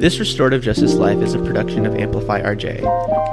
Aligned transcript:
This 0.00 0.18
Restorative 0.18 0.62
Justice 0.62 0.94
Life 0.94 1.18
is 1.18 1.34
a 1.34 1.38
production 1.38 1.84
of 1.84 1.94
Amplify 1.94 2.40
RJ. 2.40 2.80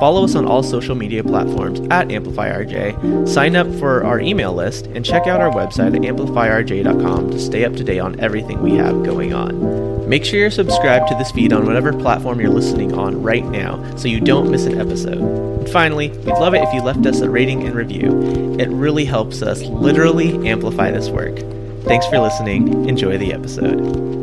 Follow 0.01 0.25
us 0.25 0.35
on 0.35 0.45
all 0.45 0.61
social 0.61 0.95
media 0.95 1.23
platforms 1.23 1.79
at 1.91 2.11
Amplify 2.11 2.49
RJ, 2.51 3.25
sign 3.25 3.55
up 3.55 3.73
for 3.75 4.03
our 4.03 4.19
email 4.19 4.51
list, 4.51 4.87
and 4.87 5.05
check 5.05 5.27
out 5.27 5.39
our 5.39 5.49
website 5.49 5.95
at 5.95 6.01
amplifyrj.com 6.01 7.31
to 7.31 7.39
stay 7.39 7.63
up 7.63 7.73
to 7.77 7.85
date 7.85 8.01
on 8.01 8.19
everything 8.19 8.61
we 8.61 8.73
have 8.73 9.05
going 9.05 9.33
on. 9.33 10.09
Make 10.09 10.25
sure 10.25 10.41
you're 10.41 10.51
subscribed 10.51 11.07
to 11.07 11.15
this 11.15 11.31
feed 11.31 11.53
on 11.53 11.65
whatever 11.65 11.93
platform 11.93 12.41
you're 12.41 12.49
listening 12.49 12.93
on 12.95 13.23
right 13.23 13.45
now 13.45 13.95
so 13.95 14.09
you 14.09 14.19
don't 14.19 14.51
miss 14.51 14.65
an 14.65 14.77
episode. 14.77 15.19
And 15.59 15.69
finally, 15.69 16.09
we'd 16.09 16.33
love 16.33 16.53
it 16.53 16.63
if 16.63 16.73
you 16.73 16.81
left 16.81 17.05
us 17.05 17.21
a 17.21 17.29
rating 17.29 17.63
and 17.63 17.75
review. 17.75 18.57
It 18.59 18.67
really 18.67 19.05
helps 19.05 19.41
us 19.41 19.61
literally 19.61 20.45
amplify 20.45 20.91
this 20.91 21.07
work. 21.07 21.37
Thanks 21.85 22.05
for 22.07 22.19
listening. 22.19 22.89
Enjoy 22.89 23.17
the 23.17 23.31
episode. 23.31 24.17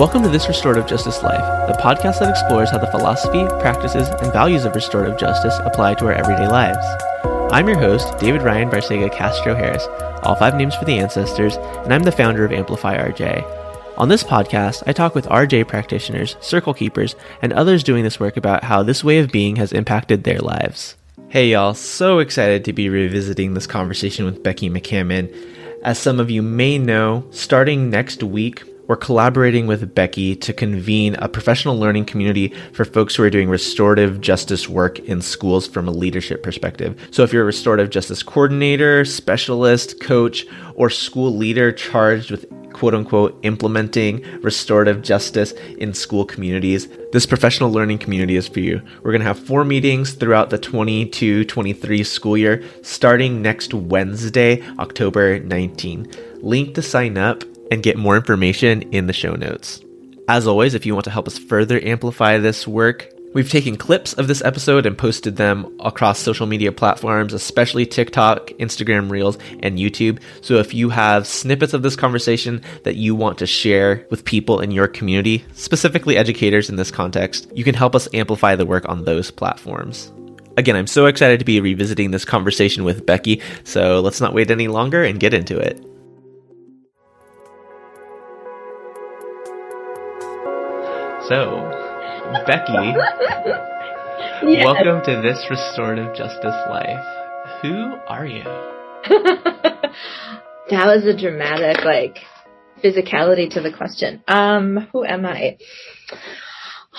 Welcome 0.00 0.22
to 0.22 0.30
This 0.30 0.48
Restorative 0.48 0.86
Justice 0.86 1.22
Life, 1.22 1.68
the 1.68 1.78
podcast 1.78 2.20
that 2.20 2.30
explores 2.30 2.70
how 2.70 2.78
the 2.78 2.86
philosophy, 2.86 3.44
practices, 3.60 4.08
and 4.08 4.32
values 4.32 4.64
of 4.64 4.74
restorative 4.74 5.18
justice 5.18 5.54
apply 5.58 5.92
to 5.96 6.06
our 6.06 6.14
everyday 6.14 6.48
lives. 6.48 6.78
I'm 7.52 7.68
your 7.68 7.78
host, 7.78 8.16
David 8.16 8.40
Ryan 8.40 8.70
Barcega 8.70 9.12
Castro 9.12 9.54
Harris, 9.54 9.86
all 10.22 10.36
five 10.36 10.54
names 10.54 10.74
for 10.74 10.86
the 10.86 10.96
ancestors, 10.96 11.56
and 11.56 11.92
I'm 11.92 12.04
the 12.04 12.12
founder 12.12 12.46
of 12.46 12.52
Amplify 12.52 12.96
RJ. 12.96 13.44
On 13.98 14.08
this 14.08 14.24
podcast, 14.24 14.82
I 14.86 14.94
talk 14.94 15.14
with 15.14 15.26
RJ 15.26 15.68
practitioners, 15.68 16.36
circle 16.40 16.72
keepers, 16.72 17.14
and 17.42 17.52
others 17.52 17.84
doing 17.84 18.02
this 18.02 18.18
work 18.18 18.38
about 18.38 18.64
how 18.64 18.82
this 18.82 19.04
way 19.04 19.18
of 19.18 19.30
being 19.30 19.56
has 19.56 19.70
impacted 19.70 20.24
their 20.24 20.38
lives. 20.38 20.96
Hey 21.28 21.48
y'all, 21.48 21.74
so 21.74 22.20
excited 22.20 22.64
to 22.64 22.72
be 22.72 22.88
revisiting 22.88 23.52
this 23.52 23.66
conversation 23.66 24.24
with 24.24 24.42
Becky 24.42 24.70
McCammon. 24.70 25.30
As 25.84 25.98
some 25.98 26.20
of 26.20 26.30
you 26.30 26.40
may 26.40 26.78
know, 26.78 27.26
starting 27.32 27.90
next 27.90 28.22
week, 28.22 28.62
we're 28.90 28.96
collaborating 28.96 29.68
with 29.68 29.94
Becky 29.94 30.34
to 30.34 30.52
convene 30.52 31.14
a 31.20 31.28
professional 31.28 31.78
learning 31.78 32.04
community 32.06 32.48
for 32.72 32.84
folks 32.84 33.14
who 33.14 33.22
are 33.22 33.30
doing 33.30 33.48
restorative 33.48 34.20
justice 34.20 34.68
work 34.68 34.98
in 34.98 35.22
schools 35.22 35.64
from 35.64 35.86
a 35.86 35.92
leadership 35.92 36.42
perspective. 36.42 37.00
So 37.12 37.22
if 37.22 37.32
you're 37.32 37.44
a 37.44 37.46
restorative 37.46 37.90
justice 37.90 38.24
coordinator, 38.24 39.04
specialist, 39.04 40.00
coach, 40.00 40.44
or 40.74 40.90
school 40.90 41.36
leader 41.36 41.70
charged 41.70 42.32
with 42.32 42.46
quote 42.72 42.92
unquote 42.92 43.38
implementing 43.44 44.22
restorative 44.42 45.02
justice 45.02 45.52
in 45.78 45.94
school 45.94 46.24
communities, 46.24 46.88
this 47.12 47.26
professional 47.26 47.70
learning 47.70 47.98
community 47.98 48.34
is 48.34 48.48
for 48.48 48.58
you. 48.58 48.82
We're 49.04 49.12
going 49.12 49.20
to 49.20 49.28
have 49.28 49.38
four 49.38 49.64
meetings 49.64 50.14
throughout 50.14 50.50
the 50.50 50.58
22 50.58 51.44
23 51.44 52.02
school 52.02 52.36
year 52.36 52.64
starting 52.82 53.40
next 53.40 53.72
Wednesday, 53.72 54.66
October 54.80 55.38
19. 55.38 56.10
Link 56.42 56.74
to 56.74 56.82
sign 56.82 57.16
up 57.16 57.44
and 57.70 57.82
get 57.82 57.96
more 57.96 58.16
information 58.16 58.82
in 58.92 59.06
the 59.06 59.12
show 59.12 59.34
notes. 59.34 59.82
As 60.28 60.46
always, 60.46 60.74
if 60.74 60.86
you 60.86 60.94
want 60.94 61.04
to 61.04 61.10
help 61.10 61.26
us 61.26 61.38
further 61.38 61.80
amplify 61.82 62.38
this 62.38 62.66
work, 62.66 63.12
We've 63.32 63.48
taken 63.48 63.76
clips 63.76 64.12
of 64.14 64.26
this 64.26 64.42
episode 64.42 64.86
and 64.86 64.98
posted 64.98 65.36
them 65.36 65.72
across 65.78 66.18
social 66.18 66.48
media 66.48 66.72
platforms, 66.72 67.32
especially 67.32 67.86
TikTok, 67.86 68.48
Instagram 68.58 69.08
Reels, 69.08 69.38
and 69.60 69.78
YouTube. 69.78 70.18
So 70.40 70.56
if 70.56 70.74
you 70.74 70.88
have 70.88 71.28
snippets 71.28 71.72
of 71.72 71.82
this 71.82 71.94
conversation 71.94 72.60
that 72.82 72.96
you 72.96 73.14
want 73.14 73.38
to 73.38 73.46
share 73.46 74.04
with 74.10 74.24
people 74.24 74.58
in 74.58 74.72
your 74.72 74.88
community, 74.88 75.44
specifically 75.54 76.16
educators 76.16 76.68
in 76.68 76.74
this 76.74 76.90
context, 76.90 77.48
you 77.54 77.62
can 77.62 77.76
help 77.76 77.94
us 77.94 78.08
amplify 78.12 78.56
the 78.56 78.66
work 78.66 78.88
on 78.88 79.04
those 79.04 79.30
platforms. 79.30 80.12
Again, 80.56 80.74
I'm 80.74 80.88
so 80.88 81.06
excited 81.06 81.38
to 81.38 81.44
be 81.44 81.60
revisiting 81.60 82.10
this 82.10 82.24
conversation 82.24 82.82
with 82.82 83.06
Becky, 83.06 83.40
so 83.62 84.00
let's 84.00 84.20
not 84.20 84.34
wait 84.34 84.50
any 84.50 84.66
longer 84.66 85.04
and 85.04 85.20
get 85.20 85.34
into 85.34 85.56
it. 85.56 85.80
So, 91.30 91.70
Becky, 92.44 92.72
Yes. 94.42 94.64
welcome 94.64 95.00
to 95.04 95.22
this 95.22 95.46
restorative 95.48 96.12
justice 96.16 96.56
life. 96.68 97.06
Who 97.62 97.94
are 98.08 98.26
you? 98.26 98.42
that 100.70 100.86
was 100.86 101.06
a 101.06 101.16
dramatic, 101.16 101.84
like, 101.84 102.16
physicality 102.82 103.48
to 103.50 103.60
the 103.60 103.70
question. 103.70 104.24
Um, 104.26 104.88
who 104.92 105.04
am 105.04 105.24
I? 105.24 105.58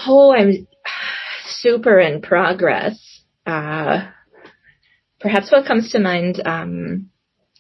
Oh, 0.07 0.33
I'm 0.33 0.65
super 1.47 1.99
in 1.99 2.21
progress. 2.21 3.23
Uh, 3.45 4.11
perhaps 5.19 5.51
what 5.51 5.65
comes 5.65 5.91
to 5.91 5.99
mind, 5.99 6.41
um, 6.45 7.09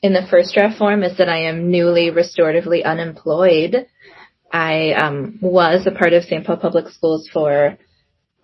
in 0.01 0.13
the 0.13 0.25
first 0.29 0.53
draft 0.53 0.77
form 0.77 1.03
is 1.03 1.17
that 1.17 1.27
I 1.27 1.49
am 1.49 1.69
newly 1.69 2.11
restoratively 2.11 2.85
unemployed. 2.85 3.87
I, 4.51 4.91
um, 4.93 5.39
was 5.41 5.87
a 5.87 5.91
part 5.91 6.13
of 6.13 6.23
St. 6.23 6.45
Paul 6.45 6.57
Public 6.57 6.89
Schools 6.89 7.29
for 7.31 7.77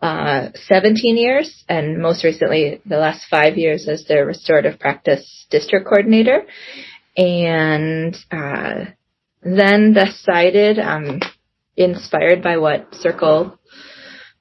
uh, 0.02 0.50
17 0.54 1.18
years, 1.18 1.64
and 1.68 2.02
most 2.02 2.24
recently, 2.24 2.82
the 2.86 2.98
last 2.98 3.26
five 3.30 3.58
years 3.58 3.88
as 3.88 4.06
their 4.06 4.26
restorative 4.26 4.80
practice 4.80 5.48
district 5.50 5.88
coordinator. 5.88 6.46
And 7.16 8.16
uh, 8.32 8.86
then 9.42 9.94
decided, 9.94 10.78
um, 10.78 11.20
inspired 11.76 12.44
by 12.44 12.58
what 12.58 12.94
Circle 12.94 13.58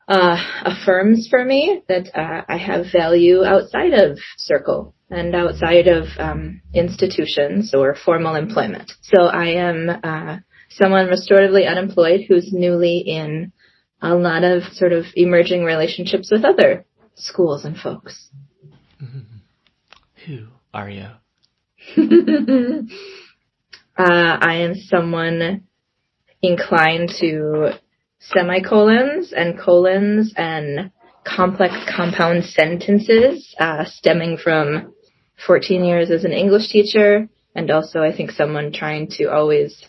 uh, 0.08 0.36
affirms 0.64 1.26
for 1.28 1.44
me, 1.44 1.82
that 1.88 2.14
uh, 2.14 2.44
I 2.48 2.58
have 2.58 2.92
value 2.92 3.44
outside 3.44 3.94
of 3.94 4.18
Circle 4.36 4.94
and 5.10 5.34
outside 5.34 5.88
of 5.88 6.06
um, 6.18 6.60
institutions 6.74 7.72
or 7.74 7.94
formal 7.94 8.34
employment. 8.34 8.92
So 9.02 9.22
I 9.24 9.46
am 9.46 9.88
uh, 9.88 10.36
someone 10.76 11.08
restoratively 11.08 11.68
unemployed 11.68 12.22
who's 12.28 12.52
newly 12.52 12.98
in 12.98 13.52
a 14.02 14.14
lot 14.14 14.44
of 14.44 14.62
sort 14.72 14.92
of 14.92 15.06
emerging 15.14 15.64
relationships 15.64 16.30
with 16.30 16.44
other 16.44 16.84
schools 17.14 17.64
and 17.64 17.76
folks. 17.76 18.30
Who 20.26 20.46
are 20.74 20.90
you? 20.90 21.06
uh, 23.96 24.36
I 24.40 24.54
am 24.56 24.74
someone 24.74 25.64
inclined 26.42 27.10
to 27.20 27.72
semicolons 28.18 29.32
and 29.32 29.58
colons 29.58 30.34
and 30.36 30.90
complex 31.24 31.74
compound 31.94 32.44
sentences, 32.44 33.54
uh, 33.58 33.84
stemming 33.84 34.38
from 34.38 34.92
14 35.46 35.84
years 35.84 36.10
as 36.10 36.24
an 36.24 36.32
English 36.32 36.68
teacher, 36.68 37.28
and 37.54 37.70
also 37.70 38.00
I 38.00 38.14
think 38.14 38.30
someone 38.30 38.72
trying 38.72 39.08
to 39.12 39.26
always 39.26 39.84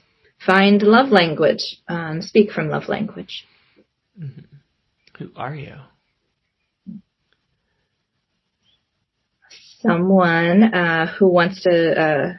find 0.47 0.81
love 0.81 1.09
language, 1.09 1.77
um, 1.87 2.23
speak 2.23 2.51
from 2.51 2.69
love 2.69 2.87
language. 2.87 3.45
Who 5.19 5.29
are 5.35 5.53
you? 5.53 5.75
someone 9.81 10.63
uh, 10.63 11.07
who 11.17 11.27
wants 11.27 11.63
to 11.63 12.01
uh, 12.01 12.33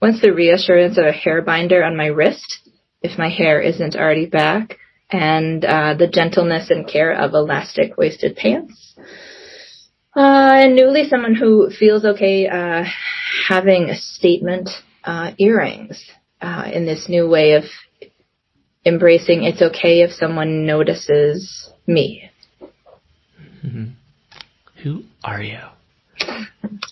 wants 0.00 0.20
the 0.20 0.32
reassurance 0.32 0.98
of 0.98 1.06
a 1.06 1.12
hair 1.12 1.42
binder 1.42 1.82
on 1.82 1.96
my 1.96 2.06
wrist 2.06 2.68
if 3.02 3.18
my 3.18 3.28
hair 3.28 3.60
isn't 3.60 3.96
already 3.96 4.26
back, 4.26 4.76
and 5.10 5.64
uh, 5.64 5.94
the 5.94 6.08
gentleness 6.08 6.70
and 6.70 6.88
care 6.88 7.12
of 7.12 7.32
elastic 7.32 7.96
waisted 7.96 8.36
pants. 8.36 8.94
Uh, 10.16 10.62
and 10.62 10.74
newly, 10.74 11.08
someone 11.08 11.34
who 11.34 11.70
feels 11.70 12.04
okay 12.04 12.48
uh, 12.48 12.84
having 13.48 13.84
a 13.84 13.96
statement 13.96 14.68
uh, 15.04 15.30
earrings 15.38 16.10
in 16.42 16.86
this 16.86 17.08
new 17.08 17.28
way 17.28 17.52
of 17.52 17.64
embracing. 18.84 19.44
It's 19.44 19.62
okay 19.62 20.02
if 20.02 20.12
someone 20.12 20.66
notices 20.66 21.70
me. 21.86 22.30
Mm-hmm. 23.64 23.86
Who 24.82 25.02
are 25.24 25.42
you? 25.42 25.58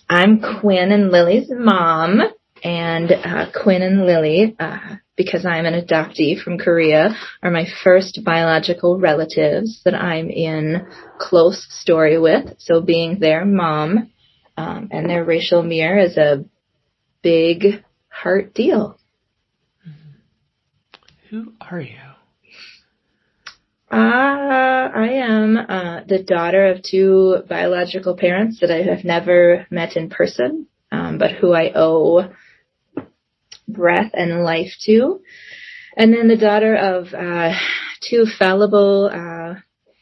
I'm 0.09 0.41
Quinn 0.59 0.91
and 0.91 1.11
Lily's 1.11 1.49
mom, 1.49 2.21
and 2.63 3.11
uh, 3.11 3.45
Quinn 3.61 3.81
and 3.81 4.05
Lily, 4.05 4.55
uh, 4.59 4.95
because 5.15 5.45
I'm 5.45 5.65
an 5.65 5.73
adoptee 5.73 6.41
from 6.41 6.57
Korea, 6.57 7.15
are 7.41 7.51
my 7.51 7.65
first 7.83 8.21
biological 8.23 8.99
relatives 8.99 9.81
that 9.85 9.95
I'm 9.95 10.29
in 10.29 10.87
close 11.19 11.65
story 11.69 12.19
with. 12.19 12.55
So 12.59 12.81
being 12.81 13.19
their 13.19 13.45
mom 13.45 14.11
um, 14.55 14.89
and 14.91 15.09
their 15.09 15.23
racial 15.23 15.63
mirror 15.63 15.99
is 15.99 16.17
a 16.17 16.45
big 17.21 17.83
heart 18.09 18.53
deal. 18.53 18.97
Who 21.29 21.53
are 21.59 21.81
you? 21.81 21.97
Uh, 23.91 23.95
I 23.95 25.09
am 25.23 25.57
uh, 25.57 26.01
the 26.07 26.23
daughter 26.23 26.67
of 26.67 26.83
two 26.83 27.39
biological 27.49 28.15
parents 28.15 28.59
that 28.61 28.71
I 28.71 28.83
have 28.83 29.03
never 29.03 29.67
met 29.69 29.97
in 29.97 30.09
person, 30.09 30.67
um, 30.91 31.17
but 31.17 31.31
who 31.31 31.53
I 31.53 31.71
owe 31.75 32.31
breath 33.67 34.11
and 34.13 34.43
life 34.43 34.71
to. 34.85 35.21
And 35.97 36.13
then 36.13 36.27
the 36.27 36.37
daughter 36.37 36.75
of 36.75 37.13
uh, 37.13 37.53
two 38.01 38.25
fallible 38.39 39.09
uh, 39.11 39.59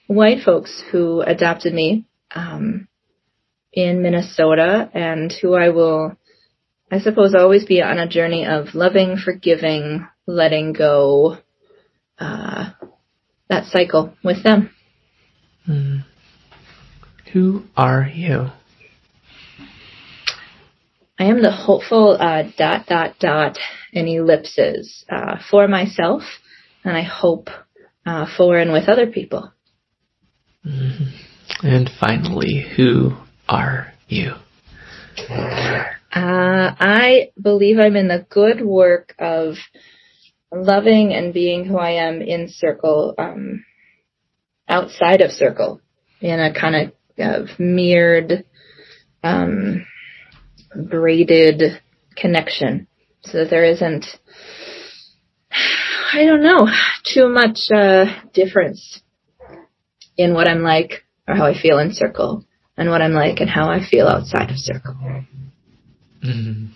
white 0.08 0.44
folks 0.44 0.84
who 0.92 1.22
adopted 1.22 1.74
me 1.74 2.06
um, 2.36 2.88
in 3.74 4.02
Minnesota 4.04 4.90
and 4.94 5.34
who 5.42 5.56
I 5.56 5.70
will 5.70 6.18
I 6.92 7.00
suppose 7.00 7.34
always 7.34 7.66
be 7.66 7.82
on 7.82 7.98
a 7.98 8.08
journey 8.08 8.46
of 8.46 8.76
loving, 8.76 9.18
forgiving, 9.18 10.08
letting 10.28 10.74
go, 10.74 11.38
uh, 12.20 12.72
that 13.50 13.66
cycle 13.66 14.14
with 14.24 14.44
them. 14.44 14.72
Mm. 15.68 16.06
Who 17.34 17.64
are 17.76 18.10
you? 18.14 18.48
I 21.18 21.26
am 21.26 21.42
the 21.42 21.52
hopeful 21.52 22.18
uh, 22.20 22.44
dot 22.58 22.88
dot 22.88 23.16
dot 23.20 23.58
and 23.94 24.08
ellipses 24.08 25.06
uh, 25.10 25.38
for 25.50 25.68
myself, 25.68 26.24
and 26.84 26.96
I 26.98 27.04
hope 27.04 27.50
uh, 28.06 28.26
for 28.38 28.58
and 28.58 28.72
with 28.72 28.90
other 28.90 29.08
people. 29.08 29.52
Mm-hmm. 30.66 31.68
And 31.68 31.90
finally, 32.00 32.66
who 32.76 33.14
are 33.48 33.94
you? 34.08 34.34
Uh, 35.30 35.86
I 36.12 37.32
believe 37.42 37.80
I'm 37.80 37.96
in 37.96 38.08
the 38.08 38.26
good 38.30 38.62
work 38.62 39.16
of 39.20 39.56
loving 40.52 41.14
and 41.14 41.34
being 41.34 41.66
who 41.66 41.78
I 41.78 41.92
am 41.92 42.22
in 42.22 42.50
circle, 42.50 43.14
um, 43.18 43.66
outside 44.68 45.22
of 45.22 45.32
circle, 45.32 45.82
in 46.22 46.40
a 46.40 46.54
kind 46.54 46.76
of, 46.76 46.94
of 47.18 47.60
mirrored, 47.60 48.46
um, 49.24 49.86
braided 50.76 51.82
connection 52.16 52.88
so 53.24 53.40
that 53.40 53.50
there 53.50 53.66
isn't, 53.66 54.06
I 56.14 56.26
don't 56.26 56.44
know, 56.44 56.68
too 57.04 57.30
much 57.30 57.60
uh, 57.74 58.06
difference 58.34 59.02
in 60.18 60.34
what 60.34 60.48
I'm 60.48 60.62
like 60.62 61.06
or 61.28 61.36
how 61.36 61.46
I 61.46 61.60
feel 61.60 61.80
in 61.80 61.94
circle 61.94 62.46
and 62.78 62.90
what 62.90 63.02
I'm 63.02 63.14
like 63.14 63.40
and 63.40 63.50
how 63.50 63.70
I 63.70 63.80
feel 63.84 64.08
outside 64.08 64.50
of 64.52 64.58
circle. 64.58 64.96
Mm-hmm. 66.24 66.75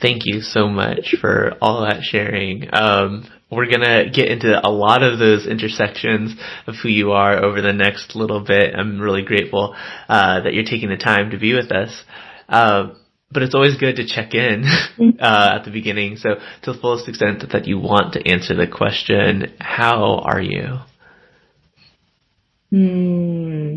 Thank 0.00 0.22
you 0.26 0.40
so 0.42 0.68
much 0.68 1.16
for 1.20 1.54
all 1.60 1.82
that 1.82 2.02
sharing. 2.02 2.68
Um, 2.72 3.28
we're 3.50 3.70
gonna 3.70 4.10
get 4.10 4.28
into 4.28 4.60
a 4.64 4.70
lot 4.70 5.02
of 5.02 5.18
those 5.18 5.46
intersections 5.46 6.36
of 6.66 6.76
who 6.76 6.88
you 6.88 7.12
are 7.12 7.44
over 7.44 7.60
the 7.60 7.72
next 7.72 8.14
little 8.14 8.40
bit. 8.40 8.74
I'm 8.74 9.00
really 9.00 9.22
grateful 9.22 9.74
uh, 10.08 10.40
that 10.42 10.54
you're 10.54 10.64
taking 10.64 10.90
the 10.90 10.96
time 10.96 11.30
to 11.30 11.38
be 11.38 11.54
with 11.54 11.72
us. 11.72 12.04
Uh, 12.48 12.90
but 13.30 13.42
it's 13.42 13.54
always 13.54 13.76
good 13.76 13.96
to 13.96 14.06
check 14.06 14.34
in 14.34 14.64
uh, 15.20 15.56
at 15.56 15.64
the 15.64 15.70
beginning. 15.70 16.16
So, 16.16 16.36
to 16.62 16.72
the 16.72 16.78
fullest 16.78 17.08
extent 17.08 17.44
that 17.52 17.66
you 17.66 17.78
want 17.78 18.14
to 18.14 18.26
answer 18.26 18.54
the 18.54 18.66
question, 18.66 19.54
how 19.60 20.20
are 20.24 20.40
you? 20.40 20.78
Hmm. 22.70 23.76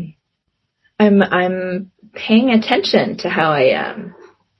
I'm 0.98 1.22
I'm 1.22 1.90
paying 2.14 2.50
attention 2.50 3.18
to 3.18 3.28
how 3.28 3.52
I 3.52 3.70
am, 3.70 4.14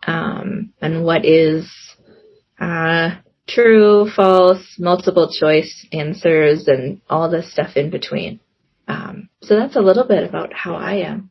um, 0.07 0.73
and 0.81 1.05
what 1.05 1.25
is 1.25 1.71
uh, 2.61 3.17
true, 3.49 4.09
false, 4.15 4.77
multiple 4.79 5.33
choice 5.33 5.87
answers, 5.93 6.69
and 6.69 7.01
all 7.09 7.31
the 7.31 7.43
stuff 7.43 7.77
in 7.77 7.91
between. 7.91 8.41
Um, 8.89 9.29
so 9.43 9.57
that's 9.57 9.77
a 9.77 9.81
little 9.81 10.07
bit 10.07 10.25
about 10.25 10.53
how 10.53 10.75
I 10.75 10.97
am. 10.97 11.31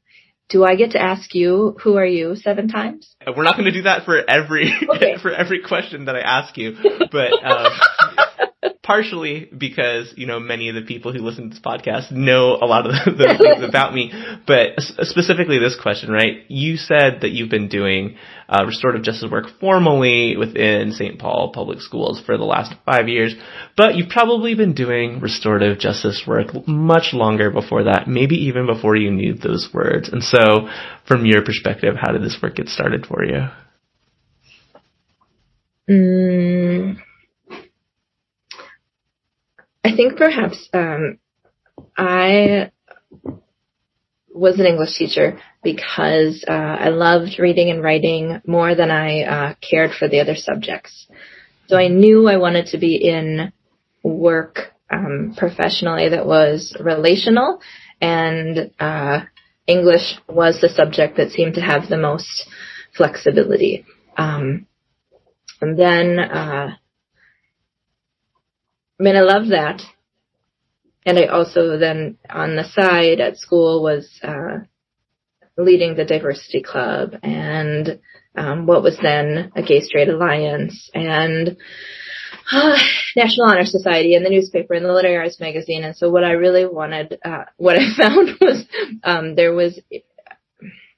Do 0.50 0.66
I 0.66 0.76
get 0.76 0.92
to 0.92 1.02
ask 1.02 1.34
you 1.34 1.78
who 1.82 1.96
are 1.96 2.06
you 2.06 2.36
seven 2.36 2.68
times? 2.68 3.16
We're 3.26 3.44
not 3.44 3.56
going 3.56 3.66
to 3.66 3.72
do 3.72 3.84
that 3.84 4.04
for 4.04 4.18
every 4.30 4.74
okay. 4.96 5.16
for 5.22 5.32
every 5.32 5.62
question 5.62 6.06
that 6.06 6.16
I 6.16 6.22
ask 6.22 6.58
you, 6.58 6.76
but 7.12 7.32
um, 7.44 8.71
partially 8.92 9.50
because, 9.58 10.14
you 10.18 10.28
know, 10.28 10.38
many 10.38 10.68
of 10.68 10.76
the 10.76 10.82
people 10.82 11.14
who 11.14 11.20
listen 11.20 11.46
to 11.46 11.50
this 11.52 11.62
podcast 11.64 12.12
know 12.12 12.58
a 12.62 12.66
lot 12.66 12.86
of 12.86 12.92
those 13.18 13.38
things 13.38 13.64
about 13.64 13.94
me. 13.94 14.12
But 14.46 14.72
specifically 14.80 15.60
this 15.60 15.80
question, 15.82 16.12
right? 16.12 16.44
You 16.50 16.76
said 16.76 17.22
that 17.22 17.30
you've 17.32 17.50
been 17.50 17.70
doing 17.70 18.18
uh, 18.50 18.66
restorative 18.66 19.04
justice 19.04 19.32
work 19.32 19.46
formally 19.62 20.36
within 20.36 20.92
St. 20.92 21.18
Paul 21.18 21.54
Public 21.54 21.80
Schools 21.80 22.22
for 22.26 22.38
the 22.38 22.44
last 22.44 22.74
five 22.86 23.08
years, 23.08 23.34
but 23.78 23.96
you've 23.96 24.10
probably 24.10 24.56
been 24.56 24.74
doing 24.74 25.22
restorative 25.22 25.80
justice 25.80 26.24
work 26.28 26.48
much 26.68 27.14
longer 27.14 27.50
before 27.50 27.86
that, 27.86 28.10
maybe 28.10 28.36
even 28.36 28.66
before 28.66 28.98
you 28.98 29.10
knew 29.10 29.34
those 29.36 29.70
words. 29.74 30.10
And 30.10 30.22
so, 30.22 30.68
from 31.08 31.26
your 31.26 31.46
perspective, 31.46 31.96
how 31.98 32.12
did 32.12 32.24
this 32.24 32.38
work 32.44 32.56
get 32.56 32.68
started 32.68 33.06
for 33.06 33.24
you? 33.24 33.48
Mm 35.90 36.51
I 39.84 39.96
think 39.96 40.18
perhaps 40.18 40.70
um, 40.74 41.18
I 41.98 42.72
was 44.34 44.60
an 44.60 44.66
English 44.66 44.98
teacher 44.98 45.40
because 45.64 46.44
uh, 46.48 46.52
I 46.52 46.90
loved 46.90 47.40
reading 47.40 47.70
and 47.70 47.84
writing 47.84 48.42
more 48.46 48.76
than 48.76 48.92
I 48.92 49.24
uh, 49.24 49.54
cared 49.62 49.92
for 49.92 50.08
the 50.08 50.20
other 50.20 50.36
subjects. 50.36 51.08
So 51.68 51.78
I 51.78 51.88
knew 51.88 52.28
I 52.28 52.38
wanted 52.38 52.68
to 52.68 52.78
be 52.78 52.96
in 52.96 53.52
work 54.04 54.74
um, 54.90 55.36
professionally 55.38 56.10
that 56.10 56.26
was 56.26 56.76
relational, 56.80 57.62
and 58.02 58.72
uh, 58.80 59.22
English 59.68 60.16
was 60.28 60.60
the 60.60 60.70
subject 60.70 61.18
that 61.18 61.32
seemed 61.32 61.56
to 61.56 61.62
have 61.62 61.88
the 61.88 61.98
most 61.98 62.48
flexibility. 62.96 63.86
Um, 64.18 64.68
and 65.62 65.78
then 65.78 66.20
uh, 66.20 66.76
I 69.02 69.04
mean, 69.04 69.16
I 69.16 69.22
love 69.22 69.48
that. 69.48 69.82
And 71.08 71.18
I 71.18 71.26
also 71.26 71.80
then 71.80 72.20
on 72.30 72.56
the 72.56 72.64
side 72.64 73.20
at 73.20 73.38
school 73.38 73.82
was 73.82 74.08
uh, 74.22 74.60
leading 75.58 75.96
the 75.96 76.06
diversity 76.06 76.62
club 76.62 77.16
and 77.24 78.00
um, 78.36 78.68
what 78.68 78.84
was 78.84 79.00
then 79.02 79.52
a 79.56 79.64
Gay 79.64 79.82
Straight 79.82 80.08
Alliance 80.08 80.92
and 80.94 81.58
uh, 82.52 82.78
National 83.16 83.48
Honor 83.48 83.66
Society 83.66 84.14
and 84.14 84.24
the 84.24 84.30
newspaper 84.30 84.76
and 84.76 84.86
the 84.86 84.94
Literary 84.94 85.18
Arts 85.18 85.40
magazine. 85.40 85.84
And 85.84 85.96
so 85.96 86.12
what 86.12 86.24
I 86.24 86.34
really 86.34 86.68
wanted, 86.68 87.18
uh, 87.26 87.46
what 87.58 87.78
I 87.80 87.86
found 87.98 88.38
was 88.40 88.64
um, 89.04 89.34
there 89.34 89.54
was 89.54 89.80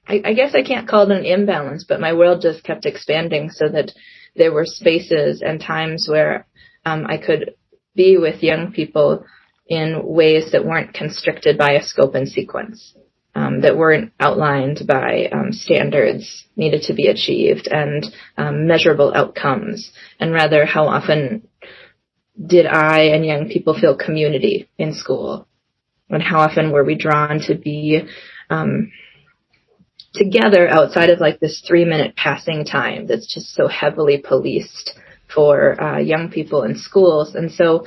I, 0.06 0.20
I, 0.22 0.34
guess 0.34 0.54
I 0.54 0.62
can't 0.62 0.86
call 0.86 1.10
it 1.10 1.16
an 1.16 1.24
imbalance, 1.24 1.86
but 1.88 2.00
my 2.00 2.12
world 2.12 2.42
just 2.42 2.64
kept 2.64 2.84
expanding 2.84 3.48
so 3.48 3.66
that 3.66 3.92
there 4.36 4.52
were 4.52 4.66
spaces 4.66 5.40
and 5.40 5.58
times 5.58 6.06
where 6.06 6.46
um, 6.84 7.06
I 7.08 7.16
could 7.16 7.54
be 7.94 8.18
with 8.18 8.42
young 8.42 8.72
people 8.72 9.24
in 9.66 10.02
ways 10.04 10.52
that 10.52 10.64
weren't 10.64 10.94
constricted 10.94 11.56
by 11.56 11.72
a 11.72 11.82
scope 11.82 12.14
and 12.14 12.28
sequence, 12.28 12.94
um, 13.34 13.62
that 13.62 13.76
weren't 13.76 14.12
outlined 14.20 14.82
by 14.86 15.28
um, 15.32 15.52
standards 15.52 16.46
needed 16.56 16.82
to 16.82 16.94
be 16.94 17.06
achieved 17.06 17.68
and 17.70 18.06
um, 18.36 18.66
measurable 18.66 19.12
outcomes, 19.14 19.92
and 20.20 20.32
rather 20.32 20.66
how 20.66 20.86
often 20.86 21.48
did 22.46 22.66
I 22.66 23.02
and 23.14 23.24
young 23.24 23.48
people 23.48 23.78
feel 23.78 23.96
community 23.96 24.68
in 24.76 24.92
school, 24.92 25.48
and 26.10 26.22
how 26.22 26.40
often 26.40 26.72
were 26.72 26.84
we 26.84 26.94
drawn 26.94 27.40
to 27.46 27.54
be 27.54 28.02
um, 28.50 28.92
together 30.14 30.68
outside 30.68 31.10
of 31.10 31.20
like 31.20 31.40
this 31.40 31.62
three 31.66 31.84
minute 31.84 32.14
passing 32.16 32.64
time 32.64 33.06
that's 33.06 33.32
just 33.32 33.54
so 33.54 33.66
heavily 33.66 34.18
policed 34.18 34.94
for 35.34 35.80
uh, 35.80 35.98
young 35.98 36.30
people 36.30 36.62
in 36.62 36.76
schools. 36.76 37.34
And 37.34 37.50
so 37.50 37.86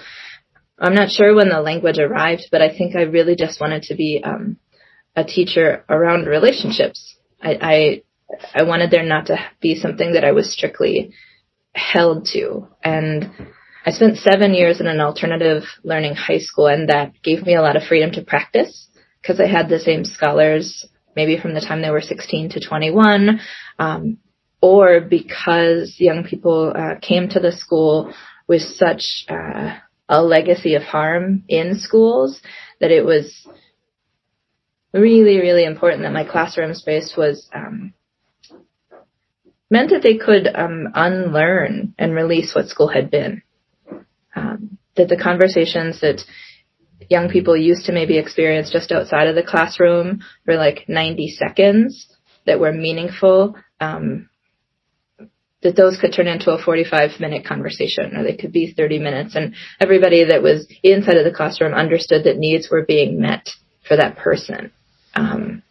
I'm 0.79 0.93
not 0.93 1.09
sure 1.09 1.33
when 1.33 1.49
the 1.49 1.61
language 1.61 1.99
arrived, 1.99 2.47
but 2.51 2.61
I 2.61 2.69
think 2.75 2.95
I 2.95 3.03
really 3.03 3.35
just 3.35 3.59
wanted 3.59 3.83
to 3.83 3.95
be 3.95 4.21
um, 4.23 4.57
a 5.15 5.23
teacher 5.23 5.85
around 5.89 6.25
relationships. 6.25 7.15
I, 7.41 7.57
I 7.61 8.03
I 8.53 8.63
wanted 8.63 8.91
there 8.91 9.03
not 9.03 9.27
to 9.27 9.37
be 9.61 9.75
something 9.75 10.13
that 10.13 10.25
I 10.25 10.33
was 10.33 10.51
strictly 10.51 11.13
held 11.73 12.25
to. 12.33 12.67
And 12.83 13.31
I 13.85 13.91
spent 13.91 14.17
seven 14.17 14.53
years 14.53 14.81
in 14.81 14.87
an 14.87 14.99
alternative 14.99 15.63
learning 15.83 16.15
high 16.15 16.39
school, 16.39 16.67
and 16.67 16.89
that 16.89 17.13
gave 17.23 17.45
me 17.45 17.55
a 17.55 17.61
lot 17.61 17.77
of 17.77 17.83
freedom 17.83 18.11
to 18.11 18.21
practice 18.21 18.87
because 19.21 19.39
I 19.39 19.47
had 19.47 19.69
the 19.69 19.79
same 19.79 20.03
scholars 20.03 20.85
maybe 21.15 21.39
from 21.39 21.55
the 21.55 21.61
time 21.61 21.81
they 21.81 21.89
were 21.89 22.01
16 22.01 22.49
to 22.51 22.59
21. 22.59 23.39
Um, 23.79 24.17
or 24.61 25.01
because 25.01 25.95
young 25.99 26.23
people 26.23 26.73
uh, 26.75 26.99
came 26.99 27.29
to 27.29 27.39
the 27.39 27.51
school 27.51 28.13
with 28.47 28.61
such 28.61 29.25
uh, 29.29 29.77
a 30.09 30.23
legacy 30.23 30.75
of 30.75 30.83
harm 30.83 31.43
in 31.47 31.77
schools 31.77 32.41
that 32.79 32.91
it 32.91 33.05
was 33.05 33.47
really, 34.93 35.37
really 35.37 35.65
important 35.65 36.03
that 36.03 36.13
my 36.13 36.23
classroom 36.23 36.73
space 36.73 37.13
was 37.17 37.47
um, 37.53 37.93
meant 39.69 39.89
that 39.89 40.01
they 40.01 40.17
could 40.17 40.47
um, 40.47 40.87
unlearn 40.93 41.93
and 41.97 42.13
release 42.13 42.55
what 42.55 42.67
school 42.67 42.87
had 42.87 43.11
been. 43.11 43.41
Um, 44.35 44.77
that 44.95 45.09
the 45.09 45.17
conversations 45.17 46.01
that 46.01 46.21
young 47.09 47.29
people 47.29 47.55
used 47.55 47.85
to 47.85 47.91
maybe 47.91 48.17
experience 48.17 48.71
just 48.71 48.91
outside 48.91 49.27
of 49.27 49.35
the 49.35 49.43
classroom 49.43 50.21
were 50.45 50.55
like 50.55 50.85
90 50.87 51.29
seconds 51.29 52.07
that 52.45 52.59
were 52.59 52.71
meaningful 52.71 53.55
um, 53.79 54.29
that 55.63 55.75
those 55.75 55.97
could 55.99 56.13
turn 56.13 56.27
into 56.27 56.51
a 56.51 56.61
45 56.61 57.19
minute 57.19 57.45
conversation 57.45 58.15
or 58.15 58.23
they 58.23 58.35
could 58.35 58.51
be 58.51 58.73
30 58.73 58.99
minutes 58.99 59.35
and 59.35 59.55
everybody 59.79 60.25
that 60.25 60.43
was 60.43 60.67
inside 60.83 61.17
of 61.17 61.25
the 61.25 61.35
classroom 61.35 61.73
understood 61.73 62.25
that 62.25 62.37
needs 62.37 62.69
were 62.69 62.85
being 62.85 63.19
met 63.19 63.49
for 63.87 63.95
that 63.97 64.17
person. 64.17 64.71
Um, 65.15 65.63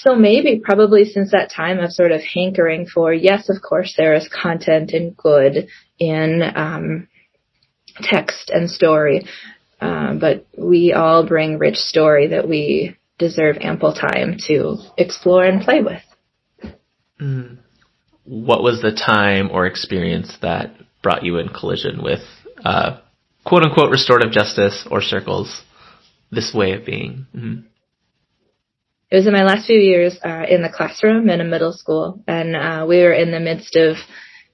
so 0.00 0.14
maybe 0.14 0.60
probably 0.62 1.04
since 1.04 1.32
that 1.32 1.50
time 1.50 1.80
of 1.80 1.92
sort 1.92 2.12
of 2.12 2.20
hankering 2.22 2.86
for 2.86 3.12
yes 3.12 3.48
of 3.48 3.56
course 3.60 3.94
there 3.96 4.14
is 4.14 4.28
content 4.28 4.92
and 4.92 5.16
good 5.16 5.68
in 5.98 6.42
um, 6.54 7.08
text 8.00 8.50
and 8.50 8.70
story 8.70 9.26
uh, 9.80 10.14
but 10.14 10.46
we 10.56 10.92
all 10.92 11.26
bring 11.26 11.58
rich 11.58 11.76
story 11.76 12.28
that 12.28 12.48
we 12.48 12.96
deserve 13.18 13.56
ample 13.60 13.92
time 13.92 14.36
to 14.46 14.76
explore 14.96 15.44
and 15.44 15.62
play 15.62 15.80
with 15.80 16.02
mm. 17.20 17.58
what 18.24 18.62
was 18.62 18.80
the 18.82 18.92
time 18.92 19.50
or 19.50 19.66
experience 19.66 20.36
that 20.42 20.74
brought 21.02 21.24
you 21.24 21.38
in 21.38 21.48
collision 21.48 22.02
with 22.02 22.22
uh, 22.64 22.98
quote 23.44 23.62
unquote 23.62 23.90
restorative 23.90 24.32
justice 24.32 24.86
or 24.90 25.02
circles 25.02 25.62
this 26.30 26.52
way 26.54 26.72
of 26.72 26.84
being 26.84 27.26
mm-hmm. 27.34 27.60
It 29.10 29.18
was 29.18 29.26
in 29.28 29.32
my 29.32 29.44
last 29.44 29.66
few 29.66 29.78
years 29.78 30.18
uh, 30.24 30.42
in 30.48 30.62
the 30.62 30.68
classroom 30.68 31.30
in 31.30 31.40
a 31.40 31.44
middle 31.44 31.72
school, 31.72 32.20
and 32.26 32.56
uh, 32.56 32.84
we 32.88 32.98
were 32.98 33.12
in 33.12 33.30
the 33.30 33.38
midst 33.38 33.76
of 33.76 33.94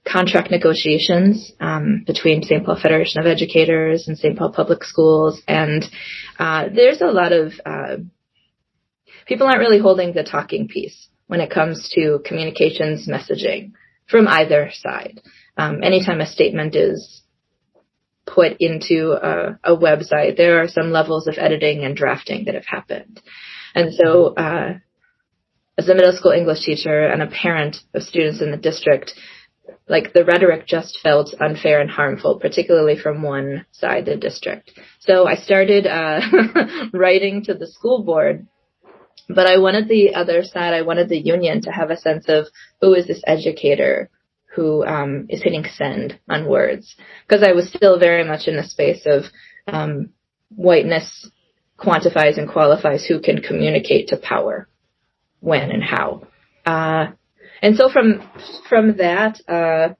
contract 0.07 0.51
negotiations 0.51 1.51
um, 1.59 2.03
between 2.05 2.43
St. 2.43 2.63
Paul 2.63 2.79
Federation 2.79 3.21
of 3.21 3.25
Educators 3.25 4.07
and 4.07 4.15
St. 4.17 4.37
Paul 4.37 4.51
Public 4.51 4.83
Schools, 4.83 5.41
and 5.47 5.83
uh, 6.37 6.65
there's 6.73 7.01
a 7.01 7.07
lot 7.07 7.31
of 7.31 7.53
uh, 7.65 7.97
people 9.25 9.47
aren't 9.47 9.59
really 9.61 9.79
holding 9.79 10.13
the 10.13 10.23
talking 10.23 10.67
piece 10.67 11.07
when 11.31 11.39
it 11.39 11.49
comes 11.49 11.89
to 11.93 12.19
communications 12.25 13.07
messaging 13.07 13.71
from 14.09 14.27
either 14.27 14.69
side. 14.73 15.21
Um, 15.55 15.81
anytime 15.81 16.19
a 16.19 16.25
statement 16.25 16.75
is 16.75 17.21
put 18.27 18.57
into 18.59 19.13
a, 19.13 19.57
a, 19.63 19.77
website, 19.77 20.35
there 20.35 20.61
are 20.61 20.67
some 20.67 20.91
levels 20.91 21.27
of 21.27 21.35
editing 21.37 21.85
and 21.85 21.95
drafting 21.95 22.43
that 22.45 22.55
have 22.55 22.65
happened. 22.65 23.21
And 23.73 23.93
so, 23.93 24.33
uh, 24.33 24.73
as 25.77 25.87
a 25.87 25.95
middle 25.95 26.11
school 26.11 26.33
English 26.33 26.65
teacher 26.65 27.05
and 27.05 27.21
a 27.21 27.27
parent 27.27 27.77
of 27.93 28.03
students 28.03 28.41
in 28.41 28.51
the 28.51 28.57
district, 28.57 29.13
like 29.87 30.11
the 30.11 30.25
rhetoric 30.25 30.67
just 30.67 30.99
felt 31.01 31.33
unfair 31.39 31.79
and 31.79 31.89
harmful, 31.89 32.41
particularly 32.41 32.97
from 33.01 33.23
one 33.23 33.65
side, 33.71 33.99
of 33.99 34.05
the 34.05 34.17
district. 34.17 34.77
So 34.99 35.25
I 35.27 35.35
started 35.35 35.87
uh, 35.87 36.19
writing 36.93 37.45
to 37.45 37.53
the 37.53 37.67
school 37.67 38.03
board, 38.03 38.47
but 39.29 39.47
I 39.47 39.57
wanted 39.57 39.87
the 39.87 40.15
other 40.15 40.43
side, 40.43 40.73
I 40.73 40.81
wanted 40.81 41.09
the 41.09 41.19
union 41.19 41.61
to 41.63 41.71
have 41.71 41.89
a 41.89 41.97
sense 41.97 42.25
of 42.27 42.47
who 42.79 42.93
is 42.93 43.07
this 43.07 43.21
educator 43.25 44.09
who 44.55 44.85
um, 44.85 45.27
is 45.29 45.41
hitting 45.41 45.65
send 45.75 46.19
on 46.29 46.47
words, 46.47 46.95
because 47.25 47.43
I 47.43 47.53
was 47.53 47.69
still 47.69 47.97
very 47.97 48.23
much 48.23 48.47
in 48.47 48.57
the 48.57 48.63
space 48.63 49.03
of 49.05 49.23
um, 49.67 50.09
whiteness 50.49 51.29
quantifies 51.77 52.37
and 52.37 52.49
qualifies 52.49 53.05
who 53.05 53.21
can 53.21 53.41
communicate 53.41 54.09
to 54.09 54.17
power, 54.17 54.67
when 55.39 55.71
and 55.71 55.83
how. 55.83 56.27
Uh, 56.65 57.11
and 57.61 57.75
so 57.75 57.89
from 57.89 58.29
from 58.67 58.97
that, 58.97 59.39
uh, 59.47 59.93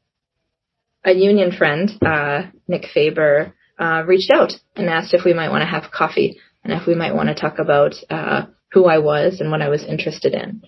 a 1.03 1.13
union 1.13 1.51
friend, 1.51 1.91
uh, 2.05 2.43
Nick 2.67 2.85
Faber, 2.93 3.53
uh, 3.79 4.03
reached 4.05 4.31
out 4.31 4.51
and 4.75 4.89
asked 4.89 5.13
if 5.13 5.25
we 5.25 5.33
might 5.33 5.49
want 5.49 5.61
to 5.61 5.65
have 5.65 5.91
coffee 5.91 6.39
and 6.63 6.73
if 6.73 6.85
we 6.85 6.95
might 6.95 7.15
want 7.15 7.29
to 7.29 7.35
talk 7.35 7.57
about 7.57 7.95
uh, 8.09 8.45
who 8.71 8.85
I 8.85 8.99
was 8.99 9.39
and 9.39 9.51
what 9.51 9.61
I 9.61 9.69
was 9.69 9.83
interested 9.83 10.33
in. 10.33 10.63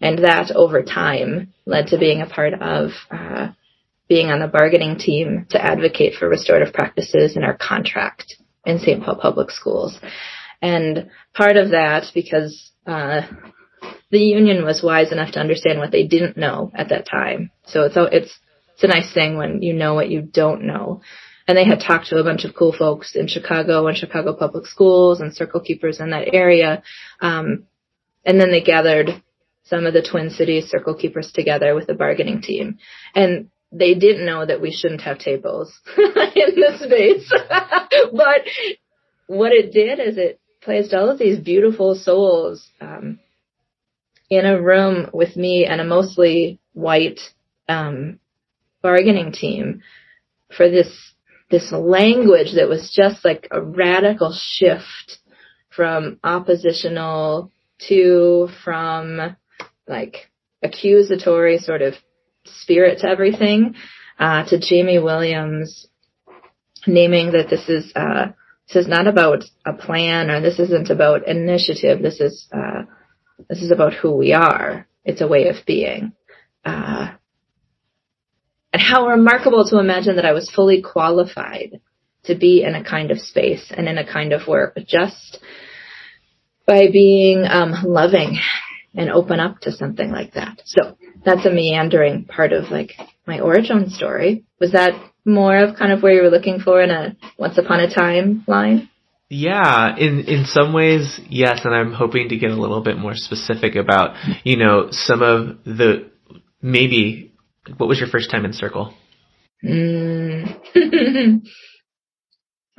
And 0.00 0.24
that 0.24 0.50
over 0.50 0.82
time 0.82 1.54
led 1.64 1.88
to 1.88 1.98
being 1.98 2.20
a 2.20 2.26
part 2.26 2.54
of 2.54 2.90
uh, 3.10 3.48
being 4.08 4.28
on 4.28 4.40
the 4.40 4.46
bargaining 4.46 4.98
team 4.98 5.46
to 5.50 5.62
advocate 5.62 6.14
for 6.14 6.28
restorative 6.28 6.74
practices 6.74 7.36
in 7.36 7.42
our 7.42 7.56
contract 7.56 8.36
in 8.64 8.78
St. 8.78 9.02
Paul 9.02 9.16
Public 9.16 9.50
Schools. 9.50 9.98
And 10.60 11.10
part 11.34 11.56
of 11.56 11.70
that, 11.70 12.10
because 12.14 12.70
uh, 12.86 13.22
the 14.10 14.20
union 14.20 14.64
was 14.64 14.82
wise 14.82 15.12
enough 15.12 15.32
to 15.32 15.40
understand 15.40 15.78
what 15.78 15.92
they 15.92 16.06
didn't 16.06 16.36
know 16.36 16.70
at 16.74 16.90
that 16.90 17.08
time. 17.08 17.50
So 17.66 17.82
it's 17.82 17.96
it's 17.96 18.38
it's 18.74 18.84
a 18.84 18.88
nice 18.88 19.12
thing 19.12 19.36
when 19.36 19.62
you 19.62 19.72
know 19.72 19.94
what 19.94 20.10
you 20.10 20.22
don't 20.22 20.64
know. 20.64 21.00
And 21.48 21.56
they 21.56 21.64
had 21.64 21.80
talked 21.80 22.08
to 22.08 22.18
a 22.18 22.24
bunch 22.24 22.44
of 22.44 22.54
cool 22.54 22.72
folks 22.72 23.14
in 23.14 23.28
Chicago 23.28 23.86
and 23.86 23.96
Chicago 23.96 24.34
public 24.34 24.66
schools 24.66 25.20
and 25.20 25.34
circle 25.34 25.60
keepers 25.60 26.00
in 26.00 26.10
that 26.10 26.34
area. 26.34 26.82
Um, 27.20 27.64
and 28.24 28.40
then 28.40 28.50
they 28.50 28.60
gathered 28.60 29.22
some 29.64 29.86
of 29.86 29.92
the 29.92 30.02
Twin 30.02 30.30
Cities 30.30 30.68
circle 30.68 30.94
keepers 30.94 31.30
together 31.32 31.74
with 31.74 31.88
a 31.88 31.94
bargaining 31.94 32.40
team. 32.40 32.78
And 33.14 33.50
they 33.72 33.94
didn't 33.94 34.26
know 34.26 34.44
that 34.44 34.60
we 34.60 34.72
shouldn't 34.72 35.02
have 35.02 35.18
tables 35.18 35.72
in 35.96 36.54
this 36.54 36.80
space. 36.80 37.32
but 38.12 38.42
what 39.26 39.52
it 39.52 39.72
did 39.72 40.00
is 40.00 40.18
it 40.18 40.40
placed 40.60 40.94
all 40.94 41.10
of 41.10 41.18
these 41.18 41.38
beautiful 41.38 41.94
souls 41.94 42.68
um, 42.80 43.18
in 44.30 44.44
a 44.46 44.60
room 44.60 45.10
with 45.12 45.36
me 45.36 45.64
and 45.64 45.80
a 45.80 45.84
mostly 45.84 46.58
white 46.72 47.20
um, 47.68 48.18
bargaining 48.82 49.32
team 49.32 49.82
for 50.56 50.68
this 50.68 50.88
this 51.50 51.70
language 51.72 52.54
that 52.56 52.68
was 52.68 52.92
just 52.94 53.24
like 53.24 53.48
a 53.50 53.60
radical 53.60 54.32
shift 54.36 55.18
from 55.70 56.18
oppositional 56.24 57.52
to 57.88 58.48
from 58.64 59.36
like 59.86 60.30
accusatory 60.62 61.58
sort 61.58 61.82
of 61.82 61.94
spirit 62.44 63.00
to 63.00 63.08
everything 63.08 63.74
uh, 64.18 64.44
to 64.46 64.58
Jamie 64.58 64.98
Williams 64.98 65.86
naming 66.86 67.32
that 67.32 67.50
this 67.50 67.68
is 67.68 67.92
uh, 67.94 68.28
this 68.68 68.84
is 68.84 68.88
not 68.88 69.06
about 69.06 69.44
a 69.64 69.72
plan 69.72 70.30
or 70.30 70.40
this 70.40 70.58
isn't 70.58 70.90
about 70.90 71.28
initiative. 71.28 72.02
This 72.02 72.20
is, 72.20 72.48
uh, 72.52 72.82
this 73.48 73.62
is 73.62 73.70
about 73.70 73.94
who 73.94 74.12
we 74.16 74.32
are. 74.32 74.88
It's 75.04 75.20
a 75.20 75.28
way 75.28 75.48
of 75.48 75.56
being. 75.66 76.12
Uh, 76.64 77.12
and 78.76 78.82
how 78.82 79.06
remarkable 79.06 79.66
to 79.66 79.78
imagine 79.78 80.16
that 80.16 80.26
I 80.26 80.32
was 80.32 80.50
fully 80.50 80.82
qualified 80.82 81.80
to 82.24 82.34
be 82.34 82.62
in 82.62 82.74
a 82.74 82.84
kind 82.84 83.10
of 83.10 83.18
space 83.18 83.72
and 83.74 83.88
in 83.88 83.96
a 83.96 84.06
kind 84.06 84.34
of 84.34 84.46
work 84.46 84.76
just 84.86 85.38
by 86.66 86.88
being 86.92 87.46
um, 87.48 87.72
loving 87.86 88.38
and 88.94 89.10
open 89.10 89.40
up 89.40 89.60
to 89.60 89.72
something 89.72 90.10
like 90.10 90.34
that. 90.34 90.60
So 90.66 90.98
that's 91.24 91.46
a 91.46 91.50
meandering 91.50 92.26
part 92.26 92.52
of 92.52 92.70
like 92.70 92.92
my 93.26 93.40
origin 93.40 93.88
story. 93.88 94.44
Was 94.60 94.72
that 94.72 94.92
more 95.24 95.56
of 95.56 95.76
kind 95.76 95.90
of 95.90 96.02
where 96.02 96.12
you 96.12 96.22
were 96.24 96.28
looking 96.28 96.60
for 96.60 96.82
in 96.82 96.90
a 96.90 97.16
once 97.38 97.56
upon 97.56 97.80
a 97.80 97.90
time 97.90 98.44
line? 98.46 98.90
Yeah, 99.30 99.96
in 99.96 100.20
in 100.24 100.44
some 100.44 100.74
ways, 100.74 101.18
yes, 101.30 101.60
and 101.64 101.74
I'm 101.74 101.94
hoping 101.94 102.28
to 102.28 102.36
get 102.36 102.50
a 102.50 102.60
little 102.60 102.82
bit 102.82 102.98
more 102.98 103.14
specific 103.14 103.74
about, 103.74 104.16
you 104.44 104.58
know, 104.58 104.88
some 104.90 105.22
of 105.22 105.64
the 105.64 106.10
maybe 106.60 107.25
what 107.76 107.88
was 107.88 107.98
your 107.98 108.08
first 108.08 108.30
time 108.30 108.44
in 108.44 108.52
circle? 108.52 108.94
Mm. 109.64 110.60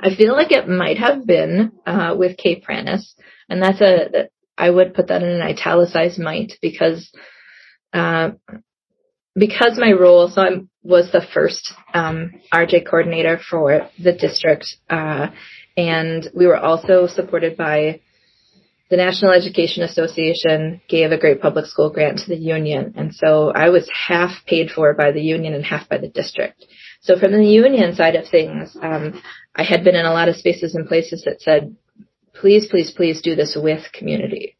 I 0.00 0.14
feel 0.14 0.32
like 0.32 0.52
it 0.52 0.68
might 0.68 0.98
have 0.98 1.26
been 1.26 1.72
uh, 1.84 2.14
with 2.16 2.36
Kay 2.36 2.60
Pranis, 2.60 3.14
and 3.48 3.62
that's 3.62 3.80
a 3.80 4.28
I 4.56 4.70
would 4.70 4.94
put 4.94 5.08
that 5.08 5.22
in 5.22 5.28
an 5.28 5.42
italicized 5.42 6.18
might 6.18 6.52
because 6.60 7.10
uh, 7.92 8.30
because 9.34 9.78
my 9.78 9.92
role, 9.92 10.28
so 10.28 10.42
I 10.42 10.50
was 10.82 11.10
the 11.12 11.24
first 11.32 11.72
um, 11.94 12.32
RJ 12.52 12.88
coordinator 12.88 13.38
for 13.38 13.88
the 14.02 14.12
district, 14.12 14.66
uh, 14.90 15.28
and 15.76 16.28
we 16.34 16.46
were 16.46 16.56
also 16.56 17.06
supported 17.06 17.56
by 17.56 18.00
the 18.90 18.96
National 18.96 19.32
Education 19.32 19.82
Association 19.82 20.80
gave 20.88 21.12
a 21.12 21.18
great 21.18 21.40
public 21.40 21.66
school 21.66 21.90
grant 21.90 22.20
to 22.20 22.28
the 22.28 22.36
union, 22.36 22.94
and 22.96 23.14
so 23.14 23.50
I 23.50 23.68
was 23.68 23.88
half 23.92 24.30
paid 24.46 24.70
for 24.70 24.94
by 24.94 25.12
the 25.12 25.20
union 25.20 25.54
and 25.54 25.64
half 25.64 25.88
by 25.88 25.98
the 25.98 26.08
district. 26.08 26.64
So 27.00 27.18
from 27.18 27.32
the 27.32 27.44
union 27.44 27.94
side 27.94 28.16
of 28.16 28.28
things, 28.28 28.76
um, 28.80 29.22
I 29.54 29.62
had 29.62 29.84
been 29.84 29.94
in 29.94 30.06
a 30.06 30.12
lot 30.12 30.28
of 30.28 30.36
spaces 30.36 30.74
and 30.74 30.88
places 30.88 31.22
that 31.24 31.40
said, 31.42 31.76
please, 32.34 32.66
please, 32.66 32.90
please 32.90 33.20
do 33.20 33.34
this 33.34 33.56
with 33.60 33.92
community 33.92 34.56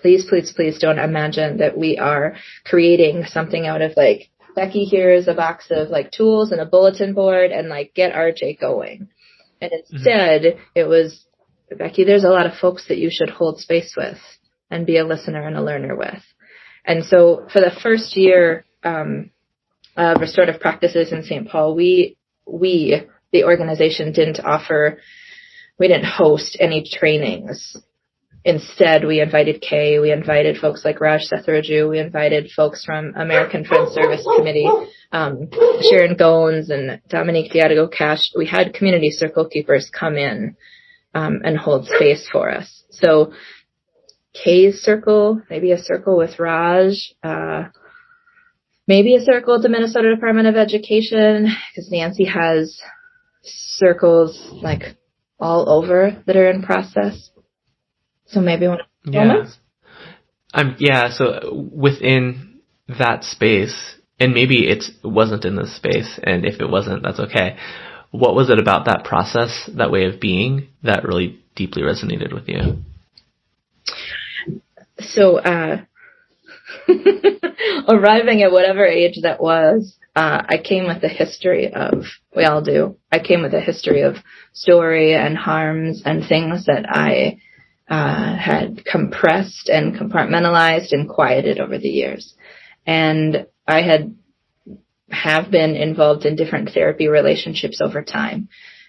please, 0.00 0.24
please, 0.28 0.52
please 0.52 0.78
don't 0.78 0.98
imagine 0.98 1.58
that 1.58 1.76
we 1.76 1.98
are 1.98 2.36
creating 2.64 3.24
something 3.26 3.66
out 3.66 3.82
of 3.82 3.92
like, 3.96 4.30
Becky, 4.54 4.84
here 4.84 5.12
is 5.12 5.28
a 5.28 5.34
box 5.34 5.66
of 5.70 5.88
like 5.88 6.12
tools 6.12 6.52
and 6.52 6.60
a 6.60 6.66
bulletin 6.66 7.12
board 7.14 7.50
and 7.50 7.68
like 7.68 7.94
get 7.94 8.12
RJ 8.12 8.60
going. 8.60 9.08
And 9.60 9.72
mm-hmm. 9.72 9.96
instead 9.96 10.42
mm-hmm. 10.42 10.60
it 10.74 10.84
was, 10.84 11.24
Becky, 11.70 12.04
there's 12.04 12.24
a 12.24 12.30
lot 12.30 12.46
of 12.46 12.54
folks 12.54 12.88
that 12.88 12.98
you 12.98 13.10
should 13.10 13.30
hold 13.30 13.60
space 13.60 13.94
with 13.96 14.18
and 14.70 14.86
be 14.86 14.98
a 14.98 15.04
listener 15.04 15.46
and 15.46 15.56
a 15.56 15.62
learner 15.62 15.96
with. 15.96 16.22
And 16.84 17.04
so 17.04 17.46
for 17.52 17.60
the 17.60 17.72
first 17.82 18.16
year, 18.16 18.64
um, 18.82 19.30
of 19.96 20.20
restorative 20.20 20.60
practices 20.60 21.12
in 21.12 21.22
St. 21.22 21.48
Paul, 21.48 21.74
we, 21.74 22.16
we, 22.46 23.02
the 23.32 23.44
organization 23.44 24.12
didn't 24.12 24.40
offer, 24.40 24.98
we 25.78 25.88
didn't 25.88 26.06
host 26.06 26.56
any 26.60 26.84
trainings 26.84 27.76
instead, 28.44 29.06
we 29.06 29.20
invited 29.20 29.62
Kay, 29.62 29.98
we 29.98 30.12
invited 30.12 30.58
folks 30.58 30.84
like 30.84 31.00
Raj 31.00 31.22
Sethuraju, 31.22 31.88
we 31.88 31.98
invited 31.98 32.50
folks 32.50 32.84
from 32.84 33.14
American 33.16 33.64
Friends 33.64 33.92
Service 33.92 34.26
Committee, 34.36 34.68
um, 35.12 35.48
Sharon 35.88 36.16
Goins 36.16 36.70
and 36.70 37.00
Dominique 37.08 37.52
Diadago 37.52 37.90
Cash. 37.90 38.32
We 38.36 38.46
had 38.46 38.74
community 38.74 39.10
circle 39.10 39.48
keepers 39.48 39.90
come 39.90 40.16
in 40.16 40.56
um, 41.14 41.40
and 41.44 41.56
hold 41.56 41.86
space 41.86 42.28
for 42.30 42.50
us. 42.50 42.84
So 42.90 43.32
Kay's 44.32 44.80
circle, 44.80 45.40
maybe 45.48 45.72
a 45.72 45.78
circle 45.78 46.16
with 46.16 46.38
Raj, 46.38 47.14
uh, 47.22 47.64
maybe 48.86 49.14
a 49.14 49.20
circle 49.20 49.54
at 49.54 49.62
the 49.62 49.68
Minnesota 49.68 50.14
Department 50.14 50.48
of 50.48 50.56
Education, 50.56 51.54
because 51.70 51.90
Nancy 51.90 52.24
has 52.24 52.80
circles 53.42 54.48
like 54.62 54.96
all 55.38 55.68
over 55.68 56.22
that 56.26 56.36
are 56.36 56.50
in 56.50 56.62
process. 56.62 57.30
So 58.26 58.40
maybe 58.40 58.66
one 58.66 58.78
yeah. 59.04 59.44
Um, 60.52 60.76
yeah, 60.78 61.10
so 61.10 61.68
within 61.72 62.60
that 62.88 63.24
space, 63.24 63.96
and 64.20 64.32
maybe 64.32 64.68
it 64.68 64.84
wasn't 65.02 65.44
in 65.44 65.56
this 65.56 65.76
space, 65.76 66.18
and 66.22 66.46
if 66.46 66.60
it 66.60 66.70
wasn't, 66.70 67.02
that's 67.02 67.18
okay. 67.18 67.56
What 68.14 68.36
was 68.36 68.48
it 68.48 68.60
about 68.60 68.84
that 68.84 69.02
process, 69.02 69.68
that 69.76 69.90
way 69.90 70.04
of 70.04 70.20
being, 70.20 70.68
that 70.84 71.02
really 71.02 71.40
deeply 71.56 71.82
resonated 71.82 72.32
with 72.32 72.48
you? 72.48 72.78
So, 75.00 75.38
uh, 75.38 75.78
arriving 77.88 78.42
at 78.42 78.52
whatever 78.52 78.86
age 78.86 79.18
that 79.22 79.42
was, 79.42 79.96
uh, 80.14 80.42
I 80.48 80.58
came 80.58 80.86
with 80.86 81.02
a 81.02 81.08
history 81.08 81.74
of, 81.74 82.04
we 82.36 82.44
all 82.44 82.62
do, 82.62 82.98
I 83.10 83.18
came 83.18 83.42
with 83.42 83.52
a 83.52 83.60
history 83.60 84.02
of 84.02 84.14
story 84.52 85.16
and 85.16 85.36
harms 85.36 86.02
and 86.04 86.24
things 86.24 86.66
that 86.66 86.86
I 86.88 87.40
uh, 87.88 88.36
had 88.36 88.84
compressed 88.84 89.68
and 89.68 89.92
compartmentalized 89.92 90.92
and 90.92 91.08
quieted 91.08 91.58
over 91.58 91.78
the 91.78 91.88
years. 91.88 92.32
And 92.86 93.48
I 93.66 93.82
had 93.82 94.14
have 95.10 95.50
been 95.50 95.76
involved 95.76 96.24
in 96.24 96.36
different 96.36 96.70
therapy 96.70 97.08
relationships 97.08 97.80
over 97.82 98.02
time. 98.02 98.48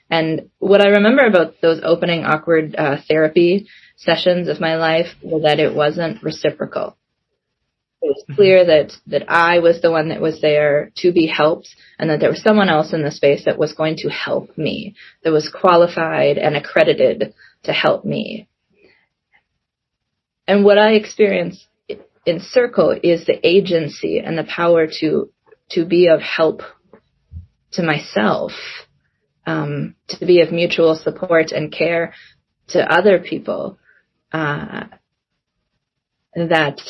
And 0.10 0.50
what 0.60 0.82
I 0.82 0.90
remember 0.90 1.26
about 1.26 1.56
those 1.62 1.82
opening 1.84 2.24
awkward 2.26 2.76
uh, 2.76 2.98
therapy 3.08 3.68
sessions 3.98 4.48
of 4.48 4.60
my 4.60 4.76
life 4.76 5.08
was 5.22 5.44
that 5.44 5.60
it 5.60 5.74
wasn't 5.74 6.22
reciprocal. 6.22 6.98
It 8.02 8.10
was 8.10 8.36
clear 8.36 8.66
that, 8.66 8.92
that 9.08 9.32
I 9.32 9.60
was 9.60 9.82
the 9.82 9.92
one 9.92 10.10
that 10.10 10.22
was 10.22 10.40
there 10.40 10.92
to 10.98 11.12
be 11.12 11.26
helped 11.26 11.70
and 11.98 12.10
that 12.10 12.20
there 12.20 12.30
was 12.30 12.44
someone 12.44 12.70
else 12.70 12.94
in 12.94 13.02
the 13.02 13.10
space 13.10 13.46
that 13.46 13.58
was 13.58 13.74
going 13.74 13.96
to 13.98 14.10
help 14.10 14.56
me, 14.58 14.96
that 15.24 15.32
was 15.32 15.50
qualified 15.50 16.38
and 16.38 16.56
accredited 16.56 17.34
to 17.64 17.74
help 17.74 18.06
me. 18.06 18.48
And 20.48 20.64
what 20.64 20.78
I 20.78 20.92
experience 20.92 21.66
in 22.26 22.40
Circle 22.40 23.00
is 23.02 23.26
the 23.26 23.40
agency 23.48 24.20
and 24.20 24.38
the 24.38 24.44
power 24.44 24.88
to 25.00 25.32
to 25.72 25.86
be 25.86 26.08
of 26.08 26.22
help 26.22 26.62
to 27.74 27.84
myself, 27.84 28.52
um, 29.46 29.96
to 30.08 30.26
be 30.26 30.42
of 30.42 30.52
mutual 30.52 30.96
support 30.96 31.52
and 31.52 31.72
care 31.72 32.14
to 32.70 32.80
other 32.80 33.20
people. 33.20 33.78
Uh, 34.32 34.86
that 36.36 36.82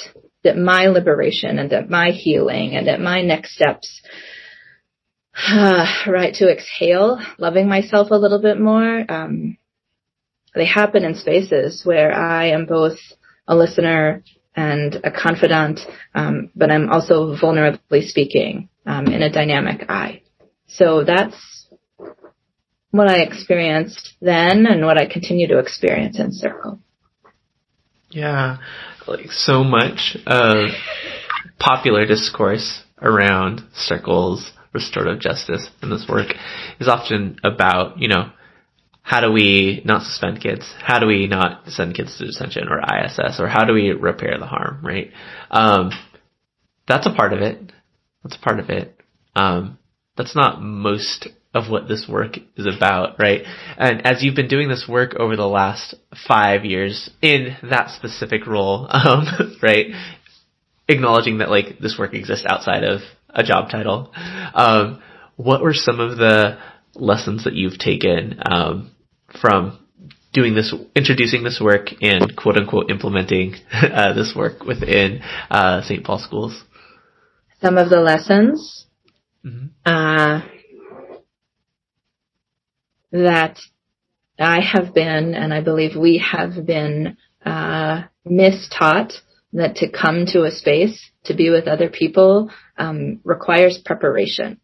that 0.44 0.58
my 0.58 0.88
liberation 0.88 1.60
and 1.60 1.72
that 1.72 1.89
my 1.89 2.12
healing 2.12 2.75
and 2.75 2.88
that 2.88 3.00
my 3.00 3.22
next 3.22 3.55
steps, 3.55 4.01
uh, 5.48 5.86
right, 6.08 6.34
to 6.36 6.51
exhale, 6.51 7.20
loving 7.38 7.67
myself 7.67 8.10
a 8.12 8.17
little 8.17 8.41
bit 8.41 8.60
more. 8.60 9.03
Um, 9.10 9.58
they 10.53 10.65
happen 10.65 11.03
in 11.03 11.15
spaces 11.15 11.82
where 11.84 12.13
I 12.13 12.48
am 12.50 12.65
both 12.65 12.98
a 13.48 13.55
listener 13.55 14.24
and 14.55 14.95
a 15.03 15.12
confidant, 15.12 15.81
um, 16.13 16.50
but 16.55 16.71
I'm 16.71 16.89
also 16.89 17.35
vulnerably 17.35 18.03
speaking 18.03 18.69
um, 18.85 19.07
in 19.07 19.21
a 19.21 19.31
dynamic 19.31 19.85
I. 19.89 20.21
So 20.67 21.03
that's 21.03 21.67
what 22.91 23.09
I 23.09 23.19
experienced 23.19 24.15
then 24.21 24.65
and 24.65 24.85
what 24.85 24.97
I 24.97 25.05
continue 25.05 25.47
to 25.50 25.59
experience 25.59 26.19
in 26.19 26.31
Circle. 26.31 26.79
Yeah, 28.09 28.57
like 29.07 29.31
so 29.31 29.63
much 29.63 30.17
of 30.25 30.69
popular 31.59 32.05
discourse 32.05 32.83
around 33.01 33.62
circles, 33.74 34.51
restorative 34.74 35.19
justice, 35.19 35.69
and 35.81 35.91
this 35.91 36.07
work 36.07 36.33
is 36.79 36.87
often 36.87 37.37
about, 37.44 38.00
you 38.00 38.07
know, 38.07 38.31
how 39.05 39.22
do 39.22 39.31
we 39.31 39.83
not 39.85 40.01
suspend 40.01 40.41
kids? 40.41 40.65
How 40.79 40.98
do 40.98 41.05
we 41.05 41.27
not 41.27 41.68
send 41.68 41.94
kids 41.94 42.18
to 42.18 42.25
detention 42.25 42.68
or 42.68 42.79
ISS? 42.79 43.39
Or 43.39 43.48
how 43.48 43.63
do 43.63 43.72
we 43.72 43.91
repair 43.91 44.35
the 44.39 44.48
harm, 44.48 44.79
right? 44.83 45.11
Um, 45.51 45.91
that's 46.87 47.05
a 47.05 47.13
part 47.13 47.31
of 47.31 47.39
it. 47.39 47.72
That's 48.24 48.35
a 48.35 48.39
part 48.39 48.59
of 48.59 48.72
it. 48.72 49.00
Um, 49.35 49.77
that's 50.18 50.35
not 50.35 50.59
most 50.59 51.27
of 51.53 51.70
what 51.70 51.87
this 51.87 52.07
work 52.09 52.37
is 52.57 52.65
about, 52.65 53.20
right? 53.20 53.44
And 53.77 54.07
as 54.07 54.24
you've 54.24 54.35
been 54.35 54.48
doing 54.48 54.70
this 54.70 54.87
work 54.89 55.13
over 55.20 55.35
the 55.35 55.48
last 55.48 55.94
five 56.27 56.65
years 56.65 57.11
in 57.22 57.57
that 57.70 57.91
specific 57.91 58.48
role, 58.48 58.87
um, 58.91 59.55
right? 59.61 59.85
Acknowledging 60.87 61.37
that 61.37 61.51
like 61.51 61.77
this 61.79 61.96
work 62.00 62.15
exists 62.15 62.48
outside 62.50 62.83
of 62.83 63.01
a 63.29 63.44
job 63.44 63.70
title, 63.70 64.11
um, 64.55 65.03
what 65.35 65.61
were 65.61 65.75
some 65.75 66.00
of 66.00 66.18
the 66.18 66.57
lessons 66.96 67.44
that 67.44 67.53
you've 67.53 67.77
taken 67.77 68.39
um, 68.50 68.91
from 69.39 69.79
doing 70.33 70.53
this, 70.53 70.74
introducing 70.95 71.43
this 71.43 71.59
work 71.61 71.87
and 72.01 72.35
quote 72.35 72.57
unquote 72.57 72.89
implementing 72.91 73.55
uh, 73.71 74.13
this 74.13 74.33
work 74.35 74.63
within 74.63 75.21
uh, 75.50 75.81
St. 75.81 76.03
Paul 76.03 76.19
schools? 76.19 76.63
Some 77.61 77.77
of 77.77 77.89
the 77.89 78.01
lessons 78.01 78.85
mm-hmm. 79.43 79.67
uh, 79.85 80.41
that 83.11 83.59
I 84.37 84.59
have 84.61 84.93
been, 84.93 85.33
and 85.33 85.53
I 85.53 85.61
believe 85.61 85.95
we 85.95 86.24
have 86.31 86.65
been 86.65 87.17
uh, 87.45 88.03
mistaught 88.27 89.13
that 89.53 89.75
to 89.77 89.89
come 89.89 90.25
to 90.27 90.43
a 90.43 90.51
space 90.51 91.11
to 91.24 91.33
be 91.33 91.50
with 91.50 91.67
other 91.67 91.89
people 91.89 92.51
um, 92.77 93.21
requires 93.24 93.79
preparation. 93.83 94.59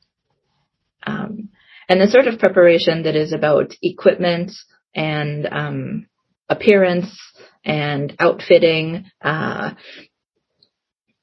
Um, 1.08 1.50
and 1.92 2.00
the 2.00 2.08
sort 2.08 2.28
of 2.28 2.40
preparation 2.40 3.04
that 3.04 3.18
is 3.18 3.34
about 3.34 3.74
equipment 3.82 4.54
and 4.96 5.46
um, 5.52 6.08
appearance 6.48 7.20
and 7.66 8.16
outfitting. 8.18 9.12
Uh, 9.22 9.72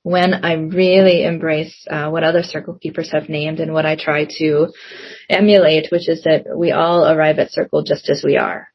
when 0.03 0.35
I 0.35 0.53
really 0.53 1.25
embrace 1.25 1.87
uh, 1.91 2.11
what 2.11 2.23
other 2.23 2.43
circle 2.43 2.75
keepers 2.75 3.13
have 3.13 3.31
named 3.31 3.61
and 3.61 3.73
what 3.73 3.87
I 3.87 3.97
try 3.97 4.27
to 4.39 4.69
emulate, 5.31 5.91
which 5.91 6.07
is 6.07 6.25
that 6.25 6.45
we 6.55 6.71
all 6.71 7.07
arrive 7.11 7.39
at 7.39 7.51
circle 7.51 7.83
just 7.83 8.11
as 8.11 8.23
we 8.23 8.37
are, 8.37 8.69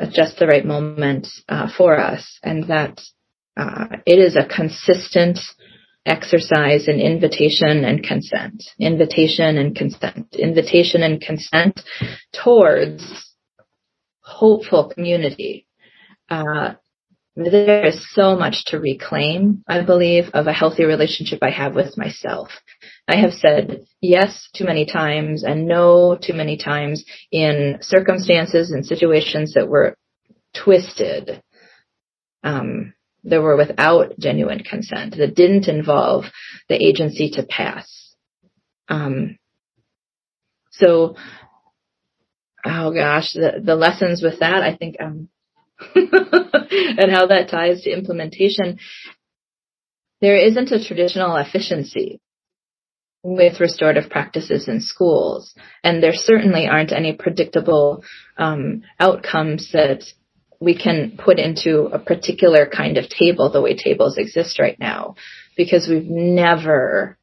at 0.00 0.10
just 0.10 0.40
the 0.40 0.48
right 0.48 0.66
moment 0.66 1.28
uh, 1.48 1.68
for 1.76 1.96
us, 1.96 2.40
and 2.42 2.64
that 2.64 3.00
uh, 3.56 3.86
it 4.04 4.18
is 4.18 4.34
a 4.34 4.48
consistent 4.48 5.38
exercise 6.06 6.88
in 6.88 7.00
invitation 7.00 7.84
and 7.84 8.02
consent, 8.02 8.62
invitation 8.78 9.58
and 9.58 9.76
consent, 9.76 10.34
invitation 10.38 11.02
and 11.02 11.20
consent 11.20 11.80
towards 12.32 13.02
hopeful 14.20 14.88
community. 14.88 15.66
Uh, 16.30 16.74
there 17.36 17.84
is 17.84 18.14
so 18.14 18.34
much 18.34 18.64
to 18.66 18.80
reclaim, 18.80 19.62
I 19.68 19.82
believe, 19.82 20.30
of 20.32 20.46
a 20.46 20.54
healthy 20.54 20.84
relationship 20.84 21.40
I 21.42 21.50
have 21.50 21.74
with 21.74 21.98
myself. 21.98 22.48
I 23.06 23.16
have 23.16 23.34
said 23.34 23.84
yes 24.00 24.48
too 24.54 24.64
many 24.64 24.86
times 24.86 25.44
and 25.44 25.66
no 25.66 26.16
too 26.16 26.32
many 26.32 26.56
times 26.56 27.04
in 27.30 27.78
circumstances 27.82 28.70
and 28.70 28.86
situations 28.86 29.52
that 29.54 29.68
were 29.68 29.96
twisted. 30.54 31.42
Um, 32.42 32.94
that 33.26 33.42
were 33.42 33.56
without 33.56 34.18
genuine 34.18 34.62
consent, 34.62 35.16
that 35.16 35.34
didn't 35.34 35.68
involve 35.68 36.24
the 36.68 36.82
agency 36.82 37.30
to 37.30 37.42
pass. 37.42 38.14
Um, 38.88 39.38
so, 40.70 41.16
oh 42.64 42.92
gosh, 42.92 43.32
the, 43.32 43.60
the 43.62 43.74
lessons 43.74 44.22
with 44.22 44.40
that, 44.40 44.62
I 44.62 44.76
think, 44.76 44.96
um, 45.00 45.28
and 45.94 47.10
how 47.10 47.26
that 47.26 47.48
ties 47.50 47.82
to 47.82 47.90
implementation. 47.90 48.78
There 50.20 50.36
isn't 50.36 50.72
a 50.72 50.82
traditional 50.82 51.36
efficiency 51.36 52.20
with 53.22 53.60
restorative 53.60 54.08
practices 54.08 54.68
in 54.68 54.80
schools, 54.80 55.54
and 55.82 56.02
there 56.02 56.14
certainly 56.14 56.66
aren't 56.68 56.92
any 56.92 57.12
predictable 57.12 58.04
um, 58.38 58.82
outcomes 59.00 59.72
that 59.72 60.04
we 60.60 60.76
can 60.76 61.18
put 61.22 61.38
into 61.38 61.84
a 61.92 61.98
particular 61.98 62.66
kind 62.66 62.98
of 62.98 63.08
table 63.08 63.50
the 63.50 63.60
way 63.60 63.76
tables 63.76 64.16
exist 64.16 64.58
right 64.58 64.78
now 64.78 65.14
because 65.56 65.88
we've 65.88 66.08
never 66.08 67.18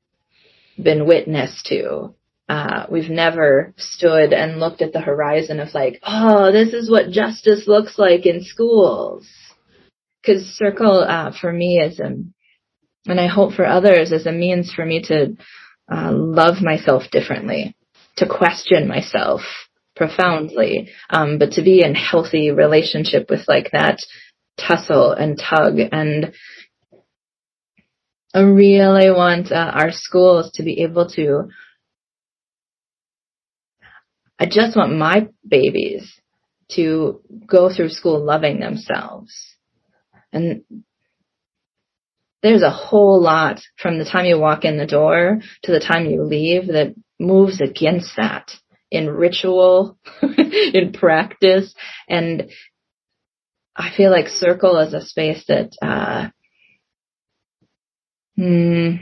been 0.82 1.06
witness 1.06 1.63
to. 1.67 2.13
Uh, 2.50 2.86
we've 2.89 3.10
never 3.10 3.74
stood 3.78 4.34
and 4.34 4.60
looked 4.60 4.82
at 4.82 4.91
the 4.91 5.02
horizon 5.02 5.60
of 5.60 5.74
like, 5.74 6.00
oh, 6.04 6.52
this 6.52 6.74
is 6.74 6.89
what 6.89 7.10
justice 7.10 7.67
looks 7.67 7.98
like 7.98 8.26
in 8.26 8.43
schools. 8.43 9.28
Cause 10.26 10.46
circle, 10.56 11.00
uh, 11.08 11.32
for 11.39 11.52
me 11.52 11.80
is 11.80 12.00
a, 12.00 12.06
and 13.06 13.19
I 13.19 13.28
hope 13.28 13.54
for 13.54 13.65
others 13.65 14.12
is 14.12 14.26
a 14.26 14.32
means 14.32 14.74
for 14.74 14.86
me 14.86 15.02
to, 15.04 15.36
uh, 15.91 16.12
love 16.12 16.62
myself 16.62 17.04
differently, 17.12 17.76
to 18.17 18.28
question 18.28 18.88
myself, 18.88 19.41
profoundly. 19.95 20.89
Um, 21.10 21.38
but 21.38 21.51
to 21.53 21.62
be 21.62 21.84
in 21.84 21.95
healthy 21.95 22.51
relationship 22.51 23.29
with 23.29 23.47
like 23.47 23.71
that 23.71 23.99
tussle 24.58 25.12
and 25.12 25.39
tug 25.39 25.79
and 25.79 26.34
I 28.36 28.39
really 28.41 29.12
want 29.12 29.51
uh, 29.51 29.71
our 29.73 29.91
schools 29.91 30.51
to 30.53 30.63
be 30.63 30.82
able 30.82 31.08
to 31.10 31.49
I 34.39 34.45
just 34.45 34.75
want 34.75 34.97
my 34.97 35.27
babies 35.47 36.19
to 36.71 37.21
go 37.47 37.73
through 37.73 37.89
school 37.89 38.23
loving 38.23 38.60
themselves. 38.60 39.34
And 40.32 40.63
there's 42.41 42.63
a 42.63 42.71
whole 42.71 43.21
lot 43.21 43.62
from 43.77 43.99
the 43.99 44.06
time 44.06 44.25
you 44.25 44.39
walk 44.39 44.65
in 44.65 44.77
the 44.77 44.88
door 44.88 45.39
to 45.63 45.71
the 45.71 45.79
time 45.79 46.08
you 46.08 46.23
leave 46.23 46.67
that 46.67 46.93
moves 47.19 47.62
against 47.62 48.15
that 48.17 48.51
in 48.93 49.10
ritual, 49.10 49.97
in 50.21 50.93
practice. 50.93 51.73
And 52.08 52.51
I 53.75 53.89
feel 53.95 54.12
like 54.12 54.27
circle 54.27 54.77
is 54.77 54.93
a 54.93 55.01
space 55.01 55.43
that, 55.47 55.71
uh, 55.82 56.29
hmm, 58.36 58.97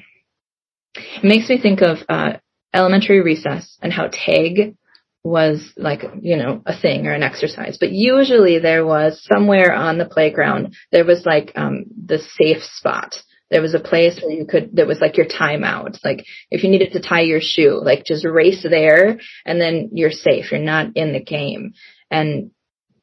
makes 1.22 1.50
me 1.50 1.60
think 1.62 1.82
of, 1.82 1.98
uh, 2.08 2.38
elementary 2.74 3.22
recess 3.22 3.78
and 3.82 3.92
how 3.92 4.08
tag 4.08 4.78
was 5.24 5.74
like, 5.76 6.04
you 6.22 6.38
know, 6.38 6.62
a 6.66 6.80
thing 6.80 7.06
or 7.06 7.14
an 7.14 7.22
exercise. 7.22 7.78
But 7.78 7.92
usually 7.92 8.60
there 8.60 8.86
was 8.86 9.22
somewhere 9.24 9.74
on 9.74 9.98
the 9.98 10.06
playground, 10.06 10.74
there 10.94 11.06
was 11.06 11.26
like, 11.26 11.52
um, 11.56 11.84
the 12.06 12.20
safe 12.20 12.64
spot. 12.64 13.22
There 13.52 13.62
was 13.62 13.76
a 13.76 13.80
place 13.80 14.20
where 14.22 14.32
you 14.32 14.46
could, 14.46 14.78
that 14.78 14.88
was 14.88 15.02
like 15.02 15.18
your 15.18 15.28
timeout. 15.28 16.00
Like 16.04 16.26
if 16.50 16.64
you 16.64 16.70
needed 16.70 16.94
to 16.94 17.02
tie 17.02 17.22
your 17.22 17.42
shoe, 17.42 17.82
like 17.84 18.06
just 18.06 18.26
race 18.26 18.66
there 18.68 19.20
and 19.46 19.60
then 19.60 19.90
you're 19.94 20.10
safe. 20.10 20.52
You're 20.52 20.62
not 20.62 20.96
in 20.96 21.12
the 21.12 21.22
game. 21.22 21.74
And 22.10 22.52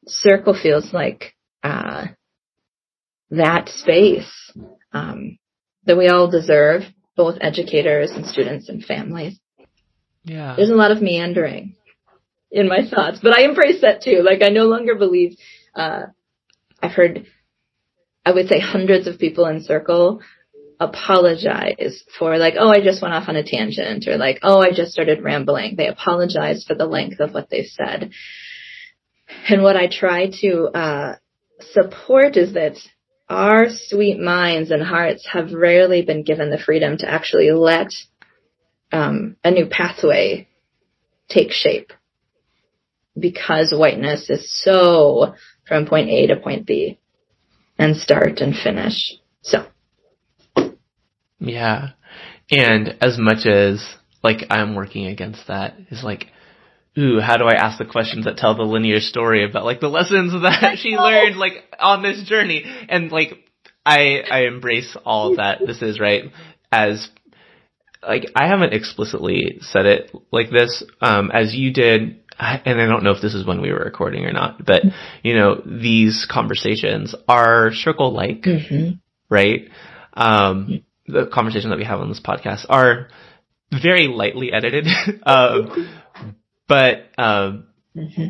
circle 0.07 0.59
feels 0.59 0.91
like, 0.91 1.35
uh, 1.63 2.07
that 3.29 3.69
space, 3.69 4.51
um, 4.91 5.37
that 5.85 5.97
we 5.97 6.07
all 6.07 6.31
deserve, 6.31 6.81
both 7.15 7.37
educators 7.41 8.09
and 8.11 8.25
students 8.25 8.69
and 8.69 8.83
families. 8.83 9.39
Yeah. 10.23 10.55
There's 10.55 10.71
a 10.71 10.75
lot 10.75 10.91
of 10.91 11.01
meandering 11.01 11.75
in 12.49 12.67
my 12.67 12.89
thoughts, 12.89 13.19
but 13.21 13.37
I 13.37 13.43
embrace 13.43 13.81
that 13.81 14.01
too. 14.01 14.23
Like 14.23 14.41
I 14.43 14.49
no 14.49 14.65
longer 14.65 14.95
believe, 14.95 15.37
uh, 15.75 16.07
I've 16.81 16.93
heard, 16.93 17.27
I 18.25 18.31
would 18.31 18.47
say 18.47 18.59
hundreds 18.59 19.05
of 19.05 19.19
people 19.19 19.45
in 19.45 19.61
circle 19.63 20.21
apologize 20.79 22.03
for 22.17 22.37
like, 22.37 22.55
oh, 22.57 22.69
I 22.69 22.81
just 22.81 23.01
went 23.01 23.13
off 23.13 23.27
on 23.27 23.35
a 23.35 23.43
tangent 23.43 24.07
or 24.07 24.17
like, 24.17 24.39
oh, 24.43 24.59
I 24.59 24.71
just 24.71 24.91
started 24.91 25.23
rambling. 25.23 25.75
They 25.75 25.87
apologize 25.87 26.63
for 26.65 26.75
the 26.75 26.85
length 26.85 27.19
of 27.19 27.33
what 27.33 27.49
they've 27.49 27.65
said. 27.65 28.11
And 29.47 29.61
what 29.61 29.75
I 29.75 29.87
try 29.87 30.31
to, 30.41 30.63
uh, 30.73 31.15
support 31.73 32.37
is 32.37 32.53
that 32.53 32.77
our 33.27 33.67
sweet 33.69 34.19
minds 34.19 34.71
and 34.71 34.81
hearts 34.81 35.27
have 35.31 35.51
rarely 35.53 36.01
been 36.01 36.23
given 36.23 36.49
the 36.49 36.57
freedom 36.57 36.97
to 36.97 37.09
actually 37.09 37.51
let 37.51 37.89
um, 38.91 39.35
a 39.43 39.51
new 39.51 39.67
pathway 39.67 40.47
take 41.27 41.51
shape 41.51 41.93
because 43.17 43.73
whiteness 43.75 44.29
is 44.29 44.51
so 44.51 45.35
from 45.67 45.85
point 45.85 46.09
A 46.09 46.27
to 46.27 46.37
point 46.37 46.65
B 46.65 46.97
and 47.77 47.95
start 47.95 48.39
and 48.39 48.55
finish. 48.55 49.13
So. 49.41 49.65
Yeah. 51.39 51.89
And 52.51 52.97
as 53.01 53.17
much 53.17 53.45
as 53.45 53.83
like 54.23 54.45
I'm 54.49 54.75
working 54.75 55.05
against 55.05 55.47
that 55.47 55.75
is 55.89 56.03
like, 56.03 56.27
ooh, 56.97 57.19
how 57.19 57.37
do 57.37 57.45
I 57.45 57.53
ask 57.53 57.77
the 57.77 57.85
questions 57.85 58.25
that 58.25 58.37
tell 58.37 58.55
the 58.55 58.63
linear 58.63 58.99
story 58.99 59.47
about 59.49 59.65
like 59.65 59.79
the 59.79 59.87
lessons 59.87 60.33
that 60.41 60.77
she 60.77 60.89
learned 60.89 61.37
like 61.37 61.53
on 61.79 62.01
this 62.01 62.23
journey? 62.23 62.63
And 62.89 63.11
like, 63.11 63.33
I, 63.85 64.21
I 64.29 64.45
embrace 64.45 64.95
all 65.05 65.37
that. 65.37 65.59
This 65.65 65.81
is 65.81 65.99
right 65.99 66.31
as 66.71 67.09
like 68.07 68.31
I 68.35 68.47
haven't 68.47 68.73
explicitly 68.73 69.59
said 69.61 69.85
it 69.85 70.11
like 70.31 70.49
this, 70.51 70.83
um, 71.01 71.31
as 71.31 71.53
you 71.53 71.73
did 71.73 72.19
and 72.39 72.81
I 72.81 72.85
don't 72.85 73.03
know 73.03 73.11
if 73.11 73.21
this 73.21 73.33
is 73.33 73.45
when 73.45 73.61
we 73.61 73.71
were 73.71 73.79
recording 73.79 74.25
or 74.25 74.31
not, 74.31 74.63
but 74.65 74.83
you 75.23 75.35
know, 75.35 75.61
these 75.65 76.25
conversations 76.29 77.13
are 77.27 77.71
circle 77.73 78.13
like, 78.13 78.41
mm-hmm. 78.43 78.91
right? 79.29 79.69
Um, 80.13 80.83
the 81.11 81.29
conversations 81.31 81.71
that 81.71 81.77
we 81.77 81.85
have 81.85 81.99
on 81.99 82.09
this 82.09 82.21
podcast 82.21 82.65
are 82.69 83.09
very 83.71 84.07
lightly 84.07 84.51
edited, 84.51 84.87
um, 85.23 85.89
but 86.67 87.09
um, 87.17 87.67
mm-hmm. 87.95 88.29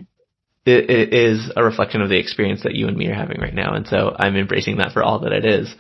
it, 0.65 0.89
it 0.89 1.13
is 1.13 1.52
a 1.56 1.63
reflection 1.63 2.02
of 2.02 2.10
the 2.10 2.18
experience 2.18 2.63
that 2.63 2.76
you 2.76 2.88
and 2.88 2.98
me 2.98 3.08
are 3.08 3.15
having 3.15 3.39
right 3.39 3.54
now, 3.54 3.74
and 3.74 3.88
so 3.88 4.15
I'm 4.18 4.36
embracing 4.36 4.78
that 4.78 4.92
for 4.92 5.04
all 5.04 5.20
that 5.20 5.32
it 5.32 5.46
is. 5.46 5.74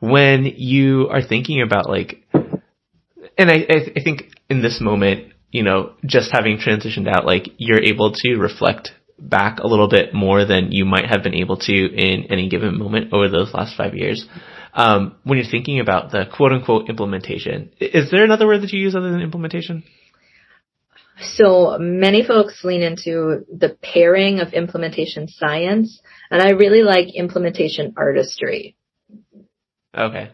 When 0.00 0.44
you 0.44 1.08
are 1.10 1.22
thinking 1.22 1.62
about 1.62 1.88
like, 1.88 2.24
and 2.32 3.50
I, 3.50 3.66
I 3.96 4.02
think 4.02 4.32
in 4.48 4.62
this 4.62 4.80
moment 4.80 5.32
you 5.50 5.62
know, 5.62 5.92
just 6.04 6.30
having 6.32 6.58
transitioned 6.58 7.08
out, 7.08 7.24
like 7.24 7.48
you're 7.56 7.82
able 7.82 8.12
to 8.12 8.36
reflect 8.36 8.90
back 9.18 9.58
a 9.58 9.66
little 9.66 9.88
bit 9.88 10.14
more 10.14 10.44
than 10.44 10.70
you 10.70 10.84
might 10.84 11.06
have 11.06 11.22
been 11.22 11.34
able 11.34 11.56
to 11.56 11.72
in 11.72 12.26
any 12.30 12.48
given 12.48 12.78
moment 12.78 13.12
over 13.12 13.28
those 13.28 13.52
last 13.54 13.76
five 13.76 13.94
years. 13.94 14.26
Um, 14.78 15.16
when 15.24 15.38
you're 15.38 15.50
thinking 15.50 15.80
about 15.80 16.12
the 16.12 16.24
quote 16.24 16.52
unquote 16.52 16.88
implementation, 16.88 17.72
is 17.80 18.12
there 18.12 18.22
another 18.22 18.46
word 18.46 18.62
that 18.62 18.72
you 18.72 18.78
use 18.78 18.94
other 18.94 19.10
than 19.10 19.20
implementation? 19.20 19.82
So 21.20 21.76
many 21.80 22.24
folks 22.24 22.62
lean 22.62 22.82
into 22.82 23.44
the 23.52 23.76
pairing 23.82 24.38
of 24.38 24.52
implementation 24.52 25.26
science, 25.26 26.00
and 26.30 26.40
I 26.40 26.50
really 26.50 26.82
like 26.82 27.12
implementation 27.12 27.94
artistry. 27.96 28.76
Okay. 29.92 30.30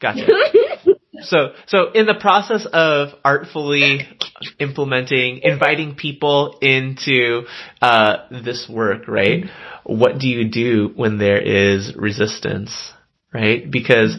Gotcha. 0.00 0.28
so, 1.22 1.54
so 1.66 1.90
in 1.90 2.06
the 2.06 2.14
process 2.14 2.66
of 2.72 3.08
artfully 3.24 4.06
implementing, 4.60 5.40
inviting 5.42 5.96
people 5.96 6.58
into 6.62 7.46
uh, 7.82 8.28
this 8.30 8.68
work, 8.68 9.08
right? 9.08 9.46
What 9.82 10.18
do 10.18 10.28
you 10.28 10.48
do 10.48 10.92
when 10.94 11.18
there 11.18 11.40
is 11.40 11.92
resistance, 11.96 12.93
right? 13.34 13.70
Because 13.70 14.16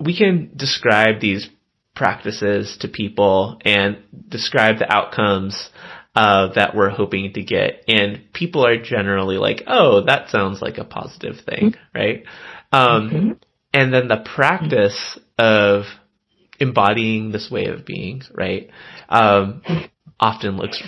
we 0.00 0.16
can 0.16 0.52
describe 0.54 1.20
these 1.20 1.48
practices 1.96 2.76
to 2.80 2.88
people 2.88 3.58
and 3.64 3.98
describe 4.28 4.78
the 4.78 4.92
outcomes 4.92 5.70
uh, 6.14 6.52
that 6.54 6.76
we're 6.76 6.90
hoping 6.90 7.32
to 7.32 7.42
get, 7.42 7.82
and 7.88 8.32
people 8.32 8.64
are 8.64 8.80
generally 8.80 9.36
like, 9.36 9.64
"Oh, 9.66 10.04
that 10.04 10.30
sounds 10.30 10.62
like 10.62 10.78
a 10.78 10.84
positive 10.84 11.40
thing," 11.44 11.74
right? 11.92 12.22
Um, 12.70 13.10
mm-hmm. 13.10 13.30
And 13.72 13.92
then 13.92 14.06
the 14.06 14.24
practice 14.34 15.18
of 15.36 15.84
embodying 16.60 17.32
this 17.32 17.50
way 17.50 17.66
of 17.66 17.84
being, 17.84 18.22
right, 18.32 18.70
um, 19.08 19.62
often 20.20 20.56
looks 20.56 20.80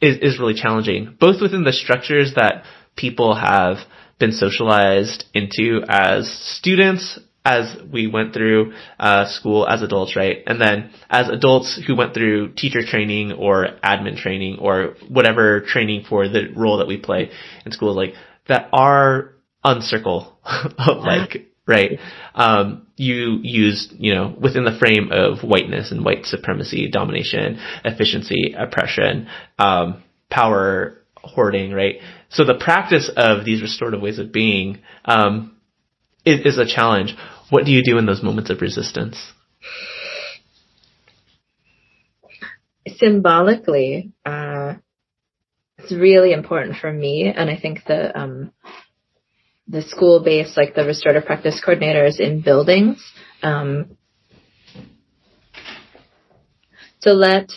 is 0.00 0.18
is 0.18 0.40
really 0.40 0.54
challenging, 0.54 1.16
both 1.20 1.40
within 1.40 1.62
the 1.62 1.72
structures 1.72 2.34
that 2.34 2.64
people 2.96 3.36
have 3.36 3.78
been 4.18 4.32
socialized 4.32 5.24
into 5.34 5.82
as 5.88 6.30
students 6.58 7.18
as 7.44 7.76
we 7.90 8.06
went 8.06 8.34
through 8.34 8.74
uh, 8.98 9.26
school 9.28 9.66
as 9.66 9.80
adults, 9.80 10.16
right? 10.16 10.42
And 10.46 10.60
then 10.60 10.90
as 11.08 11.28
adults 11.28 11.80
who 11.86 11.96
went 11.96 12.12
through 12.12 12.52
teacher 12.52 12.80
training 12.84 13.32
or 13.32 13.68
admin 13.82 14.18
training 14.18 14.58
or 14.60 14.96
whatever 15.08 15.60
training 15.62 16.04
for 16.08 16.28
the 16.28 16.52
role 16.54 16.78
that 16.78 16.88
we 16.88 16.98
play 16.98 17.30
in 17.64 17.72
school, 17.72 17.94
like 17.94 18.14
that 18.48 18.68
are 18.72 19.32
uncircle 19.64 20.32
of 20.44 21.04
like 21.04 21.48
right? 21.68 22.00
Um, 22.34 22.86
you 22.96 23.38
use, 23.42 23.92
you 23.96 24.14
know, 24.14 24.34
within 24.40 24.64
the 24.64 24.76
frame 24.78 25.10
of 25.12 25.40
whiteness 25.40 25.92
and 25.92 26.04
white 26.04 26.24
supremacy, 26.24 26.90
domination, 26.90 27.60
efficiency, 27.84 28.54
oppression, 28.58 29.28
um, 29.58 30.02
power 30.30 30.98
hoarding, 31.22 31.72
right? 31.72 31.96
So 32.30 32.44
the 32.44 32.54
practice 32.54 33.10
of 33.16 33.44
these 33.44 33.62
restorative 33.62 34.00
ways 34.00 34.18
of 34.18 34.32
being 34.32 34.80
um, 35.04 35.56
is, 36.24 36.40
is 36.44 36.58
a 36.58 36.66
challenge. 36.66 37.14
What 37.50 37.64
do 37.64 37.72
you 37.72 37.82
do 37.82 37.98
in 37.98 38.06
those 38.06 38.22
moments 38.22 38.50
of 38.50 38.60
resistance? 38.60 39.32
Symbolically, 42.96 44.12
uh, 44.24 44.74
it's 45.78 45.92
really 45.92 46.32
important 46.32 46.76
for 46.76 46.92
me, 46.92 47.32
and 47.34 47.48
I 47.48 47.56
think 47.56 47.84
the 47.86 48.18
um, 48.18 48.52
the 49.68 49.82
school 49.82 50.20
based, 50.20 50.56
like 50.56 50.74
the 50.74 50.84
restorative 50.84 51.26
practice 51.26 51.62
coordinators 51.64 52.18
in 52.18 52.40
buildings. 52.40 53.04
Um, 53.42 53.96
to 57.02 57.12
let, 57.12 57.52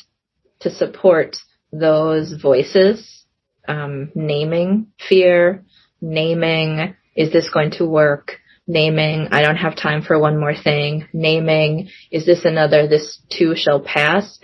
to 0.59 0.69
support 0.69 1.37
those 1.71 2.33
voices, 2.33 3.20
um, 3.67 4.11
naming 4.15 4.87
fear, 5.09 5.63
naming, 6.01 6.95
is 7.15 7.31
this 7.31 7.49
going 7.49 7.71
to 7.71 7.85
work? 7.85 8.37
Naming, 8.67 9.27
I 9.31 9.41
don't 9.41 9.57
have 9.57 9.75
time 9.75 10.01
for 10.01 10.17
one 10.19 10.39
more 10.39 10.55
thing. 10.55 11.07
Naming, 11.13 11.89
is 12.11 12.25
this 12.25 12.45
another, 12.45 12.87
this 12.87 13.19
too 13.29 13.53
shall 13.55 13.81
pass? 13.81 14.39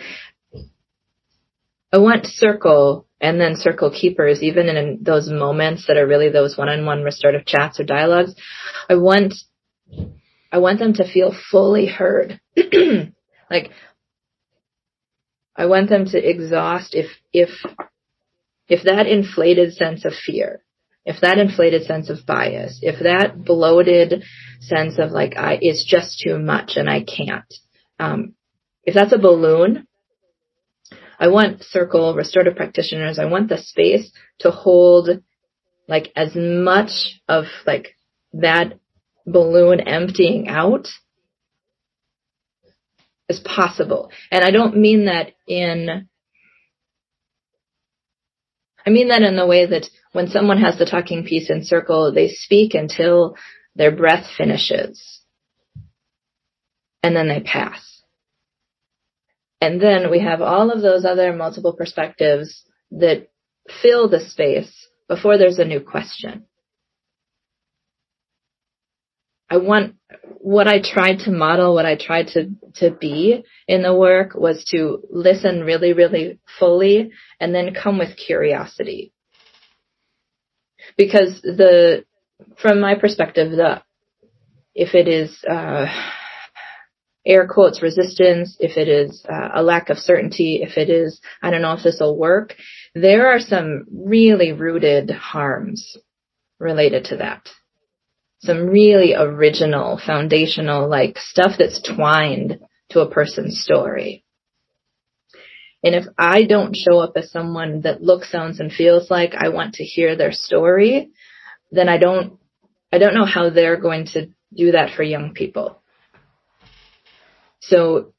I 1.93 1.99
want 1.99 2.25
circle 2.25 3.07
and 3.21 3.39
then 3.39 3.55
circle 3.55 3.89
keepers, 3.89 4.43
even 4.43 4.67
in 4.67 4.99
those 5.01 5.29
moments 5.29 5.87
that 5.87 5.97
are 5.97 6.05
really 6.05 6.29
those 6.29 6.57
one-on-one 6.57 7.03
restorative 7.03 7.45
chats 7.45 7.79
or 7.79 7.83
dialogues, 7.83 8.35
I 8.89 8.95
want, 8.95 9.33
I 10.51 10.59
want 10.59 10.79
them 10.79 10.93
to 10.93 11.11
feel 11.11 11.33
fully 11.51 11.87
heard. 11.87 12.39
like, 13.49 13.71
I 15.55 15.65
want 15.65 15.89
them 15.89 16.05
to 16.05 16.29
exhaust 16.29 16.93
if, 16.93 17.07
if, 17.33 17.49
if 18.67 18.83
that 18.83 19.07
inflated 19.07 19.73
sense 19.73 20.05
of 20.05 20.13
fear, 20.13 20.63
if 21.05 21.21
that 21.21 21.37
inflated 21.37 21.83
sense 21.85 22.09
of 22.09 22.25
bias, 22.25 22.79
if 22.81 22.99
that 23.03 23.43
bloated 23.43 24.23
sense 24.59 24.99
of 24.99 25.11
like, 25.11 25.37
I, 25.37 25.57
it's 25.61 25.85
just 25.85 26.19
too 26.19 26.37
much 26.37 26.73
and 26.75 26.89
I 26.89 27.03
can't, 27.03 27.53
um, 27.99 28.33
if 28.83 28.93
that's 28.93 29.13
a 29.13 29.17
balloon, 29.17 29.87
I 31.19 31.29
want 31.29 31.63
circle 31.63 32.15
restorative 32.15 32.55
practitioners. 32.55 33.19
I 33.19 33.25
want 33.25 33.49
the 33.49 33.57
space 33.57 34.11
to 34.39 34.51
hold 34.51 35.09
like 35.87 36.11
as 36.15 36.35
much 36.35 37.19
of 37.27 37.45
like 37.65 37.95
that 38.33 38.73
balloon 39.25 39.79
emptying 39.81 40.47
out 40.47 40.87
as 43.29 43.39
possible. 43.39 44.11
And 44.31 44.43
I 44.43 44.51
don't 44.51 44.77
mean 44.77 45.05
that 45.05 45.33
in, 45.47 46.07
I 48.87 48.89
mean 48.89 49.09
that 49.09 49.21
in 49.21 49.35
the 49.35 49.45
way 49.45 49.65
that 49.65 49.89
when 50.13 50.29
someone 50.29 50.61
has 50.61 50.77
the 50.77 50.85
talking 50.85 51.25
piece 51.25 51.49
in 51.49 51.65
circle, 51.65 52.13
they 52.13 52.29
speak 52.29 52.73
until 52.73 53.35
their 53.75 53.93
breath 53.93 54.25
finishes. 54.37 55.19
And 57.03 57.13
then 57.13 57.27
they 57.27 57.41
pass. 57.41 58.01
And 59.59 59.81
then 59.81 60.09
we 60.09 60.21
have 60.21 60.41
all 60.41 60.71
of 60.71 60.81
those 60.81 61.03
other 61.03 61.33
multiple 61.33 61.73
perspectives 61.73 62.63
that 62.91 63.27
fill 63.81 64.07
the 64.07 64.21
space 64.21 64.87
before 65.09 65.37
there's 65.37 65.59
a 65.59 65.65
new 65.65 65.81
question. 65.81 66.45
I 69.49 69.57
want 69.57 69.95
what 70.39 70.67
I 70.67 70.81
tried 70.81 71.19
to 71.19 71.31
model, 71.31 71.73
what 71.73 71.85
I 71.85 71.95
tried 71.95 72.27
to, 72.29 72.51
to 72.75 72.91
be 72.91 73.43
in 73.67 73.81
the 73.81 73.95
work 73.95 74.33
was 74.35 74.65
to 74.71 75.01
listen 75.09 75.61
really, 75.61 75.93
really 75.93 76.39
fully 76.59 77.11
and 77.39 77.53
then 77.53 77.73
come 77.73 77.97
with 77.97 78.17
curiosity. 78.17 79.13
Because 80.97 81.41
the, 81.41 82.05
from 82.61 82.79
my 82.79 82.95
perspective, 82.95 83.51
the, 83.51 83.81
if 84.73 84.95
it 84.95 85.07
is, 85.07 85.43
uh, 85.49 85.85
air 87.25 87.45
quotes 87.45 87.81
resistance, 87.81 88.55
if 88.59 88.77
it 88.77 88.87
is 88.87 89.25
uh, 89.29 89.49
a 89.55 89.61
lack 89.61 89.89
of 89.89 89.97
certainty, 89.97 90.61
if 90.63 90.77
it 90.77 90.89
is, 90.89 91.19
I 91.41 91.51
don't 91.51 91.61
know 91.61 91.73
if 91.73 91.83
this 91.83 91.97
will 91.99 92.17
work, 92.17 92.55
there 92.95 93.27
are 93.27 93.39
some 93.39 93.85
really 93.91 94.53
rooted 94.53 95.11
harms 95.11 95.97
related 96.57 97.05
to 97.05 97.17
that. 97.17 97.49
Some 98.39 98.67
really 98.67 99.15
original, 99.15 99.99
foundational, 100.03 100.89
like 100.89 101.17
stuff 101.17 101.53
that's 101.57 101.81
twined 101.81 102.59
to 102.89 103.01
a 103.01 103.09
person's 103.09 103.61
story. 103.61 104.23
And 105.83 105.95
if 105.95 106.05
I 106.17 106.43
don't 106.43 106.75
show 106.75 106.99
up 106.99 107.13
as 107.15 107.31
someone 107.31 107.81
that 107.81 108.01
looks, 108.01 108.31
sounds, 108.31 108.59
and 108.59 108.71
feels 108.71 109.09
like 109.09 109.33
I 109.35 109.49
want 109.49 109.75
to 109.75 109.83
hear 109.83 110.15
their 110.15 110.31
story, 110.31 111.11
then 111.71 111.89
I 111.89 111.97
don't, 111.97 112.39
I 112.91 112.97
don't 112.97 113.13
know 113.13 113.25
how 113.25 113.49
they're 113.49 113.79
going 113.79 114.05
to 114.13 114.27
do 114.55 114.71
that 114.71 114.95
for 114.95 115.03
young 115.03 115.33
people. 115.33 115.81
So 117.59 118.13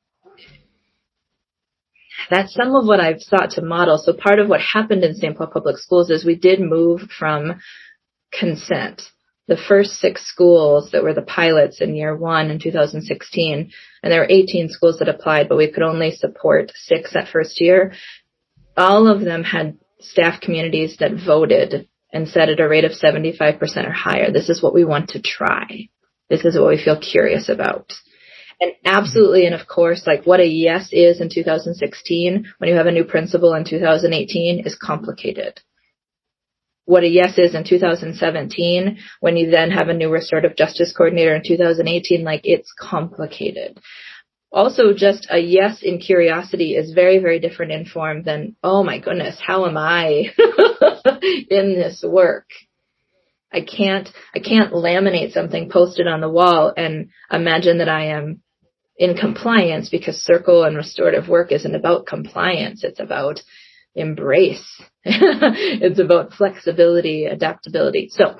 that's 2.30 2.52
some 2.54 2.74
of 2.74 2.86
what 2.86 3.00
I've 3.00 3.20
sought 3.22 3.52
to 3.52 3.62
model. 3.62 3.98
So 3.98 4.12
part 4.12 4.38
of 4.38 4.48
what 4.48 4.60
happened 4.60 5.04
in 5.04 5.14
St. 5.14 5.36
Paul 5.36 5.48
Public 5.48 5.78
Schools 5.78 6.10
is 6.10 6.24
we 6.24 6.36
did 6.36 6.60
move 6.60 7.02
from 7.18 7.60
consent. 8.32 9.02
The 9.48 9.56
first 9.56 9.94
six 9.94 10.26
schools 10.26 10.90
that 10.92 11.02
were 11.02 11.14
the 11.14 11.22
pilots 11.22 11.80
in 11.80 11.96
year 11.96 12.14
one 12.14 12.50
in 12.50 12.60
2016, 12.60 13.70
and 14.02 14.12
there 14.12 14.20
were 14.20 14.30
18 14.30 14.68
schools 14.68 14.98
that 14.98 15.08
applied, 15.08 15.48
but 15.48 15.56
we 15.56 15.72
could 15.72 15.82
only 15.82 16.10
support 16.10 16.70
six 16.76 17.14
that 17.14 17.28
first 17.28 17.60
year. 17.60 17.94
All 18.76 19.08
of 19.08 19.22
them 19.22 19.42
had 19.42 19.78
staff 20.00 20.40
communities 20.40 20.98
that 21.00 21.12
voted 21.26 21.88
and 22.12 22.28
said 22.28 22.50
at 22.50 22.60
a 22.60 22.68
rate 22.68 22.84
of 22.84 22.92
75% 22.92 23.60
or 23.86 23.92
higher, 23.92 24.30
this 24.30 24.48
is 24.48 24.62
what 24.62 24.74
we 24.74 24.84
want 24.84 25.10
to 25.10 25.22
try. 25.22 25.88
This 26.28 26.44
is 26.44 26.58
what 26.58 26.68
we 26.68 26.82
feel 26.82 27.00
curious 27.00 27.48
about. 27.48 27.92
And 28.60 28.72
absolutely, 28.84 29.46
and 29.46 29.54
of 29.54 29.66
course, 29.66 30.06
like 30.06 30.24
what 30.24 30.40
a 30.40 30.46
yes 30.46 30.88
is 30.92 31.20
in 31.20 31.30
2016 31.32 32.52
when 32.58 32.70
you 32.70 32.76
have 32.76 32.86
a 32.86 32.92
new 32.92 33.04
principal 33.04 33.54
in 33.54 33.64
2018 33.64 34.66
is 34.66 34.74
complicated. 34.74 35.60
What 36.88 37.04
a 37.04 37.06
yes 37.06 37.36
is 37.36 37.54
in 37.54 37.64
2017 37.64 38.98
when 39.20 39.36
you 39.36 39.50
then 39.50 39.70
have 39.72 39.88
a 39.88 39.92
new 39.92 40.08
restorative 40.08 40.56
justice 40.56 40.90
coordinator 40.90 41.34
in 41.34 41.42
2018, 41.46 42.24
like 42.24 42.40
it's 42.44 42.72
complicated. 42.80 43.78
Also, 44.50 44.94
just 44.94 45.26
a 45.28 45.38
yes 45.38 45.82
in 45.82 45.98
curiosity 45.98 46.76
is 46.76 46.94
very, 46.94 47.18
very 47.18 47.40
different 47.40 47.72
in 47.72 47.84
form 47.84 48.22
than, 48.22 48.56
oh 48.64 48.82
my 48.82 49.00
goodness, 49.00 49.38
how 49.38 49.66
am 49.66 49.76
I 49.76 50.32
in 51.50 51.74
this 51.74 52.02
work? 52.02 52.46
I 53.52 53.60
can't, 53.60 54.08
I 54.34 54.38
can't 54.38 54.72
laminate 54.72 55.32
something 55.32 55.68
posted 55.68 56.06
on 56.06 56.22
the 56.22 56.30
wall 56.30 56.72
and 56.74 57.10
imagine 57.30 57.78
that 57.78 57.90
I 57.90 58.06
am 58.16 58.40
in 58.96 59.14
compliance 59.14 59.90
because 59.90 60.16
circle 60.16 60.64
and 60.64 60.74
restorative 60.74 61.28
work 61.28 61.52
isn't 61.52 61.74
about 61.74 62.06
compliance. 62.06 62.82
It's 62.82 62.98
about 62.98 63.42
embrace. 63.94 64.80
it's 65.80 65.98
about 65.98 66.34
flexibility, 66.34 67.24
adaptability. 67.24 68.10
So 68.12 68.36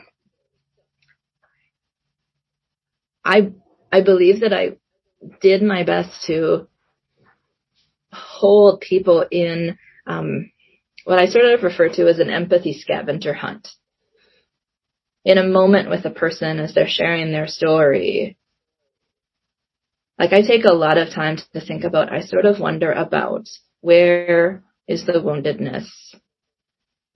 I, 3.25 3.53
I 3.91 4.03
believe 4.03 4.41
that 4.41 4.53
I 4.53 4.77
did 5.41 5.63
my 5.63 5.85
best 5.85 6.27
to 6.27 6.69
hold 8.13 8.83
people 8.83 9.25
in, 9.31 9.79
um, 10.07 10.51
what 11.05 11.19
I 11.19 11.27
sort 11.27 11.47
of 11.47 11.63
refer 11.63 11.89
to 11.89 12.07
as 12.07 12.19
an 12.19 12.29
empathy 12.29 12.75
scavenger 12.75 13.33
hunt. 13.33 13.69
In 15.25 15.39
a 15.39 15.47
moment 15.47 15.89
with 15.89 16.05
a 16.05 16.11
person 16.11 16.59
as 16.59 16.75
they're 16.75 16.87
sharing 16.87 17.33
their 17.33 17.47
story, 17.47 18.37
like 20.19 20.33
I 20.35 20.43
take 20.43 20.65
a 20.65 20.75
lot 20.75 20.99
of 20.99 21.15
time 21.15 21.39
to 21.55 21.61
think 21.61 21.85
about, 21.85 22.13
I 22.13 22.21
sort 22.21 22.45
of 22.45 22.61
wonder 22.61 22.93
about 22.93 23.47
where 23.81 24.65
is 24.87 25.07
the 25.07 25.13
woundedness? 25.13 25.87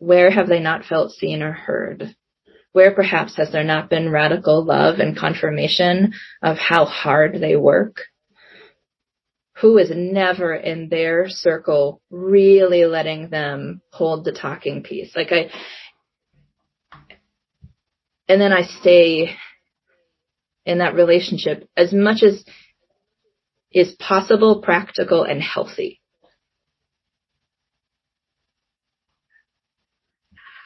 Where 0.03 0.33
have 0.33 0.49
they 0.49 0.59
not 0.59 0.85
felt 0.85 1.13
seen 1.13 1.45
or 1.45 1.53
heard? 1.53 2.17
Where 2.73 2.93
perhaps 2.93 3.37
has 3.37 3.53
there 3.53 3.63
not 3.63 3.89
been 3.89 4.11
radical 4.11 4.65
love 4.65 4.99
and 4.99 5.17
confirmation 5.17 6.15
of 6.43 6.59
how 6.59 6.87
hard 6.87 7.41
they 7.41 7.55
work? 7.55 8.01
Who 9.59 9.79
is 9.79 9.93
never 9.95 10.55
in 10.55 10.89
their 10.89 11.29
circle 11.29 12.03
really 12.11 12.85
letting 12.85 13.29
them 13.29 13.81
hold 13.93 14.25
the 14.25 14.33
talking 14.33 14.83
piece? 14.83 15.15
Like 15.15 15.31
I, 15.31 15.51
and 18.29 18.41
then 18.41 18.53
I 18.53 18.63
stay 18.63 19.37
in 20.67 20.79
that 20.79 20.97
relationship 20.97 21.69
as 21.77 21.93
much 21.93 22.25
as 22.25 22.45
is 23.71 23.93
possible, 24.01 24.63
practical, 24.63 25.23
and 25.23 25.41
healthy. 25.41 26.02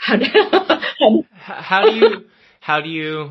How 0.07 0.17
do, 0.17 0.25
how 1.33 1.83
do 1.83 1.97
you, 1.97 2.09
how 2.61 2.81
do 2.81 2.89
you, 2.89 3.31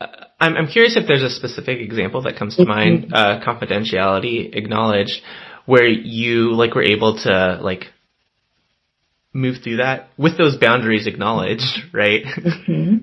uh, 0.00 0.06
I'm, 0.40 0.56
I'm 0.56 0.66
curious 0.66 0.96
if 0.96 1.06
there's 1.06 1.22
a 1.22 1.30
specific 1.30 1.78
example 1.78 2.22
that 2.22 2.36
comes 2.36 2.56
to 2.56 2.64
mind, 2.64 3.04
mm-hmm. 3.04 3.14
uh, 3.14 3.44
confidentiality 3.46 4.56
acknowledged, 4.56 5.22
where 5.66 5.86
you, 5.86 6.52
like, 6.54 6.74
were 6.74 6.82
able 6.82 7.16
to, 7.22 7.60
like, 7.62 7.84
move 9.32 9.58
through 9.62 9.76
that 9.76 10.08
with 10.18 10.36
those 10.36 10.56
boundaries 10.56 11.06
acknowledged, 11.06 11.78
right? 11.92 12.24
Mm-hmm. 12.24 12.96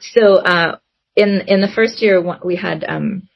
So, 0.00 0.36
uh, 0.36 0.78
in, 1.16 1.42
in 1.46 1.60
the 1.60 1.68
first 1.74 2.00
year, 2.00 2.24
we 2.42 2.56
had, 2.56 2.82
um, 2.88 3.28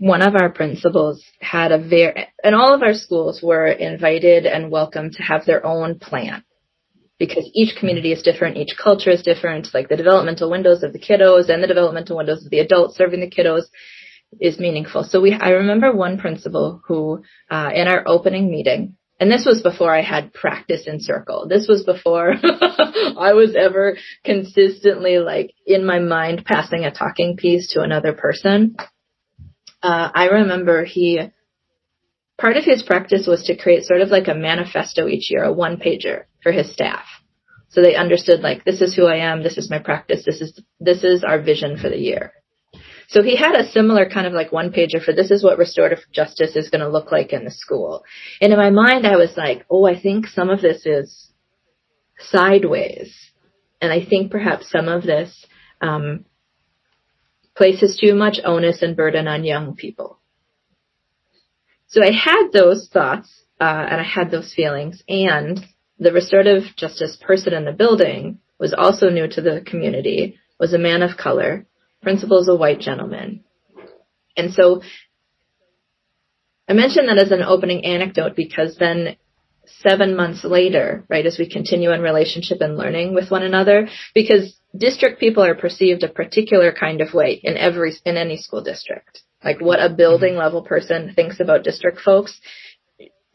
one 0.00 0.22
of 0.22 0.34
our 0.34 0.48
principals 0.48 1.22
had 1.40 1.70
a 1.70 1.78
very, 1.78 2.26
and 2.42 2.56
all 2.56 2.74
of 2.74 2.82
our 2.82 2.94
schools 2.94 3.40
were 3.40 3.68
invited 3.68 4.46
and 4.46 4.70
welcome 4.70 5.10
to 5.12 5.22
have 5.22 5.44
their 5.44 5.64
own 5.64 5.98
plan 5.98 6.42
because 7.20 7.48
each 7.54 7.76
community 7.78 8.10
is 8.10 8.22
different, 8.22 8.56
each 8.56 8.76
culture 8.82 9.10
is 9.10 9.22
different, 9.22 9.68
like 9.72 9.88
the 9.88 9.96
developmental 9.96 10.50
windows 10.50 10.82
of 10.82 10.92
the 10.92 10.98
kiddos 10.98 11.48
and 11.48 11.62
the 11.62 11.68
developmental 11.68 12.16
windows 12.16 12.44
of 12.44 12.50
the 12.50 12.58
adults 12.58 12.96
serving 12.96 13.20
the 13.20 13.30
kiddos 13.30 13.62
is 14.40 14.58
meaningful. 14.58 15.04
So 15.04 15.20
we, 15.20 15.32
I 15.32 15.50
remember 15.50 15.94
one 15.94 16.18
principal 16.18 16.82
who, 16.88 17.22
uh, 17.48 17.70
in 17.72 17.86
our 17.86 18.02
opening 18.08 18.50
meeting, 18.50 18.96
and 19.20 19.30
this 19.30 19.44
was 19.46 19.62
before 19.62 19.94
I 19.94 20.02
had 20.02 20.32
practice 20.32 20.88
in 20.88 20.98
circle. 20.98 21.46
This 21.46 21.68
was 21.68 21.84
before 21.84 22.32
I 22.42 23.34
was 23.34 23.54
ever 23.54 23.96
consistently 24.24 25.18
like 25.18 25.52
in 25.64 25.84
my 25.84 26.00
mind 26.00 26.44
passing 26.44 26.84
a 26.84 26.90
talking 26.90 27.36
piece 27.36 27.74
to 27.74 27.82
another 27.82 28.14
person 28.14 28.76
uh, 29.82 30.10
I 30.14 30.26
remember 30.26 30.84
he 30.84 31.20
part 32.38 32.56
of 32.56 32.64
his 32.64 32.82
practice 32.82 33.26
was 33.26 33.44
to 33.44 33.56
create 33.56 33.84
sort 33.84 34.00
of 34.00 34.08
like 34.08 34.28
a 34.28 34.34
manifesto 34.34 35.08
each 35.08 35.30
year, 35.30 35.44
a 35.44 35.52
one 35.52 35.78
pager 35.78 36.24
for 36.42 36.52
his 36.52 36.72
staff. 36.72 37.04
So 37.68 37.82
they 37.82 37.94
understood 37.94 38.40
like, 38.40 38.64
this 38.64 38.80
is 38.80 38.94
who 38.94 39.06
I 39.06 39.16
am, 39.16 39.42
this 39.42 39.56
is 39.56 39.70
my 39.70 39.78
practice, 39.78 40.24
this 40.24 40.40
is, 40.40 40.60
this 40.80 41.04
is 41.04 41.22
our 41.22 41.40
vision 41.40 41.78
for 41.78 41.88
the 41.88 41.98
year. 41.98 42.32
So 43.08 43.22
he 43.22 43.36
had 43.36 43.56
a 43.56 43.68
similar 43.68 44.08
kind 44.08 44.26
of 44.26 44.32
like 44.32 44.52
one 44.52 44.70
pager 44.70 45.02
for 45.04 45.12
this 45.12 45.30
is 45.30 45.42
what 45.42 45.58
restorative 45.58 46.04
justice 46.12 46.54
is 46.54 46.70
going 46.70 46.80
to 46.80 46.88
look 46.88 47.10
like 47.10 47.32
in 47.32 47.44
the 47.44 47.50
school. 47.50 48.04
And 48.40 48.52
in 48.52 48.58
my 48.58 48.70
mind, 48.70 49.06
I 49.06 49.16
was 49.16 49.36
like, 49.36 49.66
oh, 49.68 49.84
I 49.84 50.00
think 50.00 50.26
some 50.26 50.48
of 50.48 50.60
this 50.60 50.86
is 50.86 51.30
sideways. 52.18 53.12
And 53.80 53.92
I 53.92 54.04
think 54.04 54.30
perhaps 54.30 54.70
some 54.70 54.88
of 54.88 55.02
this 55.02 55.44
um, 55.80 56.24
places 57.56 57.98
too 58.00 58.14
much 58.14 58.38
onus 58.44 58.82
and 58.82 58.96
burden 58.96 59.26
on 59.26 59.42
young 59.42 59.74
people. 59.74 60.20
So 61.88 62.02
I 62.02 62.12
had 62.12 62.50
those 62.52 62.88
thoughts 62.92 63.42
uh, 63.60 63.86
and 63.90 64.00
I 64.00 64.04
had 64.04 64.30
those 64.30 64.54
feelings, 64.54 65.02
and 65.08 65.60
the 66.00 66.12
restorative 66.12 66.64
justice 66.76 67.16
person 67.20 67.52
in 67.52 67.64
the 67.64 67.72
building 67.72 68.38
was 68.58 68.74
also 68.76 69.10
new 69.10 69.28
to 69.28 69.40
the 69.40 69.62
community, 69.64 70.38
was 70.58 70.72
a 70.72 70.78
man 70.78 71.02
of 71.02 71.16
color, 71.16 71.66
principal's 72.02 72.48
a 72.48 72.56
white 72.56 72.80
gentleman. 72.80 73.44
And 74.36 74.52
so 74.52 74.82
I 76.68 76.72
mention 76.72 77.06
that 77.06 77.18
as 77.18 77.32
an 77.32 77.42
opening 77.42 77.84
anecdote 77.84 78.34
because 78.34 78.76
then 78.78 79.16
seven 79.66 80.16
months 80.16 80.42
later, 80.42 81.04
right, 81.08 81.26
as 81.26 81.38
we 81.38 81.48
continue 81.48 81.92
in 81.92 82.00
relationship 82.00 82.60
and 82.60 82.76
learning 82.76 83.14
with 83.14 83.30
one 83.30 83.42
another, 83.42 83.88
because 84.14 84.56
district 84.76 85.20
people 85.20 85.44
are 85.44 85.54
perceived 85.54 86.02
a 86.02 86.08
particular 86.08 86.72
kind 86.72 87.02
of 87.02 87.12
way 87.12 87.40
in 87.42 87.56
every, 87.56 87.92
in 88.04 88.16
any 88.16 88.38
school 88.38 88.62
district. 88.62 89.22
Like 89.44 89.60
what 89.60 89.80
a 89.80 89.90
building 89.94 90.32
mm-hmm. 90.32 90.40
level 90.40 90.62
person 90.62 91.12
thinks 91.14 91.40
about 91.40 91.64
district 91.64 92.00
folks 92.00 92.40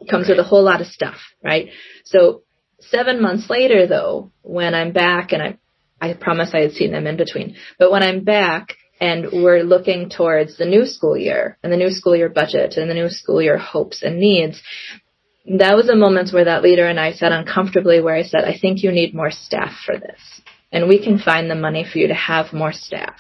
comes 0.10 0.28
right. 0.28 0.38
with 0.38 0.46
a 0.46 0.48
whole 0.48 0.64
lot 0.64 0.82
of 0.82 0.88
stuff, 0.88 1.18
right? 1.44 1.70
So 2.06 2.44
seven 2.90 3.22
months 3.22 3.50
later 3.50 3.88
though, 3.88 4.32
when 4.42 4.74
I'm 4.74 4.92
back 4.92 5.32
and 5.32 5.42
I, 5.42 5.58
I 6.02 6.14
promise 6.14 6.52
I 6.54 6.62
had 6.62 6.74
seen 6.74 6.92
them 6.92 7.08
in 7.08 7.18
between, 7.18 7.56
but 7.80 7.92
when 7.92 8.04
I'm 8.04 8.24
back 8.24 8.74
and 9.00 9.28
we're 9.32 9.64
looking 9.64 10.10
towards 10.10 10.58
the 10.58 10.66
new 10.66 10.86
school 10.86 11.18
year 11.18 11.58
and 11.64 11.72
the 11.72 11.78
new 11.78 11.92
school 11.92 12.16
year 12.16 12.30
budget 12.30 12.78
and 12.78 12.90
the 12.90 12.94
new 12.94 13.10
school 13.10 13.42
year 13.42 13.58
hopes 13.58 14.04
and 14.04 14.20
needs, 14.20 14.62
that 15.46 15.76
was 15.76 15.90
a 15.90 15.96
moment 15.96 16.32
where 16.34 16.46
that 16.46 16.64
leader 16.64 16.88
and 16.88 17.00
I 17.00 17.14
sat 17.14 17.32
uncomfortably 17.32 18.02
where 18.02 18.16
I 18.16 18.24
said, 18.24 18.44
I 18.46 18.58
think 18.58 18.84
you 18.84 18.92
need 18.92 19.14
more 19.14 19.32
staff 19.32 19.74
for 19.86 19.98
this. 19.98 20.20
And 20.72 20.88
we 20.88 21.04
can 21.04 21.20
find 21.20 21.50
the 21.50 21.56
money 21.56 21.86
for 21.90 22.00
you 22.00 22.08
to 22.08 22.14
have 22.16 22.52
more 22.52 22.74
staff. 22.74 23.18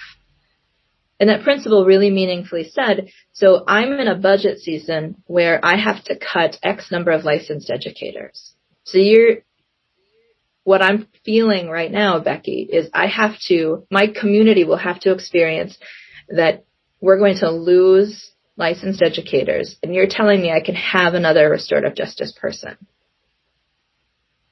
And 1.19 1.29
that 1.29 1.43
principal 1.43 1.85
really 1.85 2.09
meaningfully 2.09 2.69
said, 2.69 3.09
so 3.31 3.63
I'm 3.67 3.93
in 3.93 4.07
a 4.07 4.17
budget 4.17 4.59
season 4.59 5.23
where 5.27 5.63
I 5.63 5.77
have 5.77 6.03
to 6.05 6.17
cut 6.19 6.57
X 6.61 6.91
number 6.91 7.11
of 7.11 7.23
licensed 7.23 7.69
educators. 7.69 8.53
So 8.83 8.97
you're, 8.97 9.37
what 10.65 10.81
I'm 10.81 11.07
feeling 11.23 11.69
right 11.69 11.91
now, 11.91 12.19
Becky, 12.19 12.67
is 12.69 12.89
I 12.91 13.05
have 13.05 13.35
to, 13.47 13.85
my 13.91 14.07
community 14.07 14.63
will 14.63 14.77
have 14.77 14.99
to 15.01 15.13
experience 15.13 15.77
that 16.27 16.65
we're 16.99 17.19
going 17.19 17.37
to 17.37 17.51
lose 17.51 18.31
licensed 18.57 19.03
educators, 19.03 19.75
and 19.83 19.93
you're 19.93 20.07
telling 20.09 20.41
me 20.41 20.51
I 20.51 20.65
can 20.65 20.73
have 20.73 21.13
another 21.13 21.49
restorative 21.51 21.95
justice 21.95 22.33
person. 22.41 22.77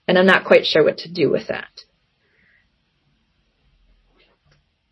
And 0.08 0.19
I'm 0.19 0.28
not 0.28 0.45
quite 0.45 0.67
sure 0.67 0.84
what 0.84 0.99
to 0.99 1.12
do 1.12 1.32
with 1.32 1.47
that. 1.47 1.71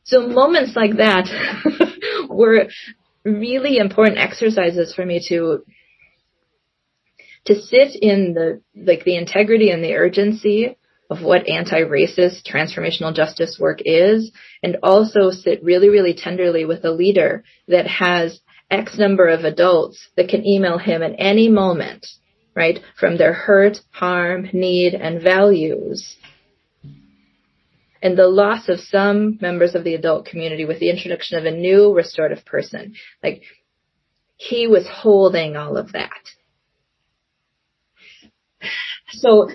So 0.03 0.27
moments 0.27 0.75
like 0.75 0.97
that 0.97 1.27
were 2.29 2.67
really 3.23 3.77
important 3.77 4.17
exercises 4.17 4.93
for 4.95 5.05
me 5.05 5.23
to 5.29 5.63
to 7.45 7.61
sit 7.61 7.95
in 7.95 8.33
the 8.33 8.61
like 8.75 9.03
the 9.03 9.17
integrity 9.17 9.69
and 9.69 9.83
the 9.83 9.93
urgency 9.93 10.77
of 11.11 11.21
what 11.21 11.47
anti-racist 11.47 12.47
transformational 12.49 13.13
justice 13.13 13.57
work 13.59 13.79
is 13.85 14.31
and 14.63 14.77
also 14.81 15.29
sit 15.29 15.63
really 15.63 15.89
really 15.89 16.13
tenderly 16.13 16.65
with 16.65 16.83
a 16.85 16.91
leader 16.91 17.43
that 17.67 17.85
has 17.85 18.39
X 18.71 18.97
number 18.97 19.27
of 19.27 19.43
adults 19.43 20.07
that 20.15 20.29
can 20.29 20.47
email 20.47 20.77
him 20.77 21.03
at 21.03 21.13
any 21.17 21.49
moment, 21.49 22.07
right, 22.55 22.79
from 22.97 23.17
their 23.17 23.33
hurt, 23.33 23.79
harm, 23.91 24.49
need, 24.53 24.93
and 24.93 25.21
values. 25.21 26.15
And 28.01 28.17
the 28.17 28.27
loss 28.27 28.69
of 28.69 28.79
some 28.79 29.37
members 29.41 29.75
of 29.75 29.83
the 29.83 29.93
adult 29.93 30.25
community 30.25 30.65
with 30.65 30.79
the 30.79 30.89
introduction 30.89 31.37
of 31.37 31.45
a 31.45 31.51
new 31.51 31.93
restorative 31.93 32.45
person. 32.45 32.95
Like, 33.21 33.43
he 34.37 34.65
was 34.67 34.87
holding 34.89 35.55
all 35.57 35.77
of 35.77 35.91
that. 35.91 36.09
So, 39.09 39.49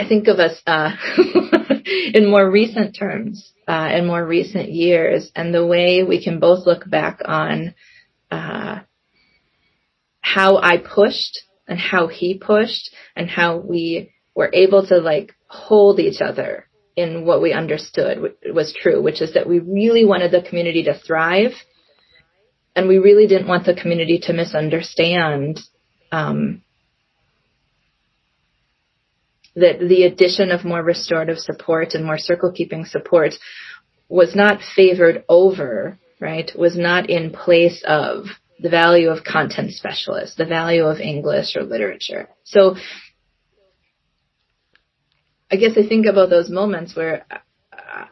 I 0.00 0.08
think 0.08 0.28
of 0.28 0.38
us 0.38 0.58
uh, 0.66 0.92
in 2.14 2.30
more 2.30 2.50
recent 2.50 2.96
terms 2.96 3.52
uh, 3.68 3.90
in 3.92 4.06
more 4.06 4.26
recent 4.26 4.70
years 4.72 5.30
and 5.36 5.52
the 5.52 5.66
way 5.66 6.02
we 6.02 6.24
can 6.24 6.40
both 6.40 6.66
look 6.66 6.88
back 6.88 7.20
on 7.22 7.74
uh, 8.30 8.78
how 10.22 10.56
I 10.56 10.78
pushed 10.78 11.40
and 11.68 11.78
how 11.78 12.06
he 12.06 12.38
pushed 12.38 12.94
and 13.14 13.28
how 13.28 13.58
we 13.58 14.10
were 14.34 14.48
able 14.54 14.86
to 14.86 14.96
like 15.00 15.34
hold 15.48 16.00
each 16.00 16.22
other 16.22 16.66
in 16.96 17.26
what 17.26 17.42
we 17.42 17.52
understood 17.52 18.36
was 18.54 18.72
true, 18.72 19.02
which 19.02 19.20
is 19.20 19.34
that 19.34 19.46
we 19.46 19.58
really 19.58 20.06
wanted 20.06 20.30
the 20.30 20.48
community 20.48 20.84
to 20.84 20.98
thrive 20.98 21.52
and 22.74 22.88
we 22.88 22.96
really 22.96 23.26
didn't 23.26 23.48
want 23.48 23.66
the 23.66 23.74
community 23.74 24.18
to 24.22 24.32
misunderstand 24.32 25.60
um, 26.10 26.62
that 29.56 29.80
the 29.80 30.04
addition 30.04 30.50
of 30.50 30.64
more 30.64 30.82
restorative 30.82 31.38
support 31.38 31.94
and 31.94 32.04
more 32.04 32.18
circle 32.18 32.52
keeping 32.52 32.84
support 32.84 33.34
was 34.08 34.34
not 34.34 34.60
favored 34.76 35.24
over, 35.28 35.98
right, 36.20 36.50
was 36.56 36.76
not 36.76 37.10
in 37.10 37.30
place 37.30 37.82
of 37.86 38.26
the 38.60 38.68
value 38.68 39.08
of 39.08 39.24
content 39.24 39.72
specialists, 39.72 40.36
the 40.36 40.44
value 40.44 40.84
of 40.84 41.00
English 41.00 41.56
or 41.56 41.62
literature. 41.62 42.28
So 42.44 42.76
I 45.50 45.56
guess 45.56 45.72
I 45.76 45.88
think 45.88 46.06
about 46.06 46.30
those 46.30 46.50
moments 46.50 46.94
where 46.94 47.24
uh, 47.30 48.04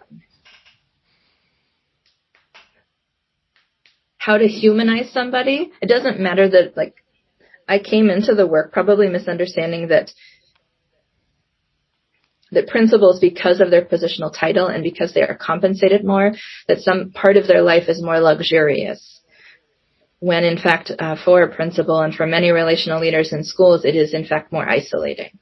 how 4.17 4.39
to 4.39 4.47
humanize 4.47 5.11
somebody. 5.13 5.73
It 5.81 5.89
doesn't 5.89 6.21
matter 6.21 6.49
that 6.49 6.77
like 6.77 6.97
I 7.69 7.79
came 7.79 8.11
into 8.11 8.35
the 8.35 8.47
work 8.47 8.73
probably 8.73 9.09
misunderstanding 9.09 9.89
that 9.89 10.11
that 12.53 12.69
principals, 12.69 13.21
because 13.21 13.61
of 13.61 13.71
their 13.71 13.85
positional 13.85 14.33
title 14.33 14.67
and 14.67 14.83
because 14.83 15.13
they 15.13 15.23
are 15.23 15.37
compensated 15.37 16.05
more, 16.05 16.33
that 16.67 16.81
some 16.81 17.11
part 17.11 17.37
of 17.37 17.47
their 17.47 17.63
life 17.63 17.89
is 17.89 18.03
more 18.03 18.21
luxurious. 18.21 19.21
When 20.21 20.45
in 20.45 20.59
fact, 20.59 20.91
uh, 20.99 21.17
for 21.23 21.43
a 21.43 21.55
principal 21.55 22.01
and 22.01 22.15
for 22.15 22.27
many 22.27 22.51
relational 22.51 23.01
leaders 23.01 23.33
in 23.33 23.45
schools, 23.45 23.85
it 23.85 23.95
is 23.95 24.15
in 24.15 24.25
fact 24.25 24.53
more 24.53 24.69
isolating. 24.69 25.39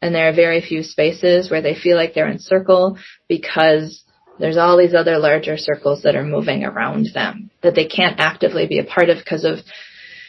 And 0.00 0.14
there 0.14 0.28
are 0.28 0.34
very 0.34 0.60
few 0.60 0.82
spaces 0.82 1.50
where 1.50 1.62
they 1.62 1.74
feel 1.74 1.96
like 1.96 2.14
they're 2.14 2.28
in 2.28 2.38
circle 2.38 2.98
because 3.28 4.04
there's 4.38 4.56
all 4.56 4.76
these 4.76 4.94
other 4.94 5.18
larger 5.18 5.56
circles 5.56 6.02
that 6.02 6.16
are 6.16 6.24
moving 6.24 6.64
around 6.64 7.08
them 7.14 7.50
that 7.62 7.74
they 7.74 7.86
can't 7.86 8.20
actively 8.20 8.66
be 8.66 8.78
a 8.78 8.84
part 8.84 9.08
of 9.08 9.18
because 9.18 9.44
of 9.44 9.58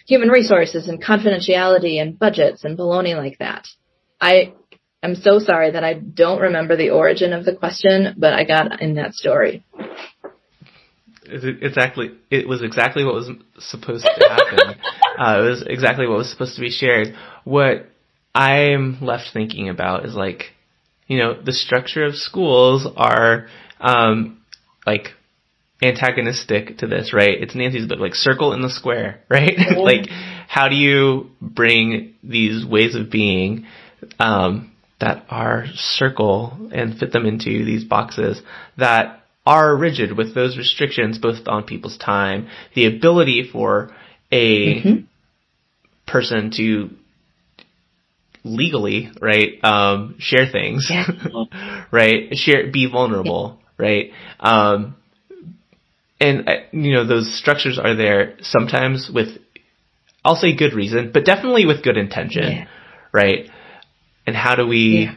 human 0.07 0.29
resources 0.29 0.87
and 0.87 1.03
confidentiality 1.03 2.01
and 2.01 2.17
budgets 2.17 2.63
and 2.63 2.77
baloney 2.77 3.15
like 3.17 3.37
that. 3.39 3.67
I 4.21 4.53
I'm 5.05 5.13
so 5.13 5.37
sorry 5.37 5.69
that 5.69 5.83
I 5.83 5.93
don't 5.93 6.41
remember 6.41 6.75
the 6.75 6.89
origin 6.89 7.31
of 7.31 7.45
the 7.45 7.55
question, 7.55 8.15
but 8.17 8.33
I 8.33 8.43
got 8.43 8.81
in 8.81 8.95
that 8.95 9.13
story. 9.13 9.63
It's 11.27 11.45
exactly 11.61 12.09
it 12.31 12.47
was 12.47 12.63
exactly 12.63 13.05
what 13.05 13.13
was 13.13 13.29
supposed 13.59 14.03
to 14.03 14.27
happen. 14.27 14.79
uh, 15.19 15.43
it 15.43 15.49
was 15.49 15.63
exactly 15.67 16.07
what 16.07 16.17
was 16.17 16.31
supposed 16.31 16.55
to 16.55 16.61
be 16.61 16.71
shared. 16.71 17.15
What 17.43 17.87
I'm 18.33 18.97
left 18.99 19.25
thinking 19.31 19.69
about 19.69 20.05
is 20.05 20.15
like, 20.15 20.53
you 21.05 21.19
know, 21.19 21.39
the 21.39 21.53
structure 21.53 22.03
of 22.03 22.15
schools 22.15 22.87
are 22.97 23.47
um, 23.79 24.41
like 24.87 25.09
antagonistic 25.83 26.79
to 26.79 26.87
this, 26.87 27.13
right? 27.13 27.43
It's 27.43 27.53
Nancy's 27.53 27.85
book, 27.85 27.99
like 27.99 28.15
circle 28.15 28.53
in 28.53 28.61
the 28.63 28.71
square, 28.71 29.21
right? 29.29 29.55
like, 29.77 30.09
how 30.47 30.67
do 30.67 30.75
you 30.75 31.29
bring 31.39 32.15
these 32.23 32.65
ways 32.65 32.95
of 32.95 33.11
being 33.11 33.67
um, 34.19 34.71
that 34.99 35.25
are 35.29 35.65
circle 35.75 36.69
and 36.71 36.97
fit 36.97 37.11
them 37.11 37.25
into 37.25 37.65
these 37.65 37.83
boxes 37.83 38.41
that 38.77 39.23
are 39.45 39.75
rigid 39.75 40.17
with 40.17 40.33
those 40.33 40.57
restrictions 40.57 41.17
both 41.17 41.47
on 41.47 41.63
people's 41.63 41.97
time, 41.97 42.47
the 42.73 42.85
ability 42.85 43.47
for 43.51 43.91
a 44.31 44.75
mm-hmm. 44.75 44.95
person 46.07 46.51
to 46.51 46.89
legally, 48.43 49.11
right, 49.21 49.63
um, 49.63 50.15
share 50.19 50.47
things, 50.51 50.87
yeah. 50.89 51.05
right, 51.91 52.35
share, 52.35 52.71
be 52.71 52.89
vulnerable, 52.89 53.59
yeah. 53.59 53.85
right, 53.85 54.11
um, 54.39 54.95
and 56.19 56.47
uh, 56.47 56.53
you 56.71 56.93
know 56.93 57.05
those 57.05 57.37
structures 57.37 57.77
are 57.77 57.95
there 57.95 58.37
sometimes 58.41 59.09
with 59.13 59.37
I'll 60.23 60.35
say 60.35 60.55
good 60.55 60.73
reason, 60.73 61.11
but 61.13 61.23
definitely 61.23 61.65
with 61.65 61.83
good 61.83 61.97
intention, 61.97 62.43
Yeah. 62.43 62.65
right? 63.11 63.49
And 64.27 64.35
how 64.35 64.55
do 64.55 64.65
we 64.67 65.03
Yeah. 65.05 65.15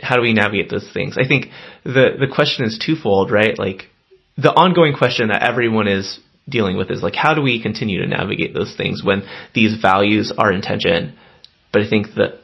how 0.00 0.16
do 0.16 0.22
we 0.22 0.32
navigate 0.32 0.70
those 0.70 0.88
things? 0.92 1.16
I 1.18 1.26
think 1.26 1.50
the 1.84 2.16
the 2.18 2.28
question 2.28 2.64
is 2.64 2.78
twofold, 2.78 3.30
right? 3.30 3.58
Like 3.58 3.88
the 4.36 4.52
ongoing 4.52 4.94
question 4.94 5.28
that 5.28 5.42
everyone 5.42 5.88
is 5.88 6.20
dealing 6.48 6.76
with 6.76 6.90
is 6.90 7.02
like 7.02 7.14
how 7.16 7.34
do 7.34 7.42
we 7.42 7.60
continue 7.60 8.00
to 8.02 8.06
navigate 8.06 8.54
those 8.54 8.74
things 8.76 9.02
when 9.04 9.22
these 9.54 9.76
values 9.80 10.32
are 10.36 10.52
intention? 10.52 11.14
But 11.72 11.82
I 11.82 11.88
think 11.90 12.14
the 12.14 12.38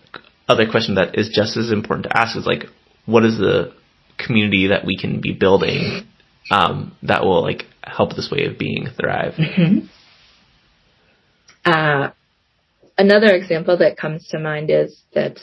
other 0.49 0.67
question 0.71 0.97
that 0.97 1.17
is 1.19 1.29
just 1.31 1.57
as 1.57 1.71
important 1.71 2.05
to 2.11 2.17
ask 2.19 2.37
is 2.37 2.45
like 2.47 2.65
what 3.07 3.25
is 3.25 3.39
the 3.39 3.73
community 4.19 4.69
that 4.69 4.85
we 4.85 4.97
can 4.97 5.21
be 5.21 5.33
building 5.33 6.07
um, 6.51 6.97
that 7.03 7.23
will 7.23 7.43
like 7.43 7.65
help 7.83 8.15
this 8.17 8.31
way 8.31 8.45
of 8.47 8.59
being 8.59 8.87
thrive? 9.01 9.35
Uh, 11.65 12.11
another 12.99 13.29
example 13.35 13.77
that 13.79 13.97
comes 13.97 14.29
to 14.29 14.39
mind 14.39 14.71
is 14.71 15.03
that 15.15 15.39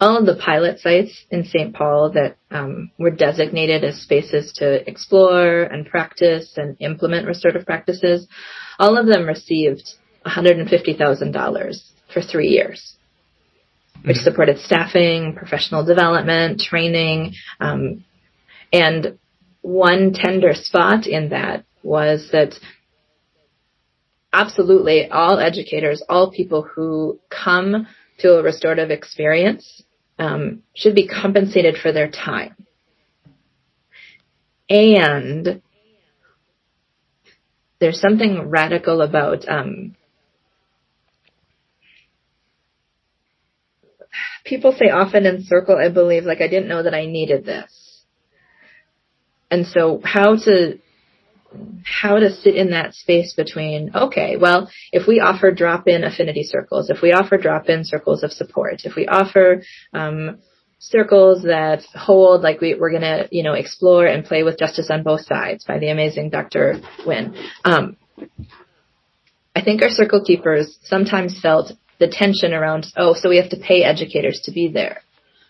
all 0.00 0.18
of 0.18 0.26
the 0.26 0.36
pilot 0.36 0.80
sites 0.80 1.24
in 1.30 1.44
St. 1.44 1.74
Paul 1.74 2.12
that 2.12 2.36
um, 2.50 2.90
were 2.98 3.10
designated 3.10 3.84
as 3.84 4.02
spaces 4.02 4.52
to 4.56 4.88
explore 4.88 5.62
and 5.62 5.86
practice 5.86 6.54
and 6.56 6.76
implement 6.80 7.26
restorative 7.26 7.64
practices, 7.64 8.26
all 8.78 8.98
of 8.98 9.06
them 9.06 9.26
received 9.26 9.94
$150,000 10.26 11.90
for 12.12 12.20
three 12.20 12.48
years, 12.48 12.96
which 14.04 14.16
supported 14.16 14.58
staffing, 14.58 15.34
professional 15.34 15.84
development, 15.84 16.60
training, 16.60 17.34
um, 17.60 18.04
and 18.72 19.18
one 19.62 20.12
tender 20.12 20.52
spot 20.54 21.06
in 21.06 21.30
that 21.30 21.64
was 21.82 22.30
that 22.32 22.54
absolutely 24.32 25.08
all 25.08 25.38
educators, 25.38 26.02
all 26.08 26.32
people 26.32 26.62
who 26.62 27.20
come 27.30 27.86
to 28.18 28.38
a 28.38 28.42
restorative 28.42 28.90
experience 28.90 29.82
um, 30.18 30.62
should 30.74 30.94
be 30.94 31.08
compensated 31.08 31.76
for 31.76 31.92
their 31.92 32.10
time. 32.10 32.54
And 34.68 35.62
there's 37.80 38.00
something 38.00 38.48
radical 38.48 39.02
about 39.02 39.46
um, 39.48 39.96
people 44.44 44.72
say 44.72 44.90
often 44.90 45.26
in 45.26 45.44
circle, 45.44 45.76
I 45.76 45.88
believe, 45.88 46.24
like 46.24 46.40
I 46.40 46.48
didn't 46.48 46.68
know 46.68 46.82
that 46.82 46.94
I 46.94 47.06
needed 47.06 47.44
this. 47.44 48.02
And 49.50 49.66
so 49.66 50.00
how 50.04 50.36
to 50.36 50.78
how 51.84 52.18
to 52.18 52.30
sit 52.30 52.54
in 52.54 52.70
that 52.70 52.94
space 52.94 53.34
between, 53.34 53.90
okay, 53.94 54.36
well, 54.36 54.70
if 54.92 55.06
we 55.06 55.20
offer 55.20 55.50
drop-in 55.50 56.04
affinity 56.04 56.42
circles, 56.42 56.90
if 56.90 57.02
we 57.02 57.12
offer 57.12 57.36
drop-in 57.36 57.84
circles 57.84 58.22
of 58.22 58.32
support, 58.32 58.82
if 58.84 58.96
we 58.96 59.06
offer 59.06 59.62
um, 59.92 60.38
circles 60.78 61.42
that 61.42 61.82
hold, 61.94 62.42
like 62.42 62.60
we, 62.60 62.74
we're 62.74 62.90
going 62.90 63.02
to, 63.02 63.28
you 63.30 63.42
know, 63.42 63.54
explore 63.54 64.06
and 64.06 64.24
play 64.24 64.42
with 64.42 64.58
justice 64.58 64.90
on 64.90 65.02
both 65.02 65.22
sides 65.22 65.64
by 65.64 65.78
the 65.78 65.88
amazing 65.88 66.30
Dr. 66.30 66.80
Winn. 67.06 67.34
Um, 67.64 67.96
I 69.54 69.62
think 69.62 69.82
our 69.82 69.90
circle 69.90 70.22
keepers 70.24 70.78
sometimes 70.84 71.40
felt 71.40 71.72
the 72.00 72.08
tension 72.08 72.52
around, 72.52 72.86
oh, 72.96 73.14
so 73.14 73.28
we 73.28 73.36
have 73.36 73.50
to 73.50 73.56
pay 73.56 73.82
educators 73.82 74.42
to 74.44 74.52
be 74.52 74.68
there, 74.68 75.00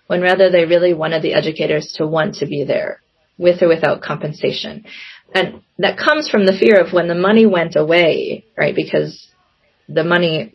when 0.07 0.21
rather 0.21 0.51
they 0.51 0.67
really 0.67 0.95
wanted 0.95 1.23
the 1.23 1.35
educators 1.35 1.95
to 1.97 2.07
want 2.07 2.37
to 2.37 2.47
be 2.47 2.65
there 2.65 3.01
with 3.39 3.63
or 3.63 3.69
without 3.69 4.03
compensation. 4.03 4.85
And 5.35 5.63
that 5.79 5.99
comes 5.99 6.31
from 6.31 6.47
the 6.47 6.57
fear 6.57 6.81
of 6.81 6.93
when 6.93 7.09
the 7.09 7.15
money 7.15 7.45
went 7.45 7.75
away, 7.75 8.45
right? 8.57 8.75
Because 8.75 9.29
the 9.89 10.05
money 10.05 10.55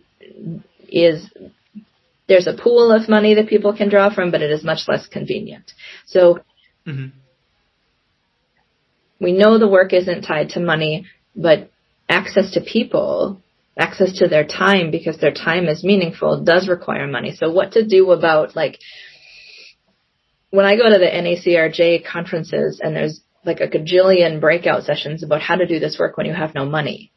is, 0.87 1.29
there's 2.29 2.47
a 2.47 2.53
pool 2.53 2.91
of 2.91 3.09
money 3.09 3.33
that 3.35 3.49
people 3.49 3.75
can 3.75 3.89
draw 3.89 4.13
from, 4.13 4.31
but 4.31 4.41
it 4.41 4.49
is 4.49 4.63
much 4.63 4.87
less 4.87 5.05
convenient. 5.07 5.73
So 6.05 6.39
Mhm. 6.87 7.11
we 9.19 9.33
know 9.33 9.57
the 9.57 9.67
work 9.67 9.91
isn't 9.91 10.21
tied 10.21 10.49
to 10.51 10.61
money, 10.61 11.05
but 11.35 11.69
access 12.07 12.51
to 12.51 12.61
people, 12.61 13.41
access 13.77 14.19
to 14.19 14.27
their 14.29 14.45
time 14.45 14.91
because 14.91 15.17
their 15.17 15.33
time 15.33 15.67
is 15.67 15.83
meaningful 15.83 16.41
does 16.43 16.69
require 16.69 17.05
money. 17.05 17.35
So 17.35 17.51
what 17.51 17.73
to 17.73 17.85
do 17.85 18.11
about 18.11 18.55
like, 18.55 18.79
when 20.51 20.65
I 20.65 20.77
go 20.77 20.89
to 20.89 20.97
the 20.97 21.05
NACRJ 21.05 22.05
conferences 22.05 22.79
and 22.81 22.95
there's 22.95 23.21
like 23.45 23.61
a 23.61 23.67
gajillion 23.67 24.41
breakout 24.41 24.83
sessions 24.83 25.23
about 25.23 25.41
how 25.41 25.55
to 25.55 25.65
do 25.65 25.79
this 25.79 25.97
work 25.99 26.17
when 26.17 26.25
you 26.25 26.33
have 26.33 26.55
no 26.55 26.65
money. 26.65 27.11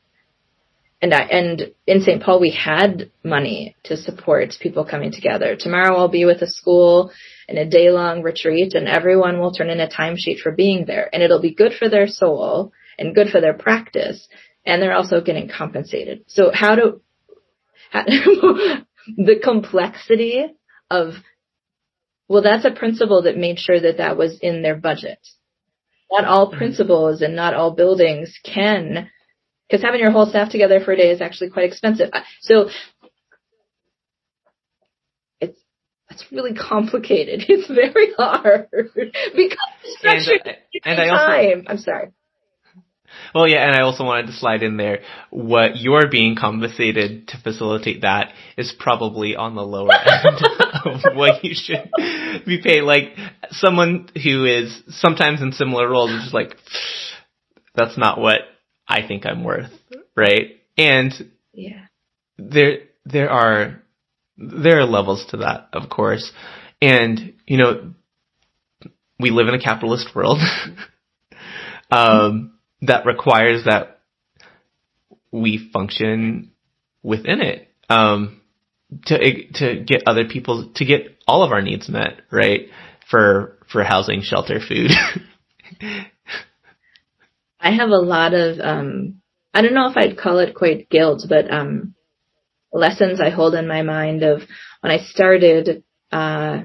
And 1.01 1.13
I, 1.13 1.23
and 1.23 1.73
in 1.87 2.01
St. 2.03 2.23
Paul 2.23 2.41
we 2.41 2.53
had 2.53 3.11
money 3.25 3.75
to 3.85 3.97
support 3.97 4.55
people 4.61 4.85
coming 4.85 5.11
together. 5.11 5.57
Tomorrow 5.59 5.97
I'll 5.97 6.09
be 6.09 6.25
with 6.25 6.43
a 6.43 6.47
school 6.47 7.11
in 7.49 7.59
a 7.59 7.69
day 7.69 7.91
long 7.91 8.23
retreat 8.23 8.75
and 8.75 8.87
everyone 8.87 9.41
will 9.41 9.53
turn 9.53 9.69
in 9.69 9.81
a 9.81 9.89
timesheet 9.89 10.39
for 10.39 10.53
being 10.53 10.85
there 10.87 11.11
and 11.13 11.23
it'll 11.23 11.43
be 11.43 11.55
good 11.55 11.73
for 11.77 11.89
their 11.89 12.07
soul 12.07 12.73
and 12.99 13.17
good 13.17 13.31
for 13.31 13.41
their 13.41 13.55
practice 13.55 14.29
and 14.65 14.81
they're 14.81 14.95
also 14.95 15.21
getting 15.21 15.49
compensated. 15.49 16.25
So 16.29 16.53
how 16.55 16.77
do, 16.77 17.01
how, 17.91 18.05
the 19.17 19.41
complexity 19.43 20.45
of, 20.89 21.15
well, 22.29 22.43
that's 22.43 22.65
a 22.65 22.71
principle 22.71 23.23
that 23.23 23.37
made 23.37 23.59
sure 23.59 23.81
that 23.81 23.99
that 23.99 24.17
was 24.17 24.39
in 24.41 24.63
their 24.63 24.77
budget. 24.77 25.19
Not 26.13 26.27
all 26.27 26.53
mm. 26.53 26.59
principals 26.59 27.23
and 27.23 27.35
not 27.35 27.55
all 27.55 27.71
buildings 27.73 28.39
can, 28.45 29.11
because 29.69 29.83
having 29.83 30.01
your 30.01 30.11
whole 30.11 30.27
staff 30.27 30.51
together 30.51 30.79
for 30.79 30.93
a 30.93 30.97
day 30.97 31.11
is 31.11 31.23
actually 31.23 31.49
quite 31.49 31.65
expensive. 31.65 32.11
So 32.43 32.69
it's 35.41 35.59
it's 36.11 36.27
really 36.31 36.55
complicated. 36.55 37.45
It's 37.49 37.67
very 37.67 38.13
hard 38.15 38.69
because 38.73 39.59
And, 40.05 40.23
structure 40.23 40.39
uh, 40.45 40.53
and 40.85 41.01
I 41.01 41.09
also 41.09 41.27
time. 41.27 41.65
I'm 41.67 41.79
sorry. 41.79 42.09
Well, 43.35 43.49
yeah, 43.49 43.67
and 43.67 43.77
I 43.77 43.83
also 43.83 44.05
wanted 44.05 44.27
to 44.27 44.33
slide 44.33 44.63
in 44.63 44.77
there 44.77 45.01
what 45.31 45.77
you're 45.77 46.09
being 46.11 46.37
compensated 46.37 47.29
to 47.29 47.39
facilitate 47.39 48.03
that 48.03 48.33
is 48.57 48.75
probably 48.79 49.37
on 49.37 49.55
the 49.55 49.63
lower 49.63 49.93
end 50.27 50.41
of 50.85 51.01
what 51.15 51.45
you 51.45 51.55
should 51.55 51.91
be 52.47 52.61
paid. 52.63 52.83
Like 52.83 53.15
someone 53.51 54.09
who 54.23 54.45
is 54.45 54.83
sometimes 54.89 55.43
in 55.43 55.53
similar 55.53 55.89
roles 55.89 56.11
is 56.11 56.23
just 56.23 56.35
like, 56.35 56.57
that's 57.75 57.97
not 57.99 58.19
what 58.21 58.41
I 58.89 59.07
think 59.07 59.27
I'm 59.27 59.45
worth, 59.45 59.73
right? 60.17 60.61
And 60.77 61.13
Yeah. 61.53 61.87
there 62.39 62.79
there 63.05 63.31
are 63.31 63.83
there 64.37 64.81
are 64.81 64.85
levels 64.87 65.27
to 65.31 65.39
that, 65.39 65.69
of 65.73 65.89
course. 65.89 66.33
And 66.81 67.35
you 67.47 67.59
know, 67.59 67.95
we 69.19 69.31
live 69.31 69.49
in 69.49 69.55
a 69.55 69.61
capitalist 69.61 70.15
world 70.15 70.39
um, 71.91 72.55
that 72.83 73.07
requires 73.07 73.65
that 73.65 74.01
we 75.31 75.71
function 75.73 76.53
within 77.03 77.41
it 77.41 77.69
um, 77.89 78.41
to 79.07 79.53
to 79.55 79.83
get 79.85 80.03
other 80.07 80.27
people 80.27 80.71
to 80.75 80.85
get 80.85 81.19
all 81.27 81.43
of 81.43 81.53
our 81.53 81.63
needs 81.63 81.89
met, 81.89 82.21
right? 82.31 82.69
For 83.11 83.59
for 83.71 83.83
housing, 83.85 84.23
shelter, 84.23 84.61
food. 84.61 84.91
I 87.61 87.71
have 87.71 87.91
a 87.91 87.97
lot 87.97 88.35
of 88.35 88.59
um 88.61 89.23
I 89.55 89.63
don't 89.63 89.75
know 89.75 89.89
if 89.89 89.97
I'd 89.97 90.19
call 90.19 90.39
it 90.39 90.55
quite 90.55 90.91
guilt, 90.91 91.25
but 91.29 91.51
um 91.51 91.95
lessons 92.73 93.21
I 93.21 93.31
hold 93.31 93.55
in 93.55 93.69
my 93.69 93.83
mind 93.83 94.23
of 94.23 94.43
when 94.81 94.93
I 94.93 94.99
started 95.05 95.85
uh 96.11 96.63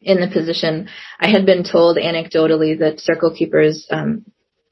in 0.00 0.20
the 0.20 0.28
position, 0.30 0.88
I 1.18 1.28
had 1.30 1.46
been 1.46 1.64
told 1.64 1.96
anecdotally 1.96 2.78
that 2.80 3.00
circle 3.00 3.34
keepers 3.36 3.86
um 3.90 4.24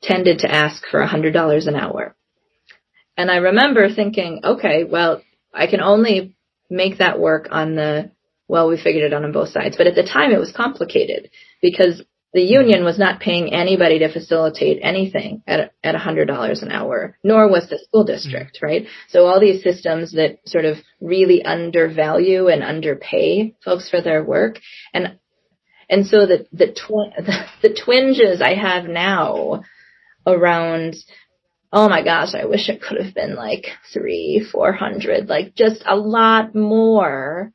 tended 0.03 0.40
to 0.40 0.51
ask 0.51 0.84
for 0.90 1.01
a 1.01 1.07
hundred 1.07 1.32
dollars 1.32 1.66
an 1.66 1.76
hour. 1.76 2.16
And 3.16 3.30
I 3.30 3.36
remember 3.36 3.95
thinking, 3.95 4.40
okay, 4.43 4.84
well, 4.84 5.22
I 5.53 5.66
can 5.66 5.80
only 5.80 6.36
make 6.70 6.98
that 6.98 7.20
work 7.20 7.48
on 7.50 7.74
the 7.74 8.11
well, 8.48 8.68
we 8.68 8.76
figured 8.76 9.05
it 9.05 9.14
out 9.14 9.24
on 9.24 9.32
both 9.32 9.48
sides. 9.48 9.76
But 9.78 9.86
at 9.86 9.94
the 9.94 10.03
time 10.03 10.30
it 10.32 10.38
was 10.38 10.53
complicated 10.53 11.30
because 11.62 12.03
the 12.34 12.42
union 12.42 12.84
was 12.84 12.98
not 12.98 13.20
paying 13.20 13.53
anybody 13.53 13.98
to 14.00 14.12
facilitate 14.12 14.78
anything 14.82 15.42
at 15.46 15.72
at 15.84 15.94
a 15.94 15.98
hundred 15.98 16.26
dollars 16.26 16.62
an 16.62 16.70
hour, 16.70 17.16
nor 17.22 17.48
was 17.48 17.68
the 17.68 17.78
school 17.78 18.05
district, 18.05 18.57
mm-hmm. 18.57 18.66
right? 18.66 18.86
So 19.09 19.26
all 19.26 19.40
these 19.40 19.62
systems 19.62 20.12
that 20.12 20.38
sort 20.46 20.64
of 20.64 20.78
really 21.00 21.44
undervalue 21.44 22.48
and 22.48 22.62
underpay 22.62 23.55
folks 23.64 23.90
for 23.90 24.00
their 24.00 24.24
work, 24.24 24.61
and 24.94 25.18
and 25.90 26.07
so 26.07 26.26
the 26.26 26.46
the, 26.53 26.68
tw- 26.72 27.14
the, 27.16 27.44
the 27.68 27.74
twinges 27.84 28.40
I 28.40 28.55
have 28.55 28.84
now 28.84 29.62
around 30.26 30.96
oh 31.73 31.89
my 31.89 32.03
gosh, 32.03 32.35
I 32.35 32.45
wish 32.45 32.68
it 32.68 32.83
could 32.83 33.03
have 33.03 33.14
been 33.14 33.35
like 33.35 33.66
three, 33.93 34.47
four 34.53 34.73
hundred, 34.73 35.29
like 35.29 35.55
just 35.55 35.83
a 35.87 35.97
lot 35.97 36.55
more. 36.55 37.53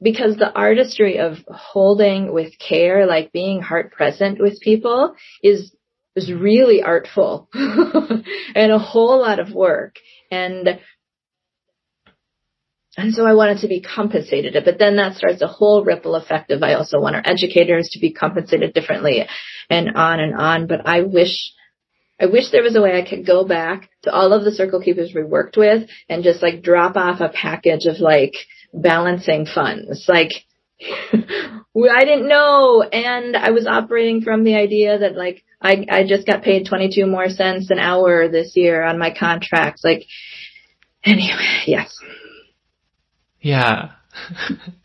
Because 0.00 0.36
the 0.36 0.52
artistry 0.52 1.18
of 1.18 1.36
holding 1.46 2.32
with 2.32 2.58
care, 2.58 3.06
like 3.06 3.30
being 3.30 3.62
heart 3.62 3.92
present 3.92 4.40
with 4.40 4.60
people 4.60 5.14
is 5.44 5.72
was 6.16 6.32
really 6.32 6.82
artful 6.82 7.48
and 7.54 8.72
a 8.72 8.78
whole 8.78 9.20
lot 9.20 9.38
of 9.38 9.52
work. 9.52 9.96
And 10.30 10.80
and 12.96 13.14
so 13.14 13.24
I 13.24 13.32
wanted 13.32 13.58
to 13.60 13.68
be 13.68 13.80
compensated. 13.80 14.54
But 14.64 14.78
then 14.78 14.96
that 14.96 15.16
starts 15.16 15.40
a 15.40 15.46
whole 15.46 15.82
ripple 15.82 16.14
effect 16.14 16.50
of 16.50 16.62
I 16.62 16.74
also 16.74 17.00
want 17.00 17.16
our 17.16 17.22
educators 17.24 17.88
to 17.92 18.00
be 18.00 18.12
compensated 18.12 18.74
differently 18.74 19.26
and 19.70 19.96
on 19.96 20.20
and 20.20 20.34
on. 20.34 20.66
But 20.66 20.86
I 20.86 21.00
wish, 21.00 21.52
I 22.22 22.26
wish 22.26 22.50
there 22.50 22.62
was 22.62 22.76
a 22.76 22.80
way 22.80 22.96
I 22.96 23.08
could 23.08 23.26
go 23.26 23.44
back 23.44 23.90
to 24.02 24.12
all 24.12 24.32
of 24.32 24.44
the 24.44 24.52
circle 24.52 24.80
keepers 24.80 25.12
we 25.12 25.24
worked 25.24 25.56
with 25.56 25.88
and 26.08 26.22
just 26.22 26.40
like 26.40 26.62
drop 26.62 26.96
off 26.96 27.20
a 27.20 27.28
package 27.28 27.86
of 27.86 27.98
like 27.98 28.34
balancing 28.72 29.44
funds. 29.44 30.06
Like, 30.08 30.30
I 31.12 32.04
didn't 32.04 32.28
know. 32.28 32.82
And 32.82 33.36
I 33.36 33.50
was 33.50 33.66
operating 33.66 34.20
from 34.20 34.44
the 34.44 34.54
idea 34.54 35.00
that 35.00 35.16
like, 35.16 35.42
I, 35.60 35.84
I 35.90 36.06
just 36.06 36.24
got 36.24 36.44
paid 36.44 36.66
22 36.66 37.06
more 37.06 37.28
cents 37.28 37.70
an 37.70 37.80
hour 37.80 38.28
this 38.28 38.52
year 38.54 38.84
on 38.84 39.00
my 39.00 39.12
contracts. 39.12 39.82
Like, 39.82 40.04
anyway, 41.04 41.64
yes. 41.66 41.92
Yeah. 43.40 43.92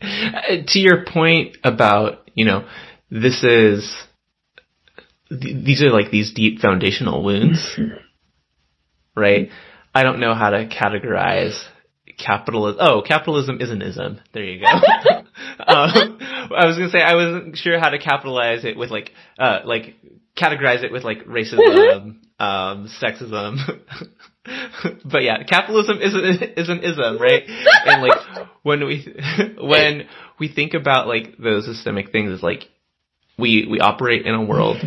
to 0.00 0.78
your 0.80 1.04
point 1.04 1.56
about, 1.62 2.28
you 2.34 2.46
know, 2.46 2.66
this 3.12 3.44
is, 3.44 3.94
th- 5.30 5.64
these 5.64 5.82
are 5.82 5.90
like 5.90 6.10
these 6.10 6.32
deep 6.32 6.60
foundational 6.60 7.22
wounds, 7.22 7.78
right? 9.16 9.50
I 9.94 10.02
don't 10.02 10.20
know 10.20 10.34
how 10.34 10.50
to 10.50 10.66
categorize 10.68 11.58
capitalism. 12.18 12.78
Oh, 12.80 13.02
capitalism 13.06 13.60
is 13.60 13.70
an 13.70 13.82
ism. 13.82 14.20
There 14.32 14.44
you 14.44 14.60
go. 14.60 14.66
um, 15.66 16.18
I 16.20 16.66
was 16.66 16.76
gonna 16.76 16.90
say 16.90 17.00
I 17.00 17.14
wasn't 17.14 17.56
sure 17.56 17.78
how 17.78 17.90
to 17.90 17.98
capitalize 17.98 18.64
it 18.64 18.76
with 18.76 18.90
like, 18.90 19.12
uh, 19.38 19.60
like 19.64 19.96
categorize 20.36 20.82
it 20.82 20.92
with 20.92 21.04
like 21.04 21.24
racism, 21.24 22.18
um, 22.38 22.88
sexism. 23.02 23.56
but 25.04 25.22
yeah, 25.22 25.42
capitalism 25.44 25.98
is 26.00 26.14
an, 26.14 26.52
is 26.56 26.68
an 26.68 26.80
ism, 26.82 27.18
right? 27.18 27.44
and 27.46 28.02
like 28.02 28.18
when 28.62 28.86
we 28.86 29.06
when 29.60 30.06
we 30.38 30.48
think 30.48 30.74
about 30.74 31.06
like 31.06 31.36
those 31.38 31.64
systemic 31.64 32.12
things, 32.12 32.32
it's 32.32 32.42
like 32.42 32.68
we 33.38 33.66
we 33.70 33.80
operate 33.80 34.26
in 34.26 34.34
a 34.34 34.44
world 34.44 34.78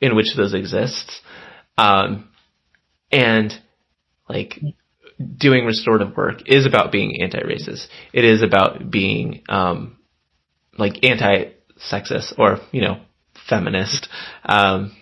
in 0.00 0.16
which 0.16 0.34
those 0.36 0.54
exists, 0.54 1.20
um, 1.76 2.28
and 3.10 3.52
like 4.28 4.60
doing 5.36 5.66
restorative 5.66 6.16
work 6.16 6.42
is 6.46 6.66
about 6.66 6.92
being 6.92 7.20
anti-racist. 7.22 7.86
It 8.12 8.24
is 8.24 8.42
about 8.42 8.90
being 8.90 9.42
um, 9.48 9.98
like 10.78 11.04
anti-sexist 11.04 12.38
or 12.38 12.58
you 12.72 12.80
know 12.80 13.00
feminist. 13.48 14.08
Um, 14.44 14.96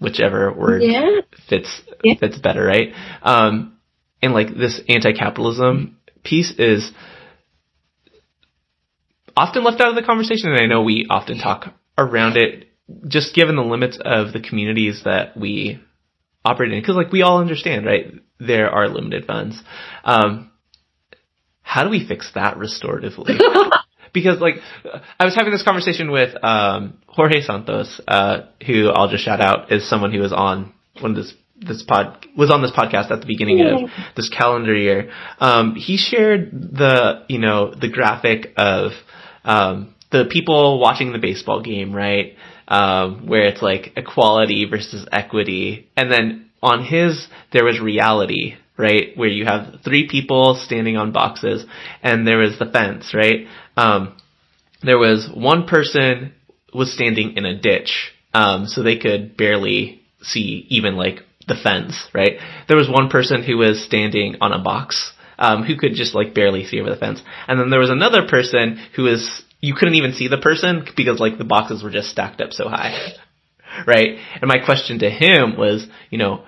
whichever 0.00 0.52
word 0.52 0.82
yeah. 0.82 1.20
fits 1.48 1.82
yeah. 2.02 2.14
fits 2.18 2.38
better, 2.38 2.64
right? 2.64 2.92
Um, 3.22 3.78
and 4.22 4.32
like 4.32 4.48
this 4.56 4.80
anti-capitalism 4.88 5.96
piece 6.24 6.52
is 6.58 6.90
often 9.36 9.62
left 9.64 9.80
out 9.80 9.88
of 9.90 9.94
the 9.94 10.02
conversation, 10.02 10.50
and 10.50 10.60
I 10.60 10.66
know 10.66 10.82
we 10.82 11.06
often 11.08 11.38
talk 11.38 11.72
around 11.96 12.36
it, 12.36 12.67
just 13.06 13.34
given 13.34 13.56
the 13.56 13.62
limits 13.62 13.98
of 14.02 14.32
the 14.32 14.40
communities 14.40 15.02
that 15.04 15.36
we 15.36 15.80
operate 16.44 16.72
in, 16.72 16.80
because 16.80 16.96
like 16.96 17.12
we 17.12 17.22
all 17.22 17.40
understand, 17.40 17.86
right? 17.86 18.12
There 18.40 18.70
are 18.70 18.88
limited 18.88 19.26
funds. 19.26 19.60
Um, 20.04 20.50
how 21.62 21.84
do 21.84 21.90
we 21.90 22.06
fix 22.06 22.30
that 22.34 22.56
restoratively? 22.56 23.38
because 24.12 24.40
like 24.40 24.54
I 25.18 25.24
was 25.24 25.34
having 25.34 25.52
this 25.52 25.62
conversation 25.62 26.10
with 26.10 26.34
um, 26.42 26.98
Jorge 27.06 27.42
Santos, 27.42 28.00
uh, 28.08 28.46
who 28.66 28.88
I'll 28.88 29.08
just 29.08 29.24
shout 29.24 29.40
out 29.40 29.70
is 29.70 29.88
someone 29.88 30.12
who 30.12 30.20
was 30.20 30.32
on 30.32 30.72
one 31.00 31.12
of 31.12 31.16
this 31.16 31.34
this 31.60 31.82
pod 31.82 32.24
was 32.36 32.50
on 32.50 32.62
this 32.62 32.70
podcast 32.70 33.10
at 33.10 33.20
the 33.20 33.26
beginning 33.26 33.60
of 33.60 33.90
this 34.16 34.28
calendar 34.28 34.74
year. 34.74 35.10
Um, 35.40 35.74
he 35.74 35.96
shared 35.96 36.52
the 36.52 37.24
you 37.28 37.38
know 37.38 37.74
the 37.74 37.88
graphic 37.88 38.52
of 38.56 38.92
um, 39.44 39.94
the 40.10 40.26
people 40.30 40.80
watching 40.80 41.12
the 41.12 41.18
baseball 41.18 41.62
game, 41.62 41.94
right? 41.94 42.36
Um, 42.70 43.26
where 43.26 43.46
it's 43.46 43.62
like 43.62 43.92
equality 43.96 44.66
versus 44.68 45.08
equity, 45.10 45.88
and 45.96 46.12
then 46.12 46.50
on 46.62 46.84
his 46.84 47.26
there 47.50 47.64
was 47.64 47.80
reality, 47.80 48.56
right? 48.76 49.16
Where 49.16 49.28
you 49.28 49.46
have 49.46 49.80
three 49.82 50.06
people 50.06 50.54
standing 50.54 50.96
on 50.98 51.12
boxes, 51.12 51.64
and 52.02 52.26
there 52.26 52.38
was 52.38 52.58
the 52.58 52.70
fence, 52.70 53.14
right? 53.14 53.46
Um, 53.76 54.18
there 54.82 54.98
was 54.98 55.30
one 55.34 55.66
person 55.66 56.34
was 56.74 56.92
standing 56.92 57.36
in 57.36 57.44
a 57.44 57.58
ditch, 57.58 58.12
um, 58.34 58.66
so 58.66 58.82
they 58.82 58.98
could 58.98 59.36
barely 59.36 60.02
see 60.20 60.66
even 60.68 60.96
like 60.96 61.20
the 61.46 61.56
fence, 61.56 62.08
right? 62.12 62.38
There 62.68 62.76
was 62.76 62.88
one 62.88 63.08
person 63.08 63.42
who 63.42 63.56
was 63.56 63.82
standing 63.82 64.36
on 64.40 64.52
a 64.52 64.62
box, 64.62 65.12
um, 65.38 65.64
who 65.64 65.76
could 65.76 65.94
just 65.94 66.14
like 66.14 66.34
barely 66.34 66.64
see 66.64 66.80
over 66.80 66.90
the 66.90 66.96
fence, 66.96 67.22
and 67.46 67.58
then 67.58 67.70
there 67.70 67.80
was 67.80 67.90
another 67.90 68.28
person 68.28 68.78
who 68.94 69.04
was 69.04 69.42
you 69.60 69.74
couldn't 69.74 69.94
even 69.94 70.12
see 70.12 70.28
the 70.28 70.38
person 70.38 70.86
because 70.96 71.18
like 71.18 71.38
the 71.38 71.44
boxes 71.44 71.82
were 71.82 71.90
just 71.90 72.10
stacked 72.10 72.40
up 72.40 72.52
so 72.52 72.68
high, 72.68 73.12
right? 73.86 74.18
And 74.40 74.48
my 74.48 74.58
question 74.64 75.00
to 75.00 75.10
him 75.10 75.56
was, 75.56 75.86
you 76.10 76.18
know, 76.18 76.44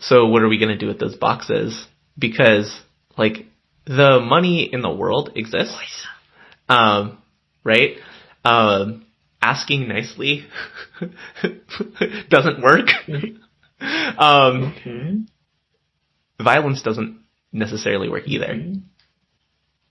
so 0.00 0.26
what 0.26 0.42
are 0.42 0.48
we 0.48 0.58
going 0.58 0.70
to 0.70 0.78
do 0.78 0.88
with 0.88 0.98
those 0.98 1.16
boxes? 1.16 1.86
Because 2.18 2.80
like 3.16 3.46
the 3.84 4.20
money 4.20 4.68
in 4.72 4.82
the 4.82 4.92
world 4.92 5.32
exists, 5.34 6.06
um, 6.68 7.18
right? 7.64 7.96
Um, 8.44 9.06
asking 9.40 9.88
nicely 9.88 10.46
doesn't 12.28 12.62
work. 12.62 12.88
um, 13.08 14.74
mm-hmm. 14.84 16.42
Violence 16.42 16.82
doesn't 16.82 17.20
necessarily 17.52 18.08
work 18.08 18.24
either. 18.26 18.46
Mm-hmm. 18.46 18.80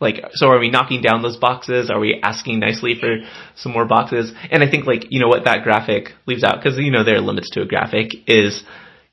Like, 0.02 0.26
so 0.34 0.48
are 0.48 0.60
we 0.60 0.72
knocking 0.72 1.02
down 1.02 1.22
those 1.22 1.38
boxes? 1.38 1.90
Are 1.90 2.00
we 2.00 2.20
asking 2.22 2.60
nicely 2.60 2.96
for 3.00 3.18
some 3.56 3.72
more 3.72 3.86
boxes? 3.86 4.34
And 4.50 4.64
I 4.64 4.70
think 4.70 4.86
like, 4.86 5.06
you 5.10 5.22
know 5.22 5.28
what 5.28 5.46
that 5.46 5.64
graphic 5.64 6.10
leaves 6.26 6.44
out, 6.44 6.62
cause 6.62 6.78
you 6.78 6.92
know 6.92 7.04
there 7.04 7.18
are 7.18 7.22
limits 7.22 7.52
to 7.52 7.62
a 7.62 7.66
graphic, 7.66 8.10
is 8.28 8.64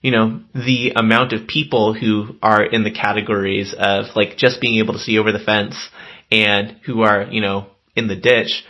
you 0.00 0.12
know, 0.12 0.40
the 0.54 0.92
amount 0.94 1.32
of 1.32 1.48
people 1.48 1.92
who 1.92 2.36
are 2.40 2.64
in 2.64 2.84
the 2.84 2.90
categories 2.90 3.74
of 3.76 4.06
like 4.14 4.36
just 4.36 4.60
being 4.60 4.78
able 4.78 4.94
to 4.94 5.00
see 5.00 5.18
over 5.18 5.32
the 5.32 5.38
fence 5.38 5.76
and 6.30 6.76
who 6.86 7.02
are, 7.02 7.24
you 7.30 7.40
know, 7.40 7.66
in 7.96 8.06
the 8.06 8.16
ditch 8.16 8.64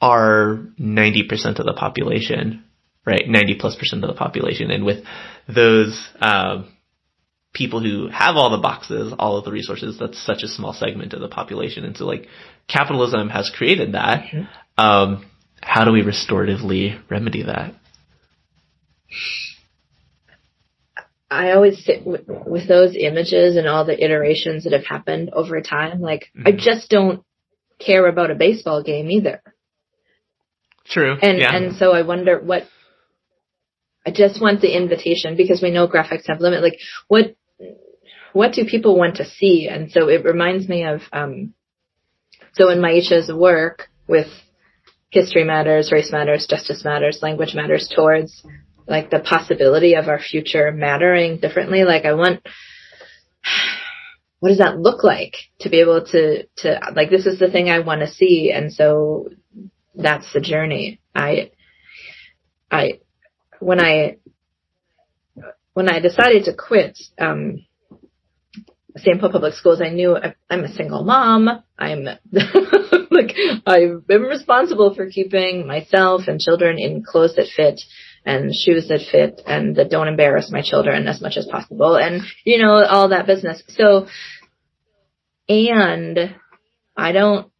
are 0.00 0.66
90% 0.80 1.58
of 1.58 1.66
the 1.66 1.74
population, 1.76 2.64
right? 3.04 3.28
90 3.28 3.56
plus 3.60 3.76
percent 3.76 4.02
of 4.02 4.08
the 4.08 4.16
population. 4.16 4.70
And 4.70 4.84
with 4.84 5.04
those, 5.46 6.08
um, 6.20 6.72
people 7.52 7.80
who 7.80 8.08
have 8.08 8.36
all 8.36 8.50
the 8.50 8.62
boxes, 8.62 9.12
all 9.18 9.36
of 9.36 9.44
the 9.44 9.50
resources, 9.50 9.98
that's 9.98 10.24
such 10.24 10.42
a 10.42 10.48
small 10.48 10.72
segment 10.72 11.12
of 11.12 11.20
the 11.20 11.28
population. 11.28 11.84
And 11.84 11.96
so 11.96 12.06
like 12.06 12.28
capitalism 12.68 13.28
has 13.28 13.50
created 13.50 13.92
that. 13.92 14.24
Um, 14.78 15.26
how 15.60 15.84
do 15.84 15.92
we 15.92 16.02
restoratively 16.02 17.00
remedy 17.10 17.42
that? 17.42 17.74
I 21.30 21.52
always 21.52 21.84
sit 21.84 22.04
with, 22.04 22.22
with, 22.26 22.66
those 22.66 22.96
images 22.96 23.56
and 23.56 23.68
all 23.68 23.84
the 23.84 24.04
iterations 24.04 24.64
that 24.64 24.72
have 24.72 24.84
happened 24.84 25.30
over 25.32 25.60
time. 25.60 26.00
Like, 26.00 26.30
mm-hmm. 26.36 26.48
I 26.48 26.52
just 26.52 26.90
don't 26.90 27.22
care 27.78 28.06
about 28.08 28.32
a 28.32 28.34
baseball 28.34 28.82
game 28.82 29.10
either. 29.10 29.40
True. 30.86 31.16
And, 31.20 31.38
yeah. 31.38 31.54
and 31.54 31.76
so 31.76 31.92
I 31.92 32.02
wonder 32.02 32.40
what, 32.40 32.64
I 34.04 34.10
just 34.10 34.40
want 34.40 34.60
the 34.60 34.76
invitation 34.76 35.36
because 35.36 35.62
we 35.62 35.70
know 35.70 35.86
graphics 35.86 36.26
have 36.26 36.40
limit. 36.40 36.62
Like, 36.62 36.78
what, 37.06 37.36
what 38.32 38.52
do 38.52 38.64
people 38.64 38.96
want 38.96 39.16
to 39.16 39.24
see? 39.24 39.68
And 39.68 39.90
so 39.90 40.08
it 40.08 40.24
reminds 40.24 40.68
me 40.68 40.84
of, 40.84 41.00
um, 41.12 41.54
so 42.54 42.68
in 42.70 42.78
Maisha's 42.78 43.32
work 43.32 43.88
with 44.06 44.28
History 45.10 45.44
Matters, 45.44 45.90
Race 45.92 46.12
Matters, 46.12 46.46
Justice 46.48 46.84
Matters, 46.84 47.20
Language 47.22 47.54
Matters 47.54 47.92
towards 47.94 48.44
like 48.86 49.10
the 49.10 49.20
possibility 49.20 49.94
of 49.94 50.08
our 50.08 50.20
future 50.20 50.70
mattering 50.72 51.38
differently. 51.38 51.84
Like 51.84 52.04
I 52.04 52.14
want, 52.14 52.46
what 54.40 54.50
does 54.50 54.58
that 54.58 54.78
look 54.78 55.04
like 55.04 55.34
to 55.60 55.68
be 55.68 55.80
able 55.80 56.04
to, 56.06 56.46
to, 56.58 56.80
like 56.94 57.10
this 57.10 57.26
is 57.26 57.38
the 57.38 57.50
thing 57.50 57.68
I 57.68 57.80
want 57.80 58.00
to 58.00 58.08
see. 58.08 58.52
And 58.54 58.72
so 58.72 59.28
that's 59.94 60.32
the 60.32 60.40
journey. 60.40 61.00
I, 61.14 61.50
I, 62.70 63.00
when 63.58 63.80
I, 63.80 64.16
when 65.72 65.88
I 65.88 66.00
decided 66.00 66.44
to 66.44 66.54
quit, 66.54 66.98
um, 67.18 67.64
St. 69.02 69.20
Paul 69.20 69.30
Public 69.30 69.54
Schools, 69.54 69.80
I 69.80 69.90
knew 69.90 70.16
I'm 70.48 70.64
a 70.64 70.72
single 70.72 71.04
mom. 71.04 71.48
I'm 71.78 72.04
like, 73.10 73.34
I've 73.66 74.06
been 74.06 74.22
responsible 74.22 74.94
for 74.94 75.08
keeping 75.10 75.66
myself 75.66 76.22
and 76.26 76.40
children 76.40 76.78
in 76.78 77.02
clothes 77.02 77.36
that 77.36 77.48
fit 77.54 77.80
and 78.24 78.54
shoes 78.54 78.88
that 78.88 79.00
fit 79.10 79.40
and 79.46 79.76
that 79.76 79.90
don't 79.90 80.08
embarrass 80.08 80.50
my 80.50 80.62
children 80.62 81.08
as 81.08 81.20
much 81.20 81.36
as 81.36 81.46
possible 81.46 81.96
and 81.96 82.22
you 82.44 82.58
know 82.58 82.84
all 82.84 83.08
that 83.08 83.26
business 83.26 83.62
so 83.68 84.06
and 85.48 86.18
i 86.94 87.12
don't 87.12 87.50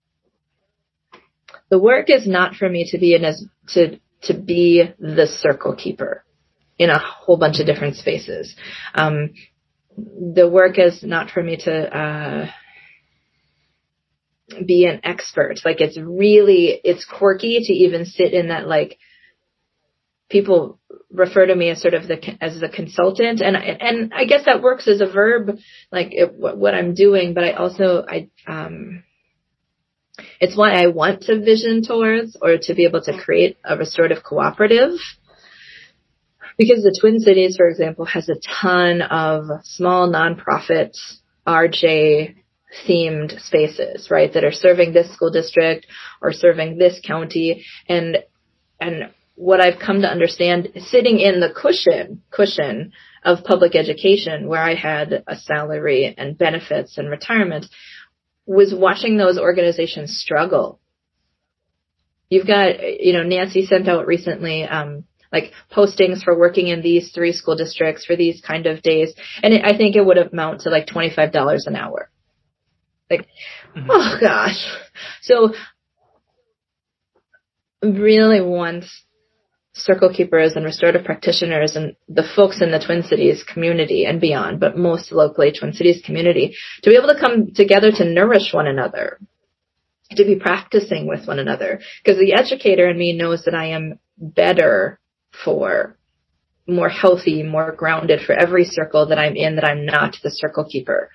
the 1.71 1.79
work 1.79 2.11
is 2.11 2.27
not 2.27 2.57
for 2.57 2.69
me 2.69 2.87
to 2.91 2.99
be 2.99 3.15
in 3.15 3.25
as 3.25 3.43
to 3.69 3.99
to 4.23 4.35
be 4.35 4.85
the 4.99 5.27
circle 5.27 5.75
keeper 5.75 6.25
in 6.79 6.91
a 6.91 6.99
whole 6.99 7.37
bunch 7.37 7.61
of 7.61 7.67
different 7.67 7.97
spaces. 7.97 8.57
Um, 8.95 9.35
the 10.35 10.49
work 10.49 10.79
is 10.79 11.03
not 11.03 11.31
for 11.31 11.43
me 11.43 11.57
to 11.57 11.97
uh, 11.97 12.51
be 14.65 14.87
an 14.87 15.01
expert. 15.05 15.61
Like 15.65 15.81
it's 15.81 15.99
really 15.99 16.81
it's 16.85 17.05
quirky 17.05 17.61
to 17.61 17.73
even 17.73 18.05
sit 18.05 18.33
in 18.33 18.49
that 18.49 18.67
like 18.67 18.99
people 20.29 20.79
refer 21.11 21.47
to 21.47 21.55
me 21.55 21.71
as 21.71 21.83
sort 21.83 21.95
of 21.95 22.07
the 22.07 22.19
as 22.41 22.61
the 22.61 22.69
consultant 22.69 23.41
and 23.41 23.57
and 23.57 24.13
I 24.15 24.25
guess 24.25 24.45
that 24.47 24.63
works 24.63 24.87
as 24.87 25.01
a 25.01 25.07
verb 25.07 25.59
like 25.91 26.09
it, 26.13 26.33
what 26.33 26.75
I'm 26.75 26.95
doing 26.95 27.35
but 27.35 27.43
I 27.43 27.53
also 27.53 28.05
I 28.09 28.31
um 28.47 29.03
it's 30.41 30.57
what 30.57 30.73
I 30.73 30.87
want 30.87 31.23
to 31.23 31.41
vision 31.41 31.83
towards 31.83 32.37
or 32.41 32.59
to 32.63 32.75
be 32.75 32.85
able 32.85 33.03
to 33.03 33.19
create 33.19 33.59
a 33.65 33.77
restorative 33.77 34.23
cooperative 34.23 34.93
because 36.61 36.83
the 36.83 36.95
Twin 37.01 37.21
Cities, 37.21 37.57
for 37.57 37.69
example, 37.69 38.05
has 38.05 38.29
a 38.29 38.35
ton 38.61 39.01
of 39.01 39.47
small 39.65 40.13
nonprofit 40.13 40.95
RJ 41.47 42.35
themed 42.87 43.41
spaces, 43.41 44.11
right, 44.11 44.31
that 44.35 44.45
are 44.45 44.53
serving 44.53 44.93
this 44.93 45.11
school 45.11 45.31
district 45.31 45.87
or 46.21 46.35
serving 46.35 46.77
this 46.77 47.01
county. 47.03 47.65
And, 47.89 48.19
and 48.79 49.11
what 49.37 49.63
I've 49.63 49.79
come 49.79 50.03
to 50.03 50.07
understand 50.07 50.69
sitting 50.77 51.19
in 51.19 51.41
the 51.41 51.49
cushion, 51.51 52.23
cushion 52.31 52.93
of 53.25 53.43
public 53.43 53.75
education 53.75 54.47
where 54.47 54.63
I 54.63 54.75
had 54.75 55.25
a 55.27 55.37
salary 55.37 56.15
and 56.15 56.37
benefits 56.37 56.99
and 56.99 57.09
retirement 57.09 57.65
was 58.45 58.75
watching 58.75 59.17
those 59.17 59.39
organizations 59.39 60.21
struggle. 60.21 60.79
You've 62.29 62.47
got, 62.47 63.03
you 63.03 63.15
know, 63.15 63.23
Nancy 63.23 63.65
sent 63.65 63.89
out 63.89 64.07
recently, 64.07 64.65
um, 64.65 65.05
like 65.33 65.53
postings 65.73 66.23
for 66.23 66.39
working 66.39 66.69
in 66.69 66.83
these 66.83 67.13
three 67.13 67.33
school 67.33 67.57
districts 67.57 68.05
for 68.05 68.17
these 68.17 68.41
kind 68.41 68.67
of 68.67 68.83
days. 68.83 69.15
And 69.43 69.55
it, 69.55 69.65
I 69.65 69.77
think 69.77 69.97
it 69.97 70.05
would 70.05 70.19
amount 70.19 70.63
to 70.63 70.71
like 70.71 70.87
$25 70.87 71.33
an 71.67 71.77
hour. 71.77 72.11
Like, 73.09 73.27
mm-hmm. 73.77 73.91
oh 73.91 74.19
gosh. 74.21 74.67
So 75.23 75.55
really 77.83 78.41
once 78.41 79.05
circle 79.73 80.13
keepers 80.13 80.55
and 80.57 80.65
restorative 80.65 81.05
practitioners 81.05 81.77
and 81.77 81.97
the 82.09 82.29
folks 82.37 82.61
in 82.61 82.71
the 82.71 82.83
Twin 82.85 83.03
Cities 83.03 83.43
community 83.45 84.05
and 84.05 84.21
beyond, 84.21 84.61
but 84.61 84.77
most 84.77 85.13
locally 85.13 85.53
Twin 85.53 85.73
Cities 85.73 86.03
community, 86.05 86.55
to 86.83 86.91
be 86.91 86.97
able 86.97 87.09
to 87.09 87.19
come 87.19 87.53
together 87.55 87.91
to 87.91 88.05
nourish 88.05 88.53
one 88.53 88.67
another, 88.67 89.19
to 90.11 90.25
be 90.25 90.37
practicing 90.37 91.07
with 91.07 91.27
one 91.27 91.39
another. 91.39 91.81
Because 92.03 92.19
the 92.19 92.35
educator 92.35 92.89
in 92.91 92.99
me 92.99 93.17
knows 93.17 93.45
that 93.45 93.55
I 93.55 93.67
am 93.67 93.99
better 94.19 95.00
for 95.45 95.97
more 96.67 96.89
healthy, 96.89 97.43
more 97.43 97.73
grounded 97.73 98.21
for 98.25 98.33
every 98.33 98.65
circle 98.65 99.07
that 99.07 99.19
I'm 99.19 99.37
in 99.37 99.57
that 99.57 99.65
I'm 99.65 99.85
not 99.85 100.17
the 100.23 100.31
circle 100.31 100.65
keeper. 100.65 101.11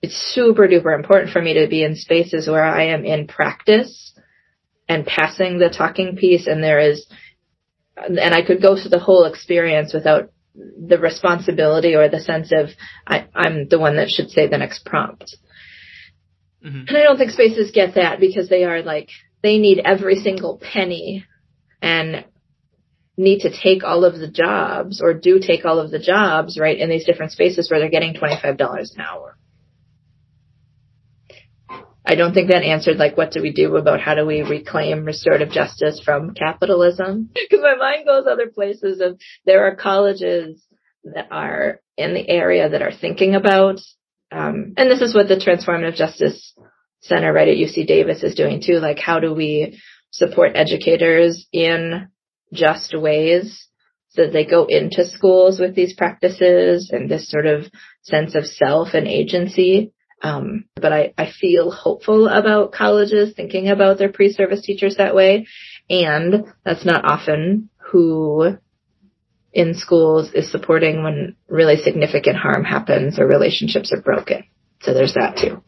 It's 0.00 0.16
super 0.16 0.66
duper 0.66 0.94
important 0.94 1.32
for 1.32 1.40
me 1.40 1.54
to 1.54 1.68
be 1.68 1.84
in 1.84 1.94
spaces 1.94 2.48
where 2.48 2.64
I 2.64 2.86
am 2.86 3.04
in 3.04 3.26
practice 3.26 4.12
and 4.88 5.06
passing 5.06 5.58
the 5.58 5.68
talking 5.68 6.16
piece 6.16 6.46
and 6.46 6.62
there 6.62 6.80
is, 6.80 7.06
and 7.96 8.34
I 8.34 8.42
could 8.42 8.60
go 8.62 8.74
through 8.74 8.90
the 8.90 8.98
whole 8.98 9.24
experience 9.24 9.92
without 9.94 10.30
the 10.54 10.98
responsibility 10.98 11.94
or 11.94 12.08
the 12.08 12.20
sense 12.20 12.52
of 12.52 12.70
I, 13.06 13.26
am 13.34 13.68
the 13.68 13.78
one 13.78 13.96
that 13.96 14.10
should 14.10 14.30
say 14.30 14.48
the 14.48 14.58
next 14.58 14.84
prompt. 14.84 15.36
Mm-hmm. 16.64 16.88
And 16.88 16.96
I 16.96 17.02
don't 17.02 17.16
think 17.16 17.30
spaces 17.30 17.70
get 17.70 17.94
that 17.94 18.20
because 18.20 18.48
they 18.48 18.64
are 18.64 18.82
like, 18.82 19.08
they 19.42 19.58
need 19.58 19.80
every 19.84 20.16
single 20.16 20.58
penny 20.58 21.24
and 21.80 22.24
need 23.16 23.40
to 23.40 23.50
take 23.50 23.84
all 23.84 24.04
of 24.04 24.18
the 24.18 24.28
jobs 24.28 25.00
or 25.02 25.14
do 25.14 25.38
take 25.38 25.64
all 25.64 25.78
of 25.78 25.90
the 25.90 25.98
jobs, 25.98 26.58
right, 26.58 26.78
in 26.78 26.88
these 26.88 27.04
different 27.04 27.32
spaces 27.32 27.70
where 27.70 27.78
they're 27.80 27.90
getting 27.90 28.14
$25 28.14 28.58
an 28.58 29.00
hour. 29.00 29.36
I 32.04 32.16
don't 32.16 32.34
think 32.34 32.50
that 32.50 32.64
answered 32.64 32.96
like 32.96 33.16
what 33.16 33.30
do 33.30 33.40
we 33.40 33.52
do 33.52 33.76
about 33.76 34.00
how 34.00 34.14
do 34.14 34.26
we 34.26 34.42
reclaim 34.42 35.04
restorative 35.04 35.50
justice 35.50 36.00
from 36.04 36.34
capitalism? 36.34 37.30
Because 37.34 37.62
my 37.62 37.76
mind 37.76 38.06
goes 38.06 38.26
other 38.26 38.48
places 38.48 39.00
of 39.00 39.20
there 39.46 39.66
are 39.66 39.76
colleges 39.76 40.64
that 41.04 41.28
are 41.30 41.80
in 41.96 42.14
the 42.14 42.28
area 42.28 42.68
that 42.68 42.82
are 42.82 42.92
thinking 42.92 43.34
about, 43.34 43.78
um, 44.30 44.74
and 44.76 44.90
this 44.90 45.00
is 45.00 45.14
what 45.14 45.28
the 45.28 45.36
Transformative 45.36 45.94
Justice 45.94 46.54
Center 47.00 47.32
right 47.32 47.48
at 47.48 47.56
UC 47.56 47.86
Davis 47.86 48.22
is 48.22 48.34
doing 48.34 48.62
too. 48.64 48.78
Like 48.78 48.98
how 48.98 49.20
do 49.20 49.32
we 49.32 49.80
support 50.10 50.52
educators 50.54 51.46
in 51.52 52.08
just 52.52 52.96
ways 52.96 53.68
so 54.10 54.22
that 54.22 54.32
they 54.32 54.44
go 54.44 54.66
into 54.68 55.06
schools 55.06 55.58
with 55.58 55.74
these 55.74 55.94
practices 55.94 56.90
and 56.92 57.10
this 57.10 57.30
sort 57.30 57.46
of 57.46 57.64
sense 58.02 58.34
of 58.34 58.46
self 58.46 58.94
and 58.94 59.08
agency. 59.08 59.92
Um, 60.22 60.66
but 60.76 60.92
I, 60.92 61.14
I 61.18 61.30
feel 61.30 61.70
hopeful 61.70 62.28
about 62.28 62.72
colleges 62.72 63.34
thinking 63.34 63.68
about 63.68 63.98
their 63.98 64.12
pre-service 64.12 64.62
teachers 64.62 64.96
that 64.96 65.14
way. 65.14 65.46
And 65.90 66.44
that's 66.64 66.84
not 66.84 67.04
often 67.04 67.70
who 67.90 68.56
in 69.52 69.74
schools 69.74 70.30
is 70.32 70.50
supporting 70.50 71.02
when 71.02 71.36
really 71.48 71.76
significant 71.76 72.36
harm 72.36 72.64
happens 72.64 73.18
or 73.18 73.26
relationships 73.26 73.92
are 73.92 74.00
broken. 74.00 74.44
So 74.80 74.94
there's 74.94 75.14
that 75.14 75.36
too. 75.36 75.62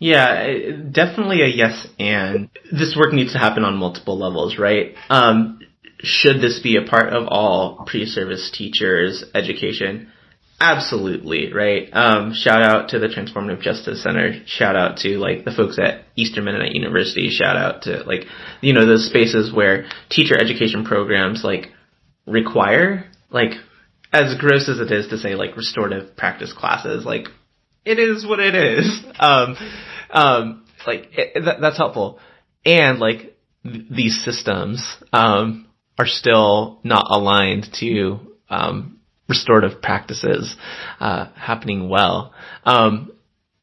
Yeah, 0.00 0.46
definitely 0.92 1.42
a 1.42 1.46
yes 1.46 1.88
and. 1.98 2.50
This 2.70 2.96
work 2.96 3.12
needs 3.12 3.32
to 3.32 3.38
happen 3.38 3.64
on 3.64 3.76
multiple 3.76 4.16
levels, 4.16 4.56
right? 4.56 4.94
Um, 5.10 5.57
should 6.00 6.40
this 6.40 6.60
be 6.60 6.76
a 6.76 6.88
part 6.88 7.12
of 7.12 7.26
all 7.28 7.84
pre-service 7.86 8.50
teachers' 8.52 9.24
education? 9.34 10.12
Absolutely, 10.60 11.52
right? 11.52 11.88
Um, 11.92 12.34
shout 12.34 12.62
out 12.62 12.88
to 12.90 12.98
the 12.98 13.06
Transformative 13.06 13.60
Justice 13.60 14.02
Center. 14.02 14.42
Shout 14.46 14.74
out 14.74 14.98
to 14.98 15.18
like 15.18 15.44
the 15.44 15.52
folks 15.52 15.78
at 15.78 16.04
Eastern 16.16 16.44
Mennonite 16.44 16.74
University. 16.74 17.30
Shout 17.30 17.56
out 17.56 17.82
to 17.82 18.02
like, 18.04 18.24
you 18.60 18.72
know, 18.72 18.84
those 18.84 19.06
spaces 19.08 19.52
where 19.52 19.86
teacher 20.08 20.36
education 20.36 20.84
programs 20.84 21.44
like 21.44 21.68
require 22.26 23.04
like, 23.30 23.52
as 24.12 24.36
gross 24.38 24.68
as 24.68 24.80
it 24.80 24.90
is 24.90 25.08
to 25.08 25.18
say 25.18 25.34
like 25.36 25.56
restorative 25.56 26.16
practice 26.16 26.52
classes, 26.52 27.04
like 27.04 27.28
it 27.84 27.98
is 27.98 28.26
what 28.26 28.40
it 28.40 28.54
is. 28.54 29.04
Um, 29.20 29.56
um, 30.10 30.64
like 30.86 31.08
it, 31.12 31.44
that, 31.44 31.60
that's 31.60 31.76
helpful. 31.76 32.20
And 32.64 33.00
like 33.00 33.36
th- 33.64 33.86
these 33.90 34.24
systems, 34.24 34.96
um, 35.12 35.67
are 35.98 36.06
still 36.06 36.78
not 36.84 37.06
aligned 37.10 37.68
to 37.80 38.20
um, 38.48 38.98
restorative 39.28 39.82
practices 39.82 40.56
uh, 41.00 41.26
happening 41.34 41.88
well. 41.88 42.32
Um, 42.64 43.12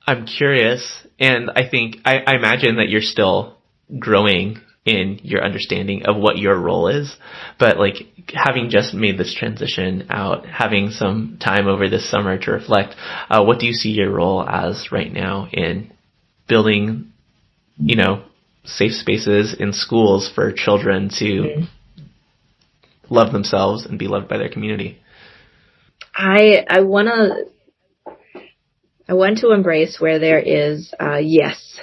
I'm 0.06 0.26
curious, 0.26 1.06
and 1.20 1.50
I 1.56 1.68
think 1.70 1.98
I, 2.06 2.20
I 2.20 2.36
imagine 2.36 2.76
that 2.78 2.90
you're 2.90 3.02
still 3.02 3.58
growing 3.98 4.60
in 4.86 5.20
your 5.24 5.44
understanding 5.44 6.06
of 6.06 6.16
what 6.16 6.38
your 6.38 6.60
role 6.60 6.88
is. 6.88 7.16
But 7.60 7.80
like 7.80 7.96
having 8.34 8.70
just 8.70 8.94
made 8.94 9.18
this 9.18 9.34
transition 9.34 10.08
out, 10.12 10.46
having 10.46 10.92
some 10.92 11.40
time 11.44 11.68
over 11.68 11.90
this 11.90 12.10
summer 12.10 12.38
to 12.38 12.52
reflect, 12.52 12.96
uh, 13.30 13.44
what 13.44 13.60
do 13.60 13.66
you 13.66 13.74
see 13.74 13.90
your 13.90 14.12
role 14.12 14.48
as 14.48 14.92
right 14.92 15.12
now 15.12 15.48
in 15.52 15.92
building, 16.48 17.12
you 17.78 17.96
know, 17.96 18.24
safe 18.64 18.94
spaces 18.94 19.56
in 19.60 19.74
schools 19.74 20.32
for 20.34 20.52
children 20.52 21.10
to 21.10 21.26
mm-hmm. 21.26 21.64
Love 23.10 23.32
themselves 23.32 23.86
and 23.86 24.00
be 24.00 24.08
loved 24.08 24.28
by 24.28 24.38
their 24.38 24.50
community? 24.50 25.02
I 26.14 26.66
I 26.68 26.82
want 26.82 27.08
to 27.08 28.14
I 29.08 29.14
want 29.14 29.40
to 29.40 29.52
embrace 29.52 30.00
where 30.00 30.20
there 30.20 30.40
is 30.40 30.94
uh, 31.00 31.18
yes 31.18 31.80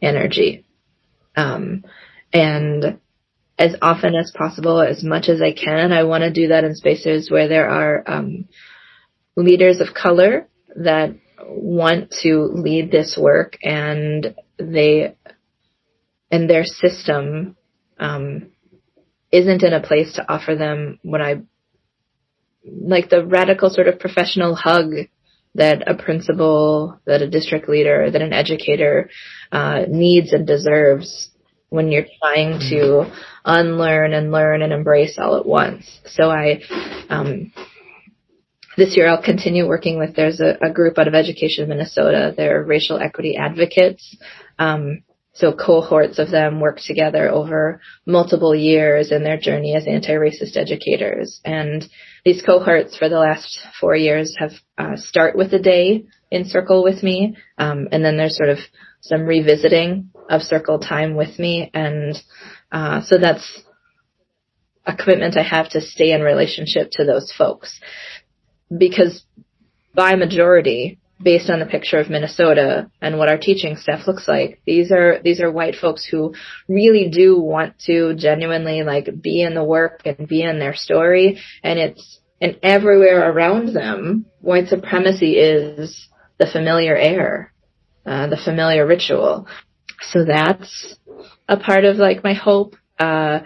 energy, 0.00 0.64
um, 1.36 1.84
and 2.32 2.98
as 3.58 3.74
often 3.80 4.14
as 4.14 4.32
possible, 4.36 4.80
as 4.80 5.02
much 5.02 5.28
as 5.28 5.40
I 5.40 5.52
can, 5.52 5.92
I 5.92 6.04
want 6.04 6.22
to 6.22 6.30
do 6.30 6.48
that 6.48 6.64
in 6.64 6.74
spaces 6.74 7.30
where 7.30 7.48
there 7.48 7.68
are 7.68 8.04
um, 8.06 8.48
leaders 9.34 9.80
of 9.80 9.94
color 9.94 10.48
that 10.76 11.14
want 11.48 12.10
to 12.22 12.50
lead 12.52 12.90
this 12.90 13.16
work 13.20 13.58
and 13.62 14.34
they 14.58 15.16
and 16.30 16.50
their 16.50 16.64
system 16.64 17.56
um, 17.98 18.50
isn't 19.36 19.62
in 19.62 19.72
a 19.72 19.80
place 19.80 20.14
to 20.14 20.32
offer 20.32 20.54
them 20.54 20.98
what 21.02 21.20
I 21.20 21.42
like 22.64 23.10
the 23.10 23.24
radical 23.24 23.70
sort 23.70 23.88
of 23.88 24.00
professional 24.00 24.54
hug 24.54 24.92
that 25.54 25.88
a 25.88 25.94
principal, 25.94 27.00
that 27.06 27.22
a 27.22 27.28
district 27.28 27.68
leader, 27.68 28.10
that 28.10 28.22
an 28.22 28.32
educator 28.32 29.08
uh, 29.52 29.82
needs 29.88 30.32
and 30.32 30.46
deserves 30.46 31.30
when 31.68 31.90
you're 31.90 32.06
trying 32.22 32.58
to 32.70 33.10
unlearn 33.44 34.12
and 34.12 34.30
learn 34.30 34.62
and 34.62 34.72
embrace 34.72 35.18
all 35.18 35.36
at 35.36 35.46
once. 35.46 36.00
So 36.06 36.30
I, 36.30 36.60
um, 37.08 37.52
this 38.76 38.96
year 38.96 39.08
I'll 39.08 39.22
continue 39.22 39.66
working 39.66 39.98
with, 39.98 40.14
there's 40.14 40.40
a, 40.40 40.58
a, 40.62 40.72
group 40.72 40.98
out 40.98 41.08
of 41.08 41.14
Education 41.14 41.68
Minnesota, 41.68 42.34
they're 42.36 42.62
racial 42.62 42.98
equity 42.98 43.36
advocates. 43.36 44.16
Um, 44.58 45.02
so 45.36 45.52
cohorts 45.52 46.18
of 46.18 46.30
them 46.30 46.60
work 46.60 46.80
together 46.80 47.28
over 47.28 47.80
multiple 48.06 48.54
years 48.54 49.12
in 49.12 49.22
their 49.22 49.38
journey 49.38 49.74
as 49.76 49.86
anti-racist 49.86 50.56
educators. 50.56 51.40
And 51.44 51.86
these 52.24 52.42
cohorts 52.42 52.96
for 52.96 53.08
the 53.10 53.18
last 53.18 53.60
four 53.78 53.94
years 53.94 54.34
have 54.38 54.52
uh, 54.78 54.96
start 54.96 55.36
with 55.36 55.52
a 55.52 55.58
day 55.58 56.06
in 56.30 56.46
circle 56.46 56.82
with 56.82 57.02
me, 57.02 57.36
um, 57.58 57.88
and 57.92 58.04
then 58.04 58.16
there's 58.16 58.36
sort 58.36 58.48
of 58.48 58.58
some 59.02 59.22
revisiting 59.22 60.10
of 60.28 60.42
circle 60.42 60.78
time 60.78 61.14
with 61.14 61.38
me, 61.38 61.70
and 61.72 62.16
uh, 62.72 63.02
so 63.02 63.16
that's 63.18 63.62
a 64.86 64.96
commitment 64.96 65.36
I 65.36 65.42
have 65.42 65.68
to 65.70 65.80
stay 65.80 66.12
in 66.12 66.22
relationship 66.22 66.90
to 66.92 67.04
those 67.04 67.32
folks 67.36 67.78
because 68.76 69.24
by 69.94 70.14
majority 70.14 70.98
based 71.22 71.48
on 71.48 71.60
the 71.60 71.66
picture 71.66 71.98
of 71.98 72.10
Minnesota 72.10 72.90
and 73.00 73.18
what 73.18 73.28
our 73.28 73.38
teaching 73.38 73.76
staff 73.76 74.06
looks 74.06 74.28
like. 74.28 74.60
These 74.66 74.92
are 74.92 75.20
these 75.22 75.40
are 75.40 75.50
white 75.50 75.76
folks 75.76 76.04
who 76.04 76.34
really 76.68 77.08
do 77.08 77.40
want 77.40 77.78
to 77.86 78.14
genuinely 78.14 78.82
like 78.82 79.08
be 79.22 79.42
in 79.42 79.54
the 79.54 79.64
work 79.64 80.02
and 80.04 80.28
be 80.28 80.42
in 80.42 80.58
their 80.58 80.74
story 80.74 81.40
and 81.62 81.78
it's 81.78 82.20
and 82.40 82.58
everywhere 82.62 83.30
around 83.30 83.74
them 83.74 84.26
white 84.40 84.68
supremacy 84.68 85.38
is 85.38 86.08
the 86.38 86.46
familiar 86.46 86.94
air, 86.94 87.52
uh, 88.04 88.26
the 88.26 88.36
familiar 88.36 88.86
ritual. 88.86 89.46
So 90.02 90.24
that's 90.26 90.96
a 91.48 91.56
part 91.56 91.84
of 91.84 91.96
like 91.96 92.22
my 92.22 92.34
hope. 92.34 92.76
Uh, 92.98 93.40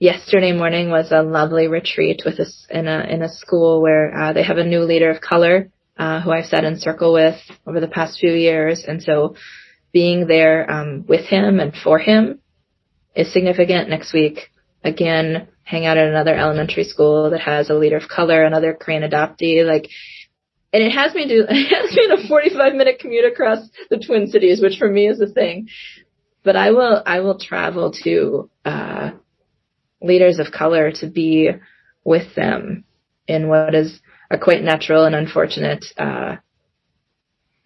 yesterday 0.00 0.52
morning 0.52 0.90
was 0.90 1.10
a 1.10 1.22
lovely 1.22 1.66
retreat 1.66 2.22
with 2.24 2.38
us 2.38 2.66
in 2.70 2.86
a 2.86 3.00
in 3.10 3.22
a 3.22 3.28
school 3.28 3.82
where 3.82 4.16
uh, 4.16 4.32
they 4.32 4.44
have 4.44 4.58
a 4.58 4.64
new 4.64 4.80
leader 4.80 5.10
of 5.10 5.20
color 5.20 5.70
uh, 5.98 6.20
who 6.20 6.30
I've 6.30 6.46
sat 6.46 6.64
in 6.64 6.78
circle 6.78 7.12
with 7.12 7.36
over 7.66 7.80
the 7.80 7.88
past 7.88 8.18
few 8.18 8.32
years. 8.32 8.84
And 8.86 9.02
so 9.02 9.34
being 9.92 10.26
there 10.26 10.70
um, 10.70 11.04
with 11.08 11.26
him 11.26 11.60
and 11.60 11.74
for 11.74 11.98
him 11.98 12.40
is 13.14 13.32
significant. 13.32 13.88
Next 13.88 14.12
week, 14.12 14.50
again, 14.84 15.48
hang 15.64 15.86
out 15.86 15.98
at 15.98 16.08
another 16.08 16.36
elementary 16.36 16.84
school 16.84 17.30
that 17.30 17.40
has 17.40 17.68
a 17.68 17.74
leader 17.74 17.96
of 17.96 18.08
color, 18.08 18.44
another 18.44 18.74
Korean 18.74 19.02
adoptee. 19.02 19.66
Like, 19.66 19.88
and 20.72 20.82
it 20.82 20.92
has 20.92 21.14
me 21.14 21.26
do, 21.26 21.44
it 21.48 21.74
has 21.74 21.94
me 21.94 22.04
in 22.04 22.24
a 22.24 22.28
45 22.28 22.74
minute 22.74 22.98
commute 23.00 23.30
across 23.30 23.68
the 23.90 23.98
Twin 23.98 24.28
Cities, 24.28 24.62
which 24.62 24.78
for 24.78 24.88
me 24.88 25.08
is 25.08 25.20
a 25.20 25.26
thing. 25.26 25.68
But 26.44 26.56
I 26.56 26.70
will, 26.70 27.02
I 27.04 27.20
will 27.20 27.38
travel 27.38 27.92
to, 28.04 28.50
uh, 28.64 29.10
leaders 30.00 30.38
of 30.38 30.52
color 30.52 30.92
to 30.92 31.08
be 31.08 31.50
with 32.04 32.34
them 32.36 32.84
in 33.26 33.48
what 33.48 33.74
is 33.74 34.00
a 34.30 34.38
quite 34.38 34.62
natural 34.62 35.04
and 35.04 35.14
unfortunate 35.14 35.84
uh, 35.96 36.36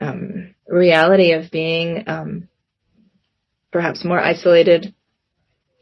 um, 0.01 0.55
reality 0.67 1.33
of 1.33 1.51
being 1.51 2.05
um, 2.07 2.49
perhaps 3.71 4.05
more 4.05 4.21
isolated 4.21 4.95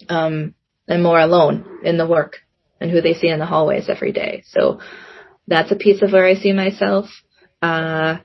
um, 0.08 0.54
and 0.88 1.02
more 1.02 1.20
alone 1.20 1.80
in 1.84 1.98
the 1.98 2.06
work 2.06 2.38
and 2.80 2.90
who 2.90 3.00
they 3.00 3.14
see 3.14 3.28
in 3.28 3.38
the 3.38 3.46
hallways 3.46 3.88
every 3.88 4.12
day. 4.12 4.42
So 4.46 4.80
that's 5.46 5.72
a 5.72 5.76
piece 5.76 6.02
of 6.02 6.12
where 6.12 6.26
I 6.26 6.34
see 6.34 6.52
myself. 6.52 7.06
Uh, 7.60 8.18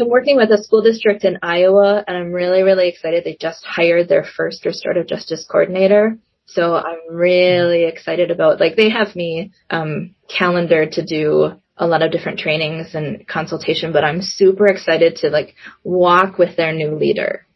I'm 0.00 0.08
working 0.08 0.36
with 0.36 0.50
a 0.50 0.62
school 0.62 0.82
district 0.82 1.24
in 1.24 1.38
Iowa 1.42 2.04
and 2.06 2.16
I'm 2.16 2.32
really, 2.32 2.62
really 2.62 2.88
excited. 2.88 3.24
They 3.24 3.36
just 3.40 3.64
hired 3.64 4.08
their 4.08 4.24
first 4.24 4.64
restorative 4.64 5.06
justice 5.06 5.46
coordinator. 5.50 6.18
So 6.46 6.74
I'm 6.74 7.14
really 7.14 7.84
excited 7.84 8.30
about, 8.30 8.60
like, 8.60 8.76
they 8.76 8.90
have 8.90 9.16
me, 9.16 9.52
um, 9.70 10.14
calendared 10.28 10.92
to 10.92 11.04
do 11.04 11.54
a 11.76 11.86
lot 11.86 12.02
of 12.02 12.12
different 12.12 12.38
trainings 12.38 12.94
and 12.94 13.26
consultation, 13.26 13.92
but 13.92 14.04
I'm 14.04 14.20
super 14.22 14.66
excited 14.66 15.16
to, 15.16 15.30
like, 15.30 15.54
walk 15.82 16.38
with 16.38 16.56
their 16.56 16.72
new 16.72 16.94
leader, 16.96 17.46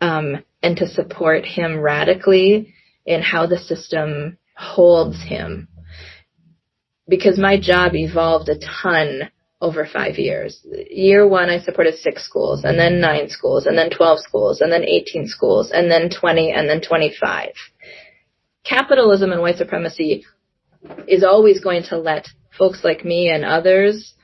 um, 0.00 0.44
and 0.62 0.76
to 0.78 0.88
support 0.88 1.46
him 1.46 1.78
radically 1.78 2.74
in 3.06 3.22
how 3.22 3.46
the 3.46 3.58
system 3.58 4.38
holds 4.56 5.22
him. 5.22 5.68
Because 7.08 7.38
my 7.38 7.58
job 7.58 7.94
evolved 7.94 8.48
a 8.48 8.58
ton 8.58 9.30
over 9.60 9.86
five 9.86 10.18
years. 10.18 10.66
Year 10.90 11.26
one, 11.26 11.48
I 11.48 11.60
supported 11.60 11.96
six 11.98 12.24
schools, 12.24 12.64
and 12.64 12.78
then 12.78 13.00
nine 13.00 13.30
schools, 13.30 13.66
and 13.66 13.78
then 13.78 13.90
12 13.90 14.20
schools, 14.20 14.60
and 14.60 14.70
then 14.70 14.84
18 14.84 15.28
schools, 15.28 15.70
and 15.70 15.90
then 15.90 16.10
20, 16.10 16.50
and 16.50 16.68
then 16.68 16.80
25 16.80 17.52
capitalism 18.68 19.32
and 19.32 19.40
white 19.40 19.56
supremacy 19.56 20.24
is 21.06 21.24
always 21.24 21.60
going 21.60 21.82
to 21.84 21.98
let 21.98 22.26
folks 22.56 22.82
like 22.84 23.04
me 23.04 23.28
and 23.28 23.44
others 23.44 24.14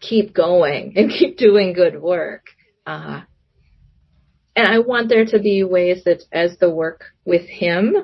keep 0.00 0.34
going 0.34 0.92
and 0.96 1.10
keep 1.10 1.36
doing 1.36 1.72
good 1.72 2.00
work. 2.00 2.46
Uh, 2.86 3.22
and 4.56 4.66
I 4.66 4.80
want 4.80 5.08
there 5.08 5.26
to 5.26 5.38
be 5.38 5.62
ways 5.62 6.04
that 6.04 6.22
as 6.32 6.56
the 6.58 6.70
work 6.70 7.04
with 7.24 7.46
him 7.46 7.94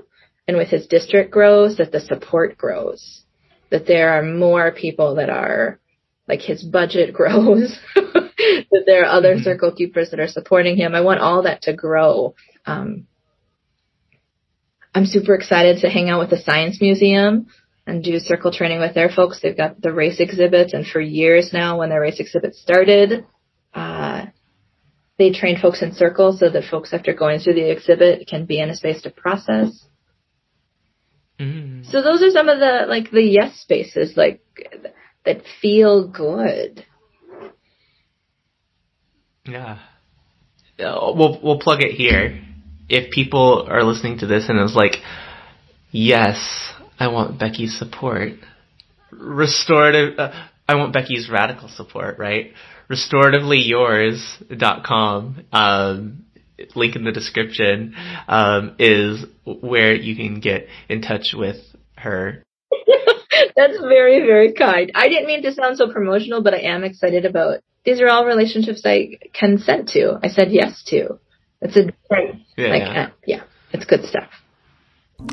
and 0.47 0.57
with 0.57 0.69
his 0.69 0.87
district 0.87 1.31
grows, 1.31 1.79
that 1.79 1.91
the 1.91 2.01
support 2.01 2.57
grows, 2.57 3.23
that 3.71 3.87
there 3.87 4.11
are 4.11 4.23
more 4.23 4.71
people 4.71 5.17
that 5.17 5.31
are 5.31 5.81
like 6.29 6.41
his 6.41 6.63
budget 6.63 7.13
grows, 7.15 7.77
that 7.95 8.85
there 8.87 9.03
are 9.03 9.17
other 9.17 9.35
mm-hmm. 9.35 9.45
circle 9.45 9.73
keepers 9.73 10.11
that 10.11 10.21
are 10.21 10.29
supporting 10.29 10.77
him. 10.77 10.95
I 10.95 11.01
want 11.01 11.21
all 11.21 11.43
that 11.43 11.63
to 11.63 11.73
grow. 11.73 12.35
Um, 12.67 13.07
I'm 14.95 15.07
super 15.07 15.35
excited 15.35 15.79
to 15.81 15.91
hang 15.91 16.09
out 16.09 16.21
with 16.21 16.31
the 16.31 16.39
Science 16.39 16.81
Museum 16.81 17.49
and 17.87 18.03
do 18.03 18.19
circle 18.21 18.53
training 18.53 18.79
with 18.79 18.95
their 18.95 19.09
folks. 19.09 19.41
They've 19.41 19.57
got 19.57 19.81
the 19.81 19.93
race 19.93 20.21
exhibits, 20.21 20.73
and 20.73 20.87
for 20.87 21.01
years 21.01 21.53
now, 21.53 21.79
when 21.79 21.89
their 21.89 22.01
race 22.01 22.21
exhibit 22.21 22.55
started, 22.55 23.27
uh, 23.75 24.27
they 25.19 25.33
train 25.33 25.59
folks 25.61 25.83
in 25.83 25.93
circles 25.93 26.39
so 26.39 26.49
that 26.49 26.65
folks, 26.71 26.93
after 26.93 27.13
going 27.13 27.41
through 27.41 27.55
the 27.55 27.71
exhibit, 27.71 28.29
can 28.29 28.47
be 28.47 28.61
in 28.61 28.71
a 28.71 28.77
space 28.77 29.03
to 29.03 29.11
process. 29.11 29.85
Mm. 31.41 31.85
So 31.91 32.01
those 32.01 32.23
are 32.23 32.31
some 32.31 32.49
of 32.49 32.61
the 32.61 32.85
like 32.89 33.11
the 33.11 33.23
yes 33.23 33.57
spaces, 33.57 34.17
like 34.17 34.43
that 35.25 35.43
feel 35.61 36.07
good. 36.07 36.85
Yeah. 39.45 39.79
Uh, 40.79 41.13
we'll 41.15 41.41
we'll 41.43 41.59
plug 41.59 41.83
it 41.83 41.93
here 41.93 42.41
if 42.89 43.11
people 43.11 43.67
are 43.69 43.83
listening 43.83 44.19
to 44.19 44.27
this 44.27 44.49
and 44.49 44.59
it's 44.59 44.75
like, 44.75 44.97
yes, 45.91 46.73
I 46.99 47.09
want 47.09 47.39
Becky's 47.39 47.79
support. 47.79 48.33
Restorative, 49.11 50.19
uh, 50.19 50.33
I 50.69 50.77
want 50.77 50.93
Becky's 50.93 51.31
radical 51.31 51.69
support, 51.69 52.19
right? 52.19 52.53
Restorativelyyours.com, 52.91 55.45
um, 55.53 56.25
link 56.75 56.97
in 56.97 57.05
the 57.05 57.13
description, 57.13 57.95
um, 58.29 58.75
is 58.79 59.25
where 59.45 59.95
you 59.95 60.17
can 60.17 60.41
get 60.41 60.69
in 60.89 61.03
touch 61.03 61.35
with 61.35 61.59
her. 61.97 62.43
That's 63.57 63.79
very, 63.79 64.21
very 64.21 64.53
kind. 64.53 64.93
I 64.95 65.09
didn't 65.09 65.27
mean 65.27 65.43
to 65.43 65.53
sound 65.53 65.79
so 65.79 65.93
promotional, 65.93 66.43
but 66.43 66.55
I 66.55 66.61
am 66.61 66.85
excited 66.85 67.25
about. 67.25 67.61
These 67.85 68.01
are 68.01 68.09
all 68.09 68.25
relationships 68.25 68.83
I 68.85 69.19
consent 69.33 69.89
to. 69.91 70.19
I 70.23 70.29
said 70.29 70.51
yes 70.51 70.83
to. 70.89 71.19
It's 71.65 71.77
a 71.77 71.91
great, 72.09 72.35
yeah, 72.57 72.69
like, 72.69 72.83
yeah. 72.83 73.03
Uh, 73.03 73.11
yeah, 73.27 73.43
it's 73.73 73.85
good 73.87 74.05
stuff. 74.05 74.29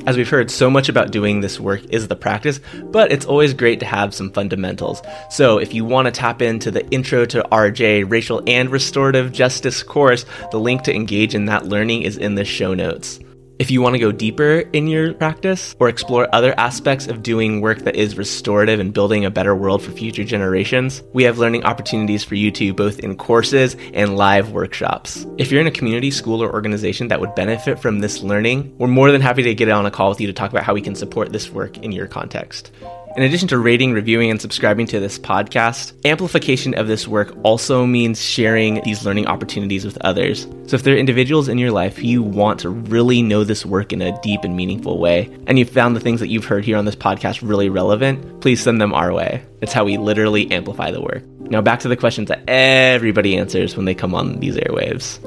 As 0.05 0.15
we've 0.15 0.29
heard, 0.29 0.49
so 0.49 0.69
much 0.69 0.87
about 0.87 1.11
doing 1.11 1.41
this 1.41 1.59
work 1.59 1.83
is 1.85 2.07
the 2.07 2.15
practice, 2.15 2.61
but 2.85 3.11
it's 3.11 3.25
always 3.25 3.53
great 3.53 3.79
to 3.81 3.85
have 3.85 4.13
some 4.13 4.31
fundamentals. 4.31 5.01
So, 5.29 5.57
if 5.57 5.73
you 5.73 5.83
want 5.83 6.05
to 6.05 6.11
tap 6.11 6.41
into 6.41 6.71
the 6.71 6.87
Intro 6.89 7.25
to 7.25 7.43
RJ 7.51 8.09
Racial 8.09 8.41
and 8.47 8.69
Restorative 8.69 9.33
Justice 9.33 9.83
course, 9.83 10.25
the 10.51 10.59
link 10.59 10.83
to 10.83 10.95
engage 10.95 11.35
in 11.35 11.45
that 11.45 11.65
learning 11.65 12.03
is 12.03 12.17
in 12.17 12.35
the 12.35 12.45
show 12.45 12.73
notes. 12.73 13.19
If 13.61 13.69
you 13.69 13.79
want 13.79 13.93
to 13.93 13.99
go 13.99 14.11
deeper 14.11 14.63
in 14.73 14.87
your 14.87 15.13
practice 15.13 15.75
or 15.77 15.87
explore 15.87 16.27
other 16.33 16.55
aspects 16.57 17.05
of 17.05 17.21
doing 17.21 17.61
work 17.61 17.83
that 17.83 17.95
is 17.95 18.17
restorative 18.17 18.79
and 18.79 18.91
building 18.91 19.23
a 19.23 19.29
better 19.29 19.55
world 19.55 19.83
for 19.83 19.91
future 19.91 20.23
generations, 20.23 21.03
we 21.13 21.25
have 21.25 21.37
learning 21.37 21.63
opportunities 21.63 22.23
for 22.23 22.33
you 22.33 22.49
too, 22.49 22.73
both 22.73 22.97
in 23.01 23.15
courses 23.15 23.75
and 23.93 24.17
live 24.17 24.51
workshops. 24.51 25.27
If 25.37 25.51
you're 25.51 25.61
in 25.61 25.67
a 25.67 25.71
community, 25.71 26.09
school, 26.09 26.41
or 26.41 26.51
organization 26.51 27.09
that 27.09 27.19
would 27.21 27.35
benefit 27.35 27.77
from 27.77 27.99
this 27.99 28.23
learning, 28.23 28.75
we're 28.79 28.87
more 28.87 29.11
than 29.11 29.21
happy 29.21 29.43
to 29.43 29.53
get 29.53 29.69
on 29.69 29.85
a 29.85 29.91
call 29.91 30.09
with 30.09 30.19
you 30.19 30.25
to 30.25 30.33
talk 30.33 30.49
about 30.49 30.63
how 30.63 30.73
we 30.73 30.81
can 30.81 30.95
support 30.95 31.31
this 31.31 31.51
work 31.51 31.77
in 31.77 31.91
your 31.91 32.07
context. 32.07 32.71
In 33.17 33.23
addition 33.23 33.49
to 33.49 33.59
rating, 33.59 33.91
reviewing, 33.91 34.31
and 34.31 34.39
subscribing 34.39 34.87
to 34.87 34.99
this 35.01 35.19
podcast, 35.19 35.93
amplification 36.05 36.73
of 36.75 36.87
this 36.87 37.09
work 37.09 37.35
also 37.43 37.85
means 37.85 38.21
sharing 38.21 38.81
these 38.83 39.03
learning 39.03 39.27
opportunities 39.27 39.83
with 39.83 39.97
others. 39.97 40.47
So 40.67 40.75
if 40.75 40.83
there 40.83 40.95
are 40.95 40.97
individuals 40.97 41.49
in 41.49 41.57
your 41.57 41.71
life 41.71 41.97
who 41.97 42.07
you 42.07 42.23
want 42.23 42.61
to 42.61 42.69
really 42.69 43.21
know 43.21 43.43
this 43.43 43.65
work 43.65 43.91
in 43.91 44.01
a 44.01 44.17
deep 44.21 44.45
and 44.45 44.55
meaningful 44.55 44.97
way, 44.97 45.29
and 45.45 45.59
you've 45.59 45.69
found 45.69 45.93
the 45.93 45.99
things 45.99 46.21
that 46.21 46.29
you've 46.29 46.45
heard 46.45 46.63
here 46.63 46.77
on 46.77 46.85
this 46.85 46.95
podcast 46.95 47.45
really 47.45 47.67
relevant, 47.67 48.39
please 48.39 48.63
send 48.63 48.79
them 48.79 48.93
our 48.93 49.11
way. 49.11 49.43
It's 49.61 49.73
how 49.73 49.83
we 49.83 49.97
literally 49.97 50.49
amplify 50.49 50.91
the 50.91 51.01
work. 51.01 51.23
Now 51.41 51.61
back 51.61 51.81
to 51.81 51.89
the 51.89 51.97
questions 51.97 52.29
that 52.29 52.49
everybody 52.49 53.35
answers 53.35 53.75
when 53.75 53.85
they 53.85 53.93
come 53.93 54.15
on 54.15 54.39
these 54.39 54.55
airwaves. 54.55 55.19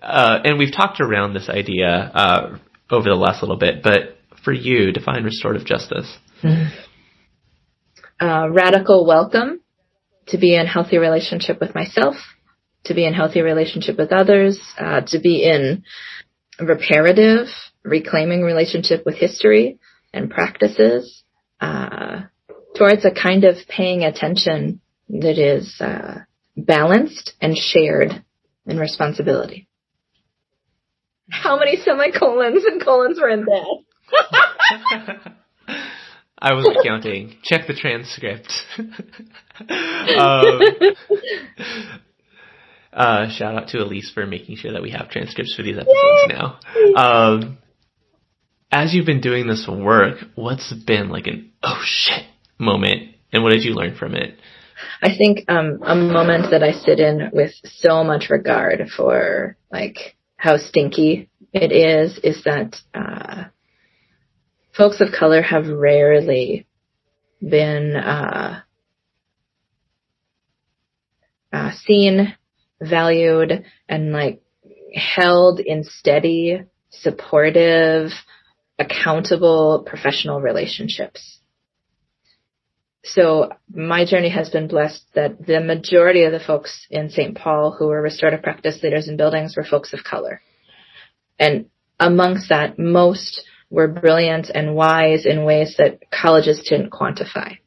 Uh, 0.00 0.40
and 0.42 0.58
we've 0.58 0.72
talked 0.72 0.98
around 0.98 1.34
this 1.34 1.50
idea 1.50 2.10
uh, 2.14 2.56
over 2.90 3.10
the 3.10 3.16
last 3.16 3.42
little 3.42 3.58
bit, 3.58 3.82
but 3.82 4.16
for 4.42 4.52
you, 4.52 4.92
define 4.92 5.24
restorative 5.24 5.66
justice. 5.66 6.18
Uh, 8.20 8.48
radical 8.50 9.06
welcome 9.06 9.60
to 10.26 10.36
be 10.36 10.54
in 10.54 10.66
healthy 10.66 10.98
relationship 10.98 11.58
with 11.58 11.74
myself, 11.74 12.16
to 12.84 12.94
be 12.94 13.06
in 13.06 13.14
healthy 13.14 13.40
relationship 13.40 13.96
with 13.96 14.12
others, 14.12 14.60
uh, 14.78 15.00
to 15.06 15.18
be 15.20 15.42
in 15.42 15.84
reparative, 16.60 17.46
reclaiming 17.82 18.42
relationship 18.42 19.04
with 19.06 19.14
history 19.14 19.78
and 20.12 20.30
practices, 20.30 21.22
uh, 21.62 22.22
towards 22.76 23.06
a 23.06 23.10
kind 23.10 23.44
of 23.44 23.56
paying 23.66 24.04
attention 24.04 24.82
that 25.08 25.38
is 25.38 25.80
uh, 25.80 26.18
balanced 26.56 27.32
and 27.40 27.56
shared 27.56 28.22
in 28.66 28.78
responsibility. 28.78 29.66
How 31.30 31.58
many 31.58 31.76
semicolons 31.78 32.64
and 32.66 32.82
colons 32.82 33.18
were 33.18 33.30
in 33.30 33.46
that? 33.46 35.34
I 36.44 36.52
was 36.52 36.68
counting. 36.84 37.36
Check 37.42 37.66
the 37.66 37.72
transcript. 37.72 38.52
um, 38.78 40.60
uh, 42.92 43.30
shout 43.30 43.54
out 43.56 43.68
to 43.68 43.78
Elise 43.78 44.10
for 44.12 44.26
making 44.26 44.56
sure 44.56 44.72
that 44.72 44.82
we 44.82 44.90
have 44.90 45.08
transcripts 45.08 45.54
for 45.54 45.62
these 45.62 45.78
episodes 45.78 45.96
Yay! 45.96 46.36
now. 46.36 46.58
Um, 46.96 47.58
as 48.70 48.92
you've 48.92 49.06
been 49.06 49.22
doing 49.22 49.46
this 49.46 49.66
work, 49.66 50.18
what's 50.34 50.70
been 50.70 51.08
like 51.08 51.26
an 51.28 51.50
oh 51.62 51.80
shit 51.82 52.26
moment, 52.58 53.14
and 53.32 53.42
what 53.42 53.52
did 53.52 53.64
you 53.64 53.72
learn 53.72 53.96
from 53.96 54.14
it? 54.14 54.36
I 55.00 55.16
think 55.16 55.48
um, 55.48 55.80
a 55.82 55.94
moment 55.94 56.50
that 56.50 56.62
I 56.62 56.72
sit 56.72 57.00
in 57.00 57.30
with 57.32 57.52
so 57.64 58.04
much 58.04 58.28
regard 58.28 58.86
for 58.94 59.56
like 59.72 60.14
how 60.36 60.58
stinky 60.58 61.30
it 61.54 61.72
is 61.72 62.18
is 62.18 62.44
that 62.44 62.76
uh, 62.92 63.44
folks 64.76 65.00
of 65.00 65.08
color 65.12 65.42
have 65.42 65.68
rarely 65.68 66.66
been 67.40 67.96
uh, 67.96 68.60
uh, 71.52 71.70
seen, 71.84 72.34
valued, 72.80 73.64
and 73.88 74.12
like 74.12 74.42
held 74.94 75.60
in 75.60 75.84
steady, 75.84 76.62
supportive, 76.90 78.10
accountable 78.78 79.84
professional 79.86 80.40
relationships. 80.40 81.38
So 83.04 83.50
my 83.70 84.06
journey 84.06 84.30
has 84.30 84.48
been 84.48 84.66
blessed 84.66 85.04
that 85.14 85.46
the 85.46 85.60
majority 85.60 86.24
of 86.24 86.32
the 86.32 86.40
folks 86.40 86.86
in 86.90 87.10
St. 87.10 87.36
Paul 87.36 87.76
who 87.78 87.88
were 87.88 88.00
restorative 88.00 88.42
practice 88.42 88.82
leaders 88.82 89.08
in 89.08 89.18
buildings 89.18 89.56
were 89.56 89.64
folks 89.64 89.92
of 89.92 90.02
color. 90.02 90.40
And 91.38 91.66
amongst 92.00 92.48
that, 92.48 92.78
most 92.78 93.44
were 93.74 93.88
brilliant 93.88 94.50
and 94.54 94.76
wise 94.76 95.26
in 95.26 95.44
ways 95.44 95.74
that 95.78 95.98
colleges 96.10 96.64
didn't 96.68 96.92
quantify. 96.92 97.58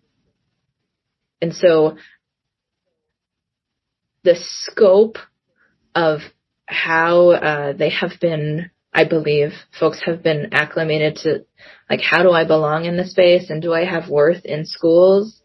And 1.42 1.54
so 1.54 1.98
the 4.24 4.36
scope 4.36 5.18
of 5.94 6.20
how 6.66 7.32
uh, 7.32 7.74
they 7.74 7.90
have 7.90 8.14
been, 8.22 8.72
I 8.94 9.04
believe, 9.04 9.52
folks 9.78 10.02
have 10.06 10.24
been 10.24 10.54
acclimated 10.54 11.18
to, 11.18 11.46
like, 11.90 12.02
how 12.02 12.24
do 12.24 12.32
I 12.32 12.46
belong 12.46 12.86
in 12.86 12.96
this 12.96 13.12
space 13.12 13.50
and 13.50 13.62
do 13.62 13.74
I 13.74 13.84
have 13.84 14.10
worth 14.10 14.46
in 14.46 14.66
schools, 14.66 15.42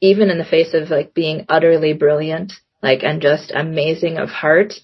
even 0.00 0.30
in 0.30 0.38
the 0.38 0.44
face 0.44 0.72
of 0.72 0.88
like 0.90 1.14
being 1.14 1.46
utterly 1.48 1.94
brilliant, 1.94 2.52
like, 2.80 3.02
and 3.02 3.20
just 3.20 3.50
amazing 3.50 4.18
of 4.18 4.28
heart. 4.28 4.74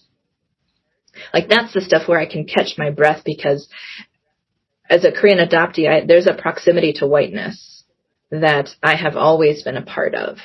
Like 1.32 1.48
that's 1.48 1.74
the 1.74 1.80
stuff 1.80 2.08
where 2.08 2.18
I 2.18 2.26
can 2.26 2.46
catch 2.46 2.78
my 2.78 2.90
breath 2.90 3.22
because 3.24 3.68
as 4.92 5.06
a 5.06 5.10
Korean 5.10 5.38
adoptee, 5.38 5.88
I, 5.88 6.04
there's 6.04 6.26
a 6.26 6.34
proximity 6.34 6.92
to 6.94 7.06
whiteness 7.06 7.82
that 8.30 8.68
I 8.82 8.94
have 8.94 9.16
always 9.16 9.62
been 9.62 9.78
a 9.78 9.82
part 9.82 10.14
of. 10.14 10.36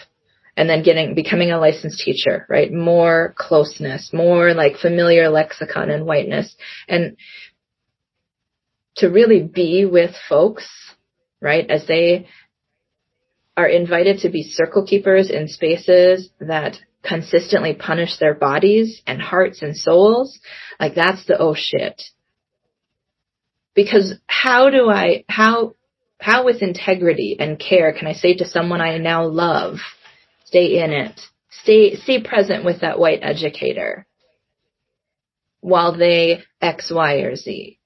And 0.56 0.70
then 0.70 0.84
getting, 0.84 1.16
becoming 1.16 1.52
a 1.52 1.60
licensed 1.60 2.00
teacher, 2.00 2.46
right? 2.50 2.72
More 2.72 3.36
closeness, 3.38 4.12
more 4.14 4.54
like 4.54 4.78
familiar 4.78 5.28
lexicon 5.30 5.92
and 5.92 6.06
whiteness. 6.06 6.56
And 6.88 7.18
to 8.96 9.10
really 9.10 9.44
be 9.44 9.86
with 9.86 10.16
folks, 10.30 10.66
right? 11.42 11.70
As 11.70 11.86
they 11.86 12.28
are 13.58 13.68
invited 13.68 14.20
to 14.20 14.30
be 14.30 14.44
circle 14.44 14.86
keepers 14.86 15.30
in 15.30 15.50
spaces 15.50 16.30
that 16.40 16.78
consistently 17.04 17.74
punish 17.74 18.18
their 18.18 18.34
bodies 18.34 19.02
and 19.06 19.22
hearts 19.22 19.62
and 19.62 19.76
souls, 19.76 20.40
like 20.80 20.96
that's 20.96 21.26
the 21.26 21.38
oh 21.38 21.54
shit 21.54 22.02
because 23.78 24.16
how 24.26 24.72
do 24.72 24.90
I, 24.90 25.24
how, 25.30 25.76
how 26.20 26.46
with 26.46 26.64
integrity 26.64 27.38
and 27.40 27.60
care 27.60 27.94
can 27.94 28.08
I 28.08 28.14
say 28.14 28.34
to 28.38 28.48
someone 28.48 28.82
I 28.82 28.98
now 28.98 29.28
love, 29.28 29.76
stay 30.46 30.84
in 30.84 30.92
it, 30.92 31.22
stay, 31.62 31.96
stay 31.96 32.24
present 32.24 32.66
with 32.66 32.82
that 32.82 32.98
white 32.98 33.20
educator 33.22 34.08
while 35.62 35.96
they 35.96 36.42
X, 36.60 36.92
Y, 36.92 37.18
or 37.18 37.36
Z. 37.36 37.78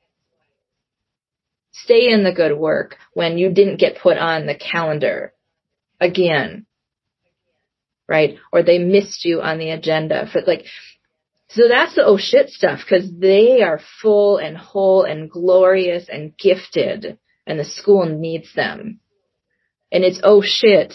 Stay 1.74 2.10
in 2.10 2.24
the 2.24 2.32
good 2.32 2.58
work 2.58 2.96
when 3.14 3.38
you 3.38 3.52
didn't 3.52 3.82
get 3.82 4.00
put 4.02 4.18
on 4.18 4.46
the 4.46 4.56
calendar 4.56 5.34
again, 6.00 6.66
right? 8.08 8.38
Or 8.54 8.64
they 8.64 8.80
missed 8.80 9.26
you 9.26 9.42
on 9.42 9.58
the 9.58 9.72
agenda 9.72 10.30
for 10.32 10.42
like, 10.48 10.64
so 11.54 11.68
that's 11.68 11.96
the 11.96 12.06
oh 12.06 12.18
shit 12.18 12.50
stuff 12.50 12.80
because 12.80 13.12
they 13.12 13.62
are 13.62 13.82
full 14.02 14.38
and 14.38 14.56
whole 14.56 15.04
and 15.04 15.30
glorious 15.30 16.08
and 16.08 16.38
gifted 16.38 17.18
and 17.46 17.60
the 17.60 17.66
school 17.66 18.06
needs 18.06 18.54
them. 18.54 19.00
And 19.92 20.06
it's 20.06 20.22
oh 20.24 20.42
shit 20.42 20.94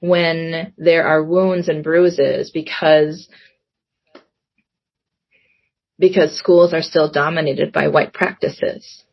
when 0.00 0.72
there 0.78 1.06
are 1.06 1.22
wounds 1.22 1.68
and 1.68 1.84
bruises 1.84 2.50
because 2.50 3.28
because 5.98 6.36
schools 6.36 6.72
are 6.72 6.82
still 6.82 7.10
dominated 7.10 7.70
by 7.70 7.88
white 7.88 8.14
practices 8.14 9.04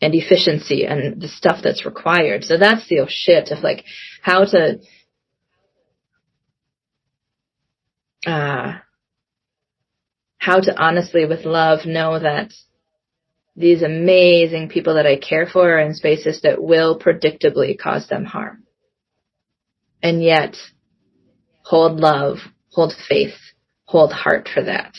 and 0.00 0.14
efficiency 0.16 0.84
and 0.84 1.22
the 1.22 1.28
stuff 1.28 1.60
that's 1.62 1.86
required. 1.86 2.42
So 2.42 2.58
that's 2.58 2.88
the 2.88 3.00
oh 3.00 3.06
shit 3.08 3.52
of 3.52 3.62
like 3.62 3.84
how 4.20 4.44
to 4.46 4.80
uh 8.26 8.78
how 10.42 10.58
to 10.58 10.76
honestly 10.76 11.24
with 11.24 11.44
love 11.44 11.86
know 11.86 12.18
that 12.18 12.52
these 13.54 13.80
amazing 13.80 14.68
people 14.68 14.94
that 14.94 15.06
I 15.06 15.16
care 15.16 15.46
for 15.46 15.74
are 15.74 15.78
in 15.78 15.94
spaces 15.94 16.40
that 16.42 16.60
will 16.60 16.98
predictably 16.98 17.78
cause 17.78 18.08
them 18.08 18.24
harm. 18.24 18.64
And 20.02 20.20
yet 20.20 20.56
hold 21.62 22.00
love, 22.00 22.38
hold 22.72 22.92
faith, 23.08 23.36
hold 23.84 24.12
heart 24.12 24.48
for 24.52 24.64
that. 24.64 24.96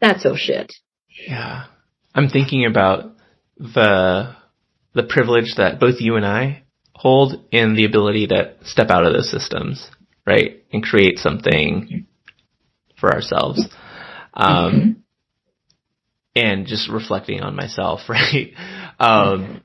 That's 0.00 0.24
oh 0.24 0.36
shit. 0.36 0.72
Yeah. 1.26 1.64
I'm 2.14 2.28
thinking 2.28 2.66
about 2.66 3.16
the 3.58 4.36
the 4.94 5.02
privilege 5.02 5.54
that 5.56 5.80
both 5.80 5.96
you 5.98 6.14
and 6.14 6.24
I 6.24 6.62
hold 6.94 7.44
in 7.50 7.74
the 7.74 7.84
ability 7.84 8.28
to 8.28 8.54
step 8.62 8.90
out 8.90 9.04
of 9.04 9.12
those 9.12 9.28
systems, 9.28 9.90
right? 10.24 10.62
And 10.72 10.84
create 10.84 11.18
something 11.18 12.06
for 12.98 13.12
ourselves. 13.12 13.64
Um, 14.34 14.72
mm-hmm. 14.72 14.90
and 16.34 16.66
just 16.66 16.90
reflecting 16.90 17.40
on 17.40 17.56
myself, 17.56 18.00
right? 18.08 18.52
Um, 18.98 19.62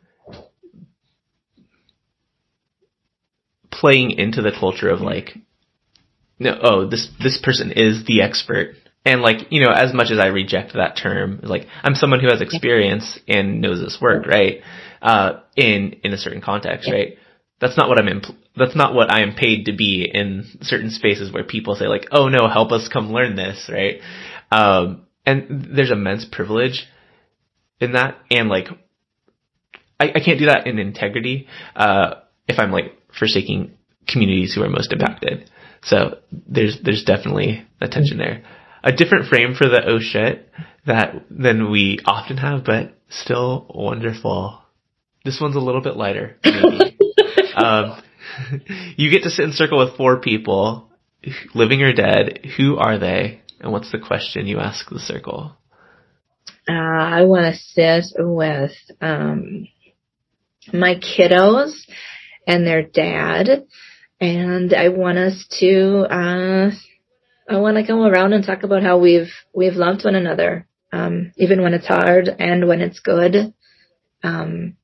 playing 3.69 4.11
into 4.11 4.41
the 4.41 4.51
culture 4.57 4.89
of 4.89 5.01
like, 5.01 5.37
no, 6.39 6.57
oh, 6.61 6.87
this, 6.87 7.09
this 7.21 7.39
person 7.41 7.71
is 7.71 8.05
the 8.05 8.21
expert. 8.21 8.75
And 9.03 9.21
like, 9.21 9.47
you 9.49 9.65
know, 9.65 9.71
as 9.71 9.93
much 9.93 10.11
as 10.11 10.19
I 10.19 10.27
reject 10.27 10.73
that 10.73 10.95
term, 10.95 11.39
like, 11.43 11.67
I'm 11.83 11.95
someone 11.95 12.19
who 12.19 12.29
has 12.29 12.41
experience 12.41 13.19
and 13.27 13.61
knows 13.61 13.79
this 13.79 13.97
work, 13.99 14.27
right? 14.27 14.61
Uh, 15.01 15.39
in, 15.55 15.95
in 16.03 16.13
a 16.13 16.17
certain 16.17 16.41
context, 16.41 16.89
right? 16.91 17.17
That's 17.61 17.77
not 17.77 17.87
what 17.87 17.99
I'm 17.99 18.07
in, 18.07 18.21
that's 18.57 18.75
not 18.75 18.95
what 18.95 19.13
I 19.13 19.21
am 19.21 19.35
paid 19.35 19.65
to 19.65 19.73
be 19.73 20.09
in 20.11 20.45
certain 20.61 20.89
spaces 20.89 21.31
where 21.31 21.43
people 21.43 21.75
say 21.75 21.85
like, 21.85 22.07
oh 22.11 22.27
no, 22.27 22.49
help 22.49 22.71
us 22.71 22.89
come 22.91 23.13
learn 23.13 23.35
this, 23.35 23.69
right? 23.71 24.01
Um, 24.51 25.05
and 25.25 25.67
there's 25.75 25.91
immense 25.91 26.25
privilege 26.25 26.87
in 27.79 27.93
that 27.93 28.17
and 28.31 28.49
like, 28.49 28.67
I, 29.99 30.09
I 30.15 30.19
can't 30.25 30.39
do 30.39 30.47
that 30.47 30.65
in 30.65 30.79
integrity, 30.79 31.47
uh, 31.75 32.15
if 32.47 32.57
I'm 32.59 32.71
like 32.71 32.97
forsaking 33.17 33.77
communities 34.07 34.55
who 34.55 34.63
are 34.63 34.69
most 34.69 34.91
impacted. 34.91 35.49
So 35.83 36.17
there's, 36.31 36.79
there's 36.83 37.03
definitely 37.03 37.65
a 37.79 37.87
tension 37.87 38.17
there. 38.17 38.43
A 38.83 38.91
different 38.91 39.27
frame 39.27 39.53
for 39.53 39.67
the 39.67 39.83
oh 39.85 39.99
shit 39.99 40.49
that 40.87 41.25
than 41.29 41.69
we 41.69 41.99
often 42.05 42.37
have, 42.37 42.63
but 42.65 42.97
still 43.09 43.67
wonderful. 43.69 44.59
This 45.23 45.39
one's 45.39 45.55
a 45.55 45.59
little 45.59 45.81
bit 45.81 45.95
lighter, 45.95 46.37
maybe. 46.43 46.79
um, 47.63 48.01
you 48.95 49.09
get 49.09 49.23
to 49.23 49.29
sit 49.29 49.45
in 49.45 49.51
circle 49.53 49.79
with 49.79 49.97
four 49.97 50.19
people, 50.19 50.89
living 51.53 51.81
or 51.81 51.93
dead. 51.93 52.45
Who 52.57 52.77
are 52.77 52.97
they? 52.97 53.41
And 53.59 53.71
what's 53.71 53.91
the 53.91 53.99
question 53.99 54.47
you 54.47 54.59
ask 54.59 54.89
the 54.89 54.99
circle? 54.99 55.55
Uh, 56.67 56.73
I 56.73 57.23
want 57.23 57.53
to 57.53 57.59
sit 57.59 58.13
with 58.17 58.73
um, 59.01 59.67
my 60.73 60.95
kiddos 60.95 61.73
and 62.47 62.65
their 62.65 62.83
dad, 62.83 63.65
and 64.19 64.73
I 64.73 64.89
want 64.89 65.17
us 65.17 65.45
to. 65.59 66.05
Uh, 66.09 66.71
I 67.49 67.57
want 67.57 67.77
to 67.77 67.83
go 67.83 68.05
around 68.05 68.33
and 68.33 68.45
talk 68.45 68.63
about 68.63 68.83
how 68.83 68.99
we've 68.99 69.31
we've 69.53 69.75
loved 69.75 70.05
one 70.05 70.15
another, 70.15 70.67
um, 70.91 71.33
even 71.37 71.61
when 71.61 71.73
it's 71.73 71.87
hard 71.87 72.29
and 72.39 72.67
when 72.67 72.81
it's 72.81 72.99
good. 72.99 73.53
Um, 74.23 74.77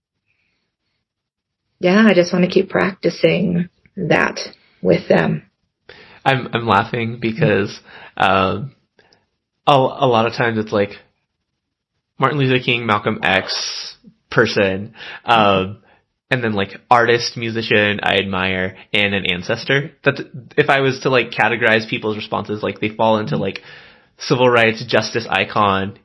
yeah, 1.79 2.03
I 2.07 2.13
just 2.13 2.33
want 2.33 2.45
to 2.45 2.51
keep 2.51 2.69
practicing 2.69 3.69
that 3.95 4.39
with 4.81 5.07
them. 5.07 5.43
I'm 6.25 6.49
I'm 6.53 6.67
laughing 6.67 7.19
because 7.21 7.79
um, 8.17 8.75
a, 9.65 9.73
a 9.73 10.07
lot 10.07 10.27
of 10.27 10.33
times 10.33 10.57
it's 10.57 10.71
like 10.71 10.91
Martin 12.19 12.39
Luther 12.39 12.63
King, 12.63 12.85
Malcolm 12.85 13.19
X 13.23 13.95
person, 14.29 14.93
um, 15.23 15.83
and 16.29 16.43
then 16.43 16.53
like 16.53 16.81
artist, 16.89 17.37
musician 17.37 17.99
I 18.03 18.15
admire, 18.17 18.77
and 18.91 19.13
an 19.13 19.25
ancestor. 19.31 19.91
That 20.03 20.19
if 20.57 20.69
I 20.69 20.81
was 20.81 21.01
to 21.01 21.09
like 21.09 21.31
categorize 21.31 21.87
people's 21.89 22.17
responses, 22.17 22.63
like 22.63 22.79
they 22.81 22.89
fall 22.89 23.19
into 23.19 23.37
like 23.37 23.61
civil 24.17 24.49
rights, 24.49 24.83
justice 24.85 25.27
icon, 25.29 25.99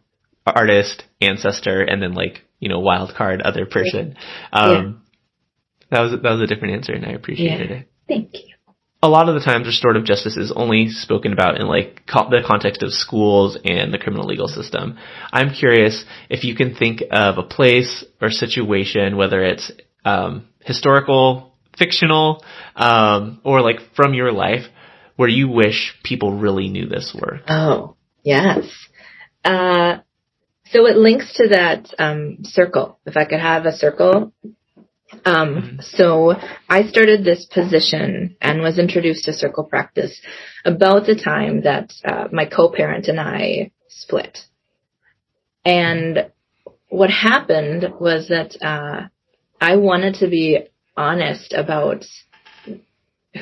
artist, 0.46 1.04
ancestor, 1.20 1.82
and 1.82 2.02
then 2.02 2.12
like 2.12 2.42
you 2.60 2.68
know 2.68 2.80
wild 2.80 3.14
card 3.14 3.42
other 3.42 3.66
person. 3.66 4.16
Um. 4.52 4.98
That 5.92 6.00
was 6.00 6.10
that 6.10 6.22
was 6.22 6.40
a 6.40 6.46
different 6.46 6.74
answer, 6.74 6.92
and 6.92 7.06
I 7.06 7.10
appreciated 7.10 7.70
yeah. 7.70 7.76
it. 7.76 7.88
Thank 8.08 8.30
you 8.32 8.52
a 9.02 9.08
lot 9.08 9.28
of 9.28 9.34
the 9.34 9.40
times 9.40 9.66
restorative 9.66 10.04
justice 10.04 10.36
is 10.36 10.52
only 10.54 10.88
spoken 10.88 11.32
about 11.32 11.60
in 11.60 11.66
like 11.66 12.02
co- 12.06 12.30
the 12.30 12.40
context 12.46 12.82
of 12.82 12.92
schools 12.92 13.58
and 13.64 13.92
the 13.92 13.98
criminal 13.98 14.26
legal 14.26 14.46
system. 14.46 14.96
I'm 15.32 15.52
curious 15.52 16.04
if 16.30 16.44
you 16.44 16.54
can 16.54 16.76
think 16.76 17.02
of 17.10 17.36
a 17.36 17.42
place 17.42 18.04
or 18.20 18.30
situation, 18.30 19.16
whether 19.16 19.42
it's 19.42 19.72
um, 20.04 20.46
historical, 20.60 21.56
fictional, 21.76 22.44
um, 22.76 23.40
or 23.44 23.60
like 23.60 23.80
from 23.96 24.14
your 24.14 24.30
life, 24.30 24.66
where 25.16 25.28
you 25.28 25.48
wish 25.48 25.94
people 26.04 26.38
really 26.38 26.68
knew 26.68 26.86
this 26.86 27.14
work. 27.20 27.42
Oh, 27.48 27.96
yes. 28.22 28.64
Uh, 29.44 29.98
so 30.66 30.86
it 30.86 30.96
links 30.96 31.34
to 31.34 31.48
that 31.48 31.92
um, 31.98 32.38
circle. 32.44 33.00
If 33.04 33.16
I 33.16 33.24
could 33.24 33.40
have 33.40 33.66
a 33.66 33.72
circle 33.72 34.32
um, 35.24 35.54
mm-hmm. 35.54 35.80
so 35.80 36.34
I 36.68 36.84
started 36.84 37.24
this 37.24 37.44
position 37.46 38.36
and 38.40 38.62
was 38.62 38.78
introduced 38.78 39.24
to 39.24 39.32
circle 39.32 39.64
practice 39.64 40.20
about 40.64 41.06
the 41.06 41.14
time 41.14 41.62
that 41.62 41.92
uh, 42.04 42.28
my 42.32 42.46
co-parent 42.46 43.08
and 43.08 43.20
I 43.20 43.70
split. 43.88 44.38
And 45.64 46.30
what 46.88 47.10
happened 47.10 47.94
was 48.00 48.28
that 48.28 48.56
uh, 48.62 49.08
I 49.60 49.76
wanted 49.76 50.14
to 50.16 50.28
be 50.28 50.66
honest 50.96 51.52
about 51.52 52.04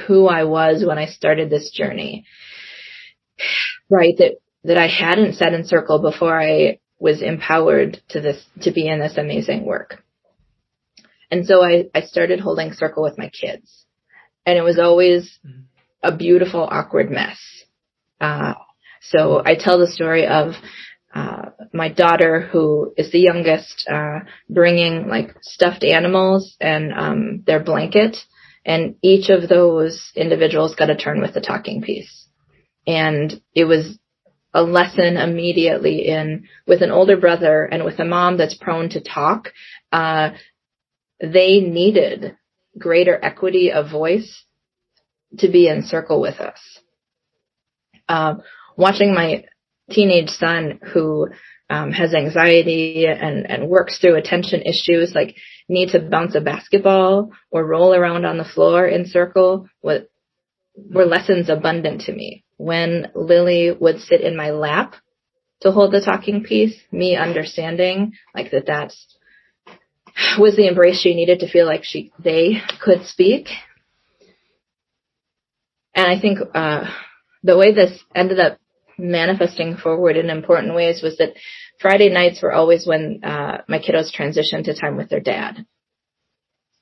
who 0.07 0.29
I 0.29 0.45
was 0.45 0.85
when 0.87 0.99
I 0.99 1.07
started 1.07 1.51
this 1.51 1.71
journey. 1.71 2.27
Right, 3.89 4.15
that 4.19 4.35
that 4.65 4.77
I 4.77 4.87
hadn't 4.87 5.35
sat 5.35 5.55
in 5.55 5.65
circle 5.65 6.01
before 6.01 6.39
I 6.39 6.79
was 6.99 7.23
empowered 7.23 8.01
to 8.11 8.21
this 8.21 8.45
to 8.61 8.71
be 8.71 8.87
in 8.87 9.01
this 9.01 9.17
amazing 9.17 9.65
work. 9.65 10.05
And 11.31 11.47
so 11.47 11.63
I, 11.63 11.87
I 11.95 12.03
started 12.03 12.41
holding 12.41 12.73
circle 12.73 13.03
with 13.03 13.19
my 13.19 13.29
kids. 13.29 13.85
And 14.47 14.59
it 14.59 14.63
was 14.63 14.79
always 14.79 15.39
mm-hmm. 15.47 15.63
a 16.03 16.17
beautiful, 16.17 16.63
awkward 16.63 17.11
mess. 17.11 17.39
Uh, 18.21 18.55
so 19.01 19.43
I 19.45 19.55
tell 19.55 19.79
the 19.79 19.91
story 19.91 20.27
of 20.27 20.55
uh, 21.15 21.51
my 21.73 21.89
daughter, 21.89 22.41
who 22.41 22.93
is 22.97 23.11
the 23.11 23.19
youngest, 23.19 23.89
uh, 23.91 24.21
bringing 24.49 25.09
like 25.09 25.35
stuffed 25.43 25.83
animals 25.83 26.57
and 26.61 26.93
um, 26.93 27.43
their 27.47 27.63
blanket, 27.63 28.17
and 28.65 28.95
each 29.03 29.31
of 29.31 29.49
those 29.49 30.13
individuals 30.15 30.77
got 30.77 30.91
a 30.91 30.97
turn 30.97 31.21
with 31.21 31.35
the 31.35 31.41
talking 31.41 31.83
piece, 31.83 32.29
and 32.87 33.41
it 33.55 33.65
was 33.65 33.99
a 34.55 34.63
lesson 34.63 35.17
immediately 35.17 36.07
in 36.07 36.49
with 36.67 36.83
an 36.83 36.91
older 36.91 37.17
brother 37.17 37.65
and 37.65 37.85
with 37.85 37.99
a 37.99 38.05
mom 38.05 38.37
that's 38.37 38.55
prone 38.55 38.89
to 38.91 39.01
talk. 39.01 39.53
Uh, 39.93 40.31
they 41.21 41.61
needed 41.61 42.37
greater 42.79 43.19
equity 43.23 43.73
of 43.73 43.91
voice 43.91 44.45
to 45.39 45.49
be 45.51 45.69
in 45.69 45.83
circle 45.83 46.21
with 46.21 46.41
us. 46.41 46.61
Um, 48.09 48.43
watching 48.77 49.15
my 49.15 49.45
teenage 49.91 50.31
son 50.31 50.81
who 50.93 51.29
um, 51.69 51.93
has 51.93 52.15
anxiety 52.15 53.07
and, 53.07 53.49
and 53.49 53.69
works 53.69 53.99
through 53.99 54.17
attention 54.17 54.63
issues, 54.63 55.15
like 55.15 55.37
need 55.69 55.91
to 55.91 56.01
bounce 56.01 56.35
a 56.35 56.41
basketball 56.41 57.31
or 57.51 57.65
roll 57.65 57.95
around 57.95 58.25
on 58.25 58.39
the 58.39 58.45
floor 58.45 58.87
in 58.87 59.07
circle, 59.07 59.69
were 59.83 61.07
lessons 61.07 61.49
abundant 61.49 62.03
to 62.03 62.13
me. 62.13 62.45
When 62.57 63.11
Lily 63.15 63.71
would 63.71 64.01
sit 64.01 64.21
in 64.21 64.37
my 64.37 64.51
lap 64.51 64.97
to 65.61 65.71
hold 65.71 65.93
the 65.93 66.01
talking 66.01 66.43
piece, 66.43 66.75
me 66.91 67.17
understanding 67.17 68.13
like 68.35 68.51
that 68.51 68.67
that's 68.67 69.17
was 70.39 70.57
the 70.57 70.67
embrace 70.67 71.01
she 71.01 71.15
needed 71.15 71.41
to 71.41 71.49
feel 71.49 71.67
like 71.67 71.85
she 71.85 72.13
they 72.19 72.61
could 72.81 73.07
speak. 73.07 73.49
And 75.95 76.07
I 76.07 76.21
think 76.21 76.39
uh, 76.55 76.89
the 77.43 77.57
way 77.57 77.75
this 77.75 78.03
ended 78.15 78.39
up 78.39 78.59
manifesting 78.97 79.77
forward 79.77 80.17
in 80.17 80.31
important 80.31 80.75
ways 80.75 81.03
was 81.03 81.17
that 81.19 81.35
Friday 81.81 82.11
nights 82.11 82.43
were 82.43 82.53
always 82.53 82.87
when 82.87 83.21
uh, 83.25 83.63
my 83.69 83.79
kiddos 83.79 84.15
transitioned 84.15 84.65
to 84.65 84.79
time 84.79 84.97
with 84.97 85.09
their 85.09 85.21
dad, 85.21 85.65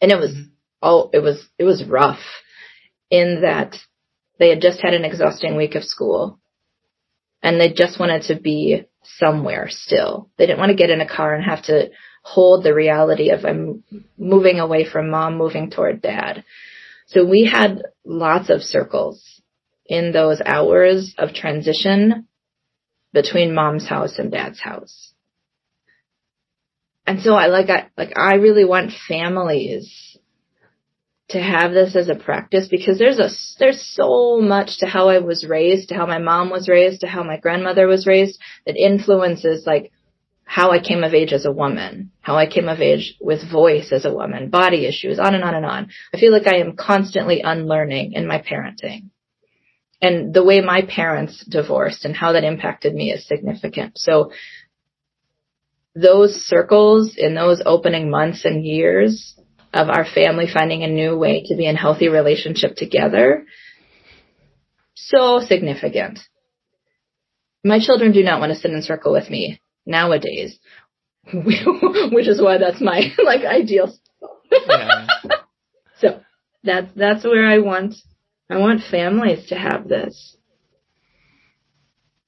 and 0.00 0.10
it 0.10 0.18
was 0.18 0.34
all 0.82 1.10
it 1.12 1.20
was 1.20 1.48
it 1.58 1.64
was 1.64 1.84
rough 1.84 2.20
in 3.10 3.42
that 3.42 3.76
they 4.38 4.50
had 4.50 4.60
just 4.60 4.80
had 4.80 4.94
an 4.94 5.04
exhausting 5.04 5.56
week 5.56 5.74
of 5.74 5.84
school 5.84 6.38
and 7.42 7.60
they 7.60 7.72
just 7.72 7.98
wanted 7.98 8.22
to 8.22 8.40
be 8.40 8.84
somewhere 9.02 9.68
still. 9.68 10.30
They 10.36 10.46
didn't 10.46 10.58
want 10.58 10.70
to 10.70 10.76
get 10.76 10.90
in 10.90 11.00
a 11.00 11.08
car 11.08 11.34
and 11.34 11.44
have 11.44 11.62
to 11.64 11.90
hold 12.22 12.64
the 12.64 12.74
reality 12.74 13.30
of 13.30 13.44
I'm 13.44 13.84
moving 14.16 14.60
away 14.60 14.84
from 14.84 15.10
mom, 15.10 15.36
moving 15.36 15.70
toward 15.70 16.02
dad. 16.02 16.44
So 17.06 17.24
we 17.24 17.44
had 17.44 17.82
lots 18.04 18.50
of 18.50 18.62
circles 18.62 19.42
in 19.86 20.12
those 20.12 20.42
hours 20.44 21.14
of 21.18 21.32
transition 21.32 22.26
between 23.12 23.54
mom's 23.54 23.88
house 23.88 24.18
and 24.18 24.30
dad's 24.30 24.60
house. 24.60 25.14
And 27.06 27.22
so 27.22 27.34
I 27.34 27.46
like 27.46 27.70
I 27.70 27.88
like 27.96 28.18
I 28.18 28.34
really 28.34 28.66
want 28.66 28.92
families 29.08 30.18
to 31.30 31.40
have 31.40 31.72
this 31.72 31.96
as 31.96 32.08
a 32.08 32.14
practice 32.14 32.68
because 32.68 32.98
there's 32.98 33.18
a 33.18 33.30
there's 33.58 33.82
so 33.82 34.40
much 34.40 34.78
to 34.78 34.86
how 34.86 35.08
I 35.08 35.18
was 35.18 35.46
raised, 35.46 35.88
to 35.88 35.94
how 35.94 36.06
my 36.06 36.18
mom 36.18 36.50
was 36.50 36.68
raised, 36.68 37.00
to 37.00 37.06
how 37.06 37.22
my 37.22 37.38
grandmother 37.38 37.86
was 37.86 38.06
raised 38.06 38.38
that 38.66 38.76
influences 38.76 39.66
like 39.66 39.90
how 40.48 40.70
I 40.70 40.80
came 40.80 41.04
of 41.04 41.12
age 41.12 41.34
as 41.34 41.44
a 41.44 41.52
woman, 41.52 42.10
how 42.22 42.36
I 42.36 42.46
came 42.46 42.70
of 42.70 42.80
age 42.80 43.16
with 43.20 43.52
voice 43.52 43.92
as 43.92 44.06
a 44.06 44.14
woman, 44.14 44.48
body 44.48 44.86
issues, 44.86 45.18
on 45.18 45.34
and 45.34 45.44
on 45.44 45.54
and 45.54 45.66
on. 45.66 45.90
I 46.12 46.18
feel 46.18 46.32
like 46.32 46.46
I 46.46 46.56
am 46.56 46.74
constantly 46.74 47.42
unlearning 47.42 48.14
in 48.14 48.26
my 48.26 48.40
parenting. 48.40 49.10
And 50.00 50.32
the 50.32 50.42
way 50.42 50.62
my 50.62 50.86
parents 50.88 51.44
divorced 51.44 52.06
and 52.06 52.16
how 52.16 52.32
that 52.32 52.44
impacted 52.44 52.94
me 52.94 53.12
is 53.12 53.28
significant. 53.28 53.98
So 53.98 54.32
those 55.94 56.46
circles 56.46 57.14
in 57.18 57.34
those 57.34 57.60
opening 57.66 58.10
months 58.10 58.46
and 58.46 58.64
years 58.64 59.38
of 59.74 59.90
our 59.90 60.06
family 60.06 60.46
finding 60.50 60.82
a 60.82 60.88
new 60.88 61.14
way 61.18 61.44
to 61.44 61.56
be 61.56 61.66
in 61.66 61.76
healthy 61.76 62.08
relationship 62.08 62.74
together, 62.74 63.44
so 64.94 65.40
significant. 65.46 66.20
My 67.62 67.80
children 67.80 68.12
do 68.12 68.22
not 68.22 68.40
want 68.40 68.54
to 68.54 68.58
sit 68.58 68.70
in 68.70 68.80
circle 68.80 69.12
with 69.12 69.28
me 69.28 69.60
nowadays, 69.88 70.58
which 71.32 72.28
is 72.28 72.40
why 72.40 72.58
that's 72.58 72.80
my 72.80 73.12
like 73.24 73.44
ideal. 73.44 73.92
Yeah. 74.52 75.06
so 75.98 76.20
that's 76.62 76.92
that's 76.94 77.24
where 77.24 77.48
I 77.48 77.58
want 77.58 77.94
I 78.48 78.58
want 78.58 78.82
families 78.88 79.48
to 79.48 79.56
have 79.56 79.88
this. 79.88 80.36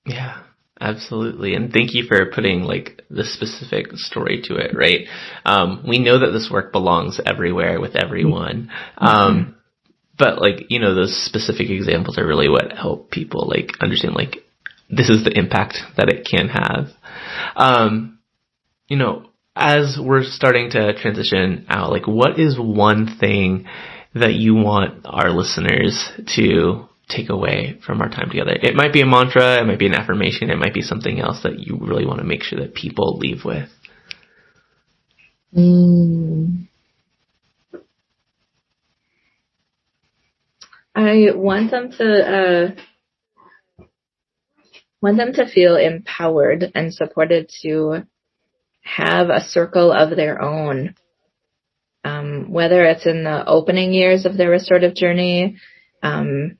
Yeah, 0.06 0.42
absolutely. 0.80 1.54
And 1.54 1.72
thank 1.72 1.94
you 1.94 2.04
for 2.08 2.30
putting 2.32 2.62
like 2.62 3.02
the 3.10 3.24
specific 3.24 3.92
story 3.94 4.42
to 4.44 4.56
it, 4.56 4.74
right? 4.74 5.06
Um, 5.44 5.84
we 5.86 5.98
know 5.98 6.18
that 6.18 6.32
this 6.32 6.50
work 6.50 6.72
belongs 6.72 7.20
everywhere 7.24 7.80
with 7.80 7.96
everyone. 7.96 8.70
Mm-hmm. 9.00 9.06
Um, 9.06 9.56
but 10.18 10.40
like, 10.40 10.66
you 10.68 10.80
know, 10.80 10.94
those 10.94 11.16
specific 11.16 11.70
examples 11.70 12.18
are 12.18 12.26
really 12.26 12.48
what 12.48 12.72
help 12.72 13.10
people 13.10 13.48
like 13.48 13.70
understand 13.80 14.14
like 14.14 14.44
this 14.90 15.08
is 15.08 15.24
the 15.24 15.36
impact 15.36 15.76
that 15.96 16.08
it 16.08 16.26
can 16.28 16.48
have. 16.48 16.88
Um, 17.56 18.18
you 18.88 18.96
know, 18.96 19.30
as 19.54 19.98
we're 20.00 20.24
starting 20.24 20.70
to 20.70 20.94
transition 20.94 21.66
out, 21.68 21.90
like 21.90 22.06
what 22.06 22.38
is 22.38 22.58
one 22.58 23.16
thing 23.18 23.66
that 24.14 24.34
you 24.34 24.54
want 24.54 25.04
our 25.04 25.30
listeners 25.30 26.10
to 26.36 26.88
take 27.08 27.28
away 27.28 27.78
from 27.84 28.00
our 28.00 28.08
time 28.08 28.30
together? 28.30 28.56
It 28.60 28.74
might 28.74 28.92
be 28.92 29.00
a 29.00 29.06
mantra, 29.06 29.60
it 29.60 29.66
might 29.66 29.78
be 29.78 29.86
an 29.86 29.94
affirmation, 29.94 30.50
it 30.50 30.58
might 30.58 30.74
be 30.74 30.82
something 30.82 31.20
else 31.20 31.42
that 31.42 31.58
you 31.58 31.78
really 31.80 32.06
want 32.06 32.18
to 32.18 32.24
make 32.24 32.42
sure 32.42 32.60
that 32.60 32.74
people 32.74 33.18
leave 33.18 33.44
with. 33.44 33.68
Mm. 35.56 36.66
I 40.94 41.28
want 41.34 41.70
them 41.70 41.92
to 41.92 42.04
uh, 42.04 42.82
want 45.02 45.16
them 45.16 45.32
to 45.34 45.48
feel 45.48 45.76
empowered 45.76 46.72
and 46.74 46.92
supported 46.92 47.50
to 47.62 48.04
have 48.82 49.28
a 49.28 49.40
circle 49.40 49.92
of 49.92 50.16
their 50.16 50.40
own. 50.40 50.94
Um, 52.02 52.50
whether 52.50 52.82
it's 52.84 53.06
in 53.06 53.24
the 53.24 53.46
opening 53.46 53.92
years 53.92 54.24
of 54.24 54.36
their 54.36 54.48
restorative 54.48 54.94
journey, 54.94 55.56
um, 56.02 56.56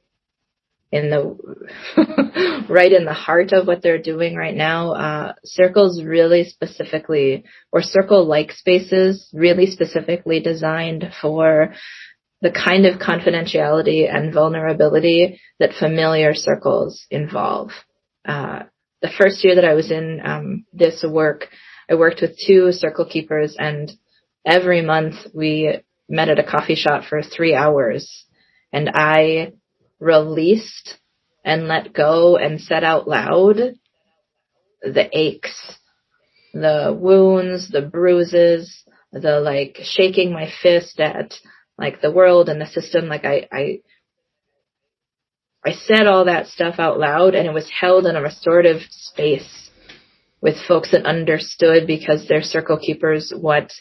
in 0.93 1.09
the 1.11 2.66
right 2.68 2.93
in 2.93 3.05
the 3.05 3.12
heart 3.12 3.53
of 3.53 3.66
what 3.66 3.82
they're 3.82 4.03
doing 4.03 4.34
right 4.34 4.57
now. 4.57 4.93
Uh, 4.93 5.32
circles 5.45 6.03
really 6.03 6.45
specifically, 6.45 7.45
or 7.72 7.82
circle-like 7.82 8.53
spaces, 8.53 9.28
really 9.32 9.66
specifically 9.66 10.41
designed 10.41 11.12
for 11.20 11.74
the 12.43 12.51
kind 12.51 12.86
of 12.86 12.99
confidentiality 12.99 14.12
and 14.12 14.32
vulnerability 14.32 15.41
that 15.59 15.74
familiar 15.78 16.34
circles 16.34 17.07
involve. 17.11 17.70
Uh, 18.26 18.64
the 19.02 19.10
first 19.18 19.44
year 19.44 19.54
that 19.54 19.64
I 19.64 19.74
was 19.74 19.90
in 19.90 20.20
um, 20.24 20.64
this 20.72 21.04
work, 21.08 21.48
I 21.90 21.94
worked 21.94 22.20
with 22.20 22.38
two 22.46 22.72
circle 22.72 23.06
keepers, 23.06 23.56
and 23.58 23.90
every 24.44 24.82
month 24.82 25.16
we 25.34 25.80
met 26.08 26.28
at 26.28 26.38
a 26.38 26.44
coffee 26.44 26.74
shop 26.74 27.04
for 27.04 27.22
three 27.22 27.54
hours, 27.54 28.26
and 28.72 28.90
I 28.92 29.52
released 29.98 30.96
and 31.44 31.68
let 31.68 31.92
go 31.92 32.36
and 32.36 32.60
said 32.60 32.84
out 32.84 33.08
loud 33.08 33.56
the 34.82 35.08
aches, 35.12 35.78
the 36.52 36.96
wounds, 36.98 37.70
the 37.70 37.82
bruises, 37.82 38.84
the 39.12 39.40
like 39.40 39.78
shaking 39.82 40.32
my 40.32 40.50
fist 40.62 41.00
at 41.00 41.34
like 41.78 42.00
the 42.00 42.10
world 42.10 42.48
and 42.48 42.60
the 42.60 42.66
system. 42.66 43.06
Like 43.06 43.24
I, 43.24 43.48
I, 43.52 43.80
I 45.64 45.72
said 45.72 46.06
all 46.06 46.24
that 46.24 46.46
stuff 46.46 46.76
out 46.78 46.98
loud 46.98 47.34
and 47.34 47.46
it 47.46 47.52
was 47.52 47.70
held 47.70 48.06
in 48.06 48.16
a 48.16 48.22
restorative 48.22 48.82
space 48.90 49.70
with 50.40 50.56
folks 50.66 50.92
that 50.92 51.04
understood 51.04 51.86
because 51.86 52.26
they're 52.26 52.42
circle 52.42 52.78
keepers 52.78 53.32
what 53.36 53.72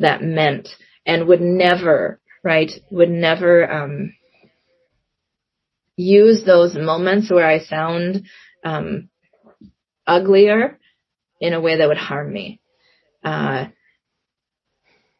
that 0.00 0.22
meant 0.22 0.68
and 1.06 1.28
would 1.28 1.40
never, 1.40 2.20
right, 2.42 2.70
would 2.90 3.10
never, 3.10 3.70
um, 3.70 4.12
use 5.96 6.44
those 6.44 6.74
moments 6.76 7.30
where 7.30 7.46
I 7.46 7.58
sound 7.58 8.26
um, 8.64 9.08
uglier 10.06 10.78
in 11.40 11.52
a 11.52 11.60
way 11.60 11.76
that 11.78 11.88
would 11.88 11.98
harm 11.98 12.32
me. 12.32 12.60
Uh, 13.24 13.66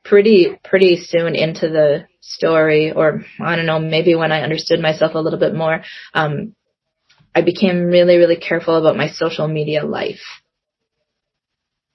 pretty 0.08 0.58
pretty 0.64 0.96
soon 0.96 1.34
into 1.34 1.68
the 1.68 2.06
story, 2.20 2.92
or 2.92 3.22
I 3.40 3.56
don't 3.56 3.66
know, 3.66 3.80
maybe 3.80 4.14
when 4.14 4.32
I 4.32 4.42
understood 4.42 4.80
myself 4.80 5.14
a 5.14 5.20
little 5.20 5.38
bit 5.38 5.54
more, 5.54 5.82
um, 6.14 6.54
I 7.34 7.42
became 7.42 7.84
really 7.84 8.16
really 8.16 8.36
careful 8.36 8.76
about 8.76 8.96
my 8.96 9.08
social 9.08 9.48
media 9.48 9.84
life. 9.84 10.22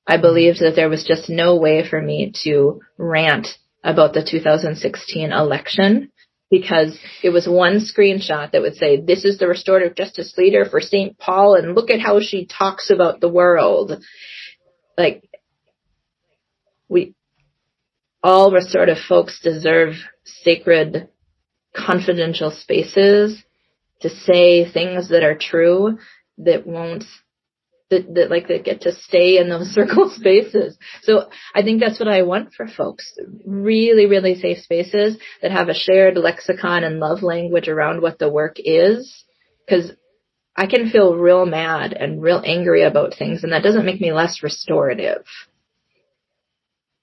I 0.06 0.18
believed 0.18 0.60
that 0.60 0.76
there 0.76 0.90
was 0.90 1.06
just 1.06 1.30
no 1.30 1.56
way 1.56 1.88
for 1.88 2.02
me 2.02 2.34
to 2.44 2.82
rant 2.98 3.48
about 3.84 4.14
the 4.14 4.24
2016 4.24 5.32
election 5.32 6.12
because 6.54 6.98
it 7.24 7.30
was 7.30 7.48
one 7.48 7.80
screenshot 7.80 8.52
that 8.52 8.62
would 8.62 8.76
say, 8.76 9.02
this 9.02 9.26
is 9.26 9.40
the 9.40 9.48
restorative 9.48 9.96
justice 9.96 10.36
leader 10.38 10.66
for 10.66 10.82
St. 10.82 11.18
Paul 11.18 11.56
and 11.56 11.74
look 11.74 11.90
at 11.90 12.00
how 12.00 12.20
she 12.20 12.46
talks 12.46 12.92
about 12.92 13.20
the 13.20 13.30
world. 13.30 14.04
Like, 14.98 15.24
we, 16.88 17.16
all 18.24 18.52
restorative 18.52 19.00
folks 19.08 19.40
deserve 19.42 19.96
sacred, 20.24 21.10
confidential 21.76 22.52
spaces 22.52 23.44
to 24.02 24.10
say 24.10 24.70
things 24.70 25.10
that 25.10 25.24
are 25.24 25.38
true 25.38 25.98
that 26.38 26.66
won't 26.66 27.04
that, 27.90 28.14
that 28.16 28.30
like 28.30 28.48
that 28.48 28.64
get 28.64 28.82
to 28.82 28.94
stay 28.94 29.38
in 29.38 29.50
those 29.50 29.68
circle 29.74 30.10
spaces. 30.10 30.78
So 31.04 31.30
I 31.54 31.62
think 31.62 31.80
that's 31.80 32.00
what 32.00 32.08
I 32.08 32.24
want 32.24 32.54
for 32.54 32.68
folks. 32.68 33.14
Really, 33.46 34.08
really 34.08 34.36
safe 34.36 34.60
spaces 34.60 35.18
that 35.42 35.52
have 35.52 35.70
a 35.70 35.74
shared 35.74 36.18
lexicon 36.18 36.84
and 36.84 37.00
love 37.00 37.22
language 37.22 37.68
around 37.68 38.02
what 38.02 38.20
the 38.20 38.30
work 38.30 38.56
is. 38.58 39.24
Cause 39.70 39.92
I 40.56 40.68
can 40.68 40.90
feel 40.90 41.16
real 41.16 41.46
mad 41.46 41.94
and 41.94 42.22
real 42.22 42.42
angry 42.46 42.84
about 42.84 43.16
things 43.16 43.44
and 43.44 43.54
that 43.54 43.64
doesn't 43.64 43.86
make 43.86 44.02
me 44.02 44.12
less 44.12 44.44
restorative. 44.44 45.24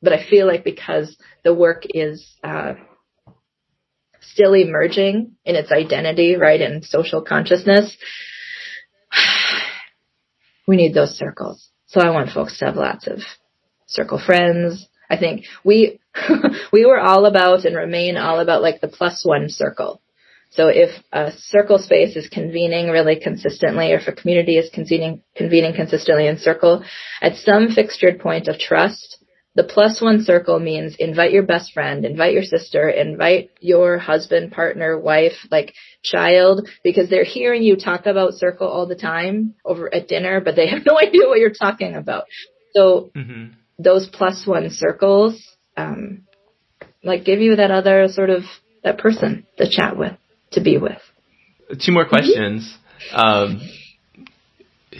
But 0.03 0.13
I 0.13 0.25
feel 0.29 0.47
like 0.47 0.65
because 0.65 1.17
the 1.45 1.55
work 1.55 1.83
is, 1.89 2.37
uh, 2.43 2.75
still 4.23 4.55
emerging 4.55 5.33
in 5.45 5.57
its 5.57 5.73
identity, 5.73 6.37
right, 6.37 6.61
in 6.61 6.83
social 6.83 7.23
consciousness, 7.23 7.97
we 10.67 10.77
need 10.77 10.95
those 10.95 11.17
circles. 11.17 11.71
So 11.87 12.01
I 12.01 12.11
want 12.11 12.31
folks 12.31 12.59
to 12.59 12.67
have 12.67 12.77
lots 12.77 13.07
of 13.07 13.21
circle 13.87 14.21
friends. 14.25 14.89
I 15.09 15.17
think 15.17 15.47
we, 15.65 15.99
we 16.73 16.87
were 16.87 17.01
all 17.01 17.27
about 17.27 17.65
and 17.65 17.77
remain 17.77 18.17
all 18.17 18.39
about 18.39 18.63
like 18.63 18.81
the 18.81 18.89
plus 18.89 19.25
one 19.25 19.49
circle. 19.49 20.01
So 20.51 20.67
if 20.67 20.91
a 21.13 21.33
circle 21.33 21.79
space 21.79 22.17
is 22.17 22.29
convening 22.29 22.89
really 22.89 23.19
consistently, 23.21 23.93
or 23.93 23.99
if 23.99 24.09
a 24.09 24.13
community 24.13 24.57
is 24.57 24.69
convening, 24.71 25.23
convening 25.37 25.75
consistently 25.75 26.27
in 26.27 26.39
circle, 26.39 26.85
at 27.23 27.37
some 27.37 27.69
fixtured 27.69 28.19
point 28.19 28.49
of 28.49 28.59
trust, 28.59 29.20
the 29.57 29.65
plus 29.65 30.01
one 30.01 30.23
circle 30.23 30.61
means 30.61 30.95
invite 30.99 31.33
your 31.33 31.43
best 31.43 31.73
friend, 31.73 32.05
invite 32.05 32.35
your 32.35 32.45
sister, 32.45 32.89
invite 32.89 33.51
your 33.61 33.99
husband, 33.99 34.53
partner, 34.53 34.99
wife, 34.99 35.33
like 35.51 35.75
child, 36.03 36.69
because 36.85 37.11
they're 37.11 37.25
hearing 37.25 37.63
you 37.63 37.77
talk 37.77 38.07
about 38.07 38.35
circle 38.35 38.69
all 38.69 38.87
the 38.87 38.95
time 38.95 39.55
over 39.65 39.93
at 39.93 40.07
dinner, 40.07 40.41
but 40.41 40.55
they 40.55 40.69
have 40.71 40.87
no 40.87 40.99
idea 40.99 41.27
what 41.27 41.39
you're 41.39 41.51
talking 41.51 41.95
about. 41.95 42.25
So 42.75 43.11
mm-hmm. 43.17 43.55
those 43.79 44.09
plus 44.09 44.47
one 44.47 44.71
circles, 44.71 45.43
um, 45.77 46.23
like 47.03 47.25
give 47.25 47.41
you 47.41 47.57
that 47.57 47.73
other 47.73 48.07
sort 48.09 48.31
of, 48.31 48.45
that 48.85 48.99
person 48.99 49.47
to 49.59 49.69
chat 49.69 49.97
with, 49.97 50.17
to 50.53 50.63
be 50.63 50.79
with. 50.79 51.01
Two 51.85 51.93
more 51.93 52.07
questions. 52.07 52.77
Mm-hmm. 53.13 53.17
Um, 53.17 53.61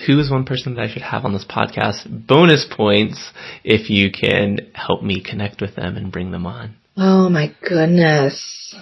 who 0.07 0.19
is 0.19 0.31
one 0.31 0.45
person 0.45 0.75
that 0.75 0.83
I 0.83 0.89
should 0.89 1.03
have 1.03 1.25
on 1.25 1.33
this 1.33 1.45
podcast? 1.45 2.27
Bonus 2.27 2.67
points 2.71 3.33
if 3.65 3.91
you 3.91 4.11
can 4.11 4.71
help 4.75 5.03
me 5.03 5.23
connect 5.23 5.61
with 5.61 5.77
them 5.77 5.97
and 5.97 6.13
bring 6.13 6.31
them 6.31 6.47
on. 6.47 6.77
Oh 6.97 7.29
my 7.29 7.55
goodness. 7.67 8.75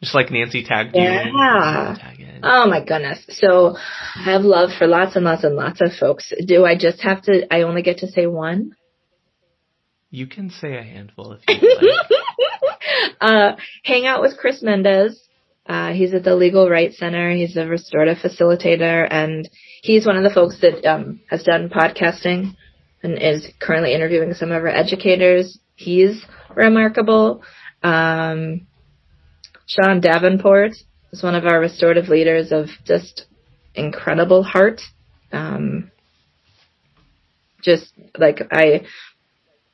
Just 0.00 0.14
like 0.14 0.30
Nancy 0.30 0.64
tagged 0.64 0.94
yeah. 0.94 1.26
you. 1.26 1.32
Yeah. 1.36 1.96
Oh 2.42 2.68
my 2.68 2.84
goodness. 2.84 3.24
So 3.28 3.76
I 3.76 4.24
have 4.24 4.42
love 4.42 4.70
for 4.76 4.86
lots 4.86 5.14
and 5.14 5.24
lots 5.24 5.44
and 5.44 5.54
lots 5.54 5.80
of 5.80 5.92
folks. 5.98 6.32
Do 6.44 6.64
I 6.64 6.76
just 6.76 7.00
have 7.02 7.22
to, 7.22 7.46
I 7.52 7.62
only 7.62 7.82
get 7.82 7.98
to 7.98 8.08
say 8.08 8.26
one? 8.26 8.74
You 10.10 10.26
can 10.26 10.50
say 10.50 10.76
a 10.76 10.82
handful 10.82 11.32
if 11.32 11.40
you 11.48 11.78
like. 11.80 12.76
uh, 13.20 13.52
hang 13.84 14.06
out 14.06 14.20
with 14.20 14.36
Chris 14.36 14.62
Mendez. 14.62 15.21
Uh, 15.66 15.92
he's 15.92 16.12
at 16.12 16.24
the 16.24 16.34
Legal 16.34 16.68
Rights 16.68 16.98
Center. 16.98 17.32
He's 17.32 17.56
a 17.56 17.66
restorative 17.66 18.18
facilitator, 18.18 19.06
and 19.08 19.48
he's 19.82 20.06
one 20.06 20.16
of 20.16 20.24
the 20.24 20.34
folks 20.34 20.60
that 20.60 20.84
um, 20.84 21.20
has 21.30 21.44
done 21.44 21.68
podcasting 21.68 22.56
and 23.02 23.18
is 23.20 23.46
currently 23.60 23.94
interviewing 23.94 24.34
some 24.34 24.50
of 24.50 24.62
our 24.62 24.68
educators. 24.68 25.58
He's 25.76 26.24
remarkable. 26.54 27.42
Um, 27.82 28.66
Sean 29.66 30.00
Davenport 30.00 30.72
is 31.12 31.22
one 31.22 31.34
of 31.34 31.46
our 31.46 31.60
restorative 31.60 32.08
leaders 32.08 32.52
of 32.52 32.66
just 32.84 33.26
incredible 33.74 34.42
heart. 34.42 34.80
Um, 35.32 35.90
just 37.62 37.92
like 38.18 38.40
I 38.50 38.82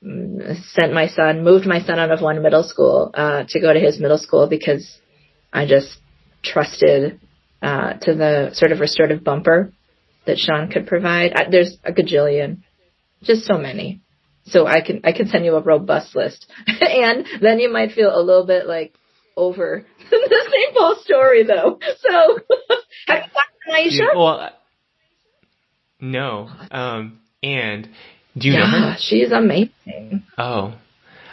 sent 0.02 0.92
my 0.92 1.08
son, 1.08 1.42
moved 1.42 1.66
my 1.66 1.80
son 1.80 1.98
out 1.98 2.10
of 2.10 2.20
one 2.20 2.42
middle 2.42 2.62
school 2.62 3.10
uh, 3.14 3.44
to 3.48 3.60
go 3.60 3.72
to 3.72 3.80
his 3.80 3.98
middle 3.98 4.18
school 4.18 4.46
because 4.48 5.00
I 5.52 5.66
just 5.66 5.98
trusted 6.42 7.20
uh, 7.62 7.94
to 7.94 8.14
the 8.14 8.50
sort 8.52 8.72
of 8.72 8.80
restorative 8.80 9.24
bumper 9.24 9.72
that 10.26 10.38
Sean 10.38 10.70
could 10.70 10.86
provide. 10.86 11.32
I, 11.34 11.50
there's 11.50 11.76
a 11.84 11.92
gajillion, 11.92 12.62
just 13.22 13.44
so 13.44 13.58
many. 13.58 14.00
So 14.44 14.66
I 14.66 14.80
can 14.80 15.02
I 15.04 15.12
can 15.12 15.28
send 15.28 15.44
you 15.44 15.56
a 15.56 15.60
robust 15.60 16.16
list, 16.16 16.50
and 16.66 17.26
then 17.40 17.58
you 17.58 17.70
might 17.70 17.92
feel 17.92 18.10
a 18.14 18.22
little 18.22 18.46
bit 18.46 18.66
like 18.66 18.94
over 19.36 19.84
the 20.10 20.46
St. 20.50 20.74
Paul 20.74 20.96
story 21.02 21.44
though. 21.44 21.78
So 22.00 22.10
have 23.08 23.24
you 23.24 23.30
talked 23.30 23.54
to 23.66 23.72
Maisha? 23.72 24.16
Well, 24.16 24.50
no. 26.00 26.48
Um, 26.70 27.20
and 27.42 27.88
do 28.36 28.48
you 28.48 28.54
yeah, 28.54 28.60
know 28.60 28.66
her? 28.66 28.96
She's 28.98 29.32
amazing. 29.32 30.24
Oh, 30.38 30.74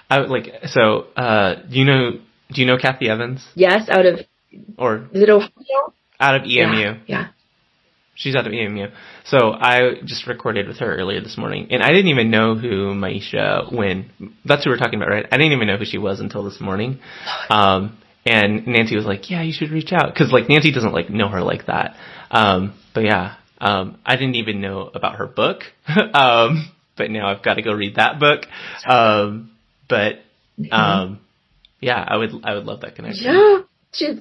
I 0.10 0.20
like 0.20 0.50
so. 0.68 1.06
Uh, 1.16 1.56
do 1.70 1.80
you 1.80 1.86
know 1.86 2.12
do 2.52 2.62
you 2.62 2.68
know 2.68 2.78
Kathy 2.78 3.10
Evans? 3.10 3.46
Yes, 3.56 3.90
out 3.90 4.06
of 4.06 4.20
or 4.78 5.08
is 5.14 5.22
it 5.24 5.30
Ohio? 5.30 5.94
Out 6.20 6.36
of 6.36 6.44
EMU. 6.44 6.52
Yeah. 6.54 6.98
yeah. 7.08 7.28
She's 8.18 8.36
out 8.36 8.48
of 8.48 8.54
EMU. 8.54 8.88
So 9.26 9.52
I 9.52 9.96
just 10.06 10.26
recorded 10.26 10.68
with 10.70 10.78
her 10.78 10.96
earlier 10.96 11.20
this 11.20 11.38
morning, 11.38 11.68
and 11.72 11.84
I 11.84 11.90
didn't 11.90 12.08
even 12.08 12.32
know 12.32 12.56
who 12.56 12.94
Maisha 12.94 13.70
when 13.74 14.10
that's 14.46 14.64
who 14.64 14.70
we're 14.70 14.78
talking 14.78 14.96
about, 15.02 15.10
right? 15.10 15.26
I 15.30 15.36
didn't 15.38 15.52
even 15.52 15.68
know 15.68 15.76
who 15.76 15.84
she 15.86 15.98
was 15.98 16.22
until 16.22 16.44
this 16.44 16.62
morning. 16.62 17.00
Um, 17.50 17.98
and 18.26 18.66
Nancy 18.68 18.96
was 18.96 19.04
like, 19.06 19.30
"Yeah, 19.30 19.42
you 19.42 19.52
should 19.52 19.70
reach 19.70 19.92
out," 19.92 20.14
because 20.14 20.32
like 20.32 20.48
Nancy 20.48 20.72
doesn't 20.72 20.94
like 20.94 21.10
know 21.10 21.28
her 21.28 21.42
like 21.42 21.66
that. 21.66 21.98
Um, 22.32 22.74
but 22.94 23.04
yeah, 23.04 23.36
Um, 23.60 23.98
I 24.06 24.16
didn't 24.16 24.36
even 24.36 24.62
know 24.62 24.90
about 24.94 25.16
her 25.18 25.28
book, 25.28 25.64
um, 26.14 26.72
but 26.98 27.12
now 27.12 27.28
I've 27.28 27.44
got 27.44 27.56
to 27.56 27.62
go 27.62 27.74
read 27.74 27.96
that 27.96 28.20
book. 28.20 28.46
Um, 28.88 29.52
but 29.90 30.20
Mm-hmm. 30.58 30.72
um, 30.74 31.20
yeah, 31.86 32.04
I 32.06 32.18
would 32.18 32.32
I 32.44 32.56
would 32.56 32.66
love 32.66 32.82
that 32.82 32.96
connection. 32.96 33.26
Yeah, 33.32 33.60
she's 33.94 34.18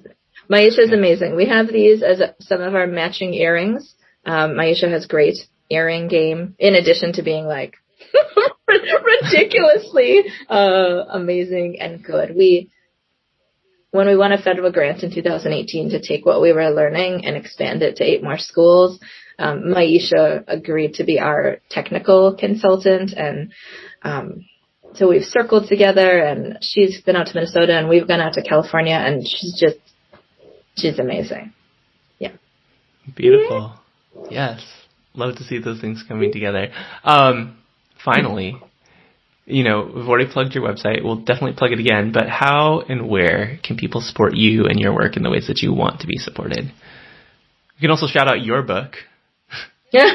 Maisha 0.51 0.81
is 0.81 0.93
amazing. 0.93 1.35
We 1.35 1.47
have 1.47 1.69
these 1.69 2.03
as 2.03 2.20
a, 2.20 2.35
some 2.41 2.61
of 2.61 2.74
our 2.74 2.86
matching 2.86 3.32
earrings. 3.32 3.95
Um, 4.27 4.51
Maisha 4.51 4.91
has 4.91 5.07
great 5.07 5.39
earring 5.70 6.09
game 6.09 6.57
in 6.59 6.74
addition 6.74 7.15
to 7.15 7.23
being 7.23 7.47
like 7.47 7.77
ridiculously 9.23 10.24
uh, 10.51 11.05
amazing 11.09 11.81
and 11.81 12.05
good. 12.05 12.36
We 12.36 12.70
when 13.93 14.09
we 14.09 14.16
won 14.16 14.32
a 14.32 14.43
federal 14.43 14.70
grant 14.70 15.03
in 15.03 15.15
2018 15.15 15.91
to 15.91 16.03
take 16.03 16.27
what 16.27 16.43
we 16.43 16.53
were 16.53 16.69
learning 16.69 17.24
and 17.24 17.35
expand 17.35 17.81
it 17.81 17.97
to 17.97 18.05
eight 18.05 18.23
more 18.23 18.39
schools, 18.39 19.01
um, 19.39 19.62
Maisha 19.62 20.45
agreed 20.47 20.95
to 20.95 21.05
be 21.05 21.19
our 21.19 21.61
technical 21.70 22.36
consultant 22.36 23.15
and 23.15 23.55
um, 24.03 24.45
so 24.95 25.09
we've 25.09 25.25
circled 25.25 25.69
together 25.69 26.19
and 26.19 26.59
she's 26.61 27.01
been 27.01 27.16
out 27.16 27.27
to 27.27 27.35
Minnesota 27.35 27.77
and 27.77 27.89
we've 27.89 28.07
gone 28.07 28.21
out 28.21 28.35
to 28.35 28.43
California 28.43 28.95
and 28.95 29.27
she's 29.27 29.59
just, 29.59 29.79
she's 30.77 30.99
amazing. 30.99 31.53
Yeah. 32.19 32.33
Beautiful. 33.15 33.75
Yes. 34.31 34.65
Love 35.15 35.37
to 35.37 35.45
see 35.45 35.59
those 35.59 35.81
things 35.81 36.05
coming 36.07 36.33
together. 36.33 36.69
Um, 37.03 37.59
finally, 38.05 38.57
you 39.47 39.62
know, 39.62 39.91
we've 39.95 40.09
already 40.09 40.31
plugged 40.31 40.55
your 40.55 40.65
website. 40.65 41.05
We'll 41.05 41.16
definitely 41.16 41.55
plug 41.55 41.73
it 41.73 41.79
again, 41.79 42.12
but 42.12 42.29
how 42.29 42.81
and 42.81 43.09
where 43.09 43.59
can 43.62 43.77
people 43.77 44.01
support 44.01 44.35
you 44.35 44.66
and 44.66 44.81
your 44.81 44.95
work 44.95 45.16
in 45.16 45.23
the 45.23 45.31
ways 45.31 45.47
that 45.49 45.59
you 45.59 45.73
want 45.73 46.01
to 46.01 46.07
be 46.07 46.16
supported? 46.16 46.65
You 46.65 47.81
can 47.81 47.91
also 47.91 48.07
shout 48.07 48.29
out 48.29 48.43
your 48.43 48.62
book. 48.62 48.95
Yeah, 49.93 50.15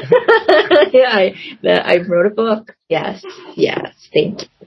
yeah, 0.92 1.08
I, 1.08 1.34
the, 1.62 1.82
I 1.82 1.98
wrote 2.06 2.26
a 2.26 2.34
book. 2.34 2.76
Yes, 2.88 3.24
yes, 3.56 3.94
thank 4.12 4.42
you. 4.42 4.59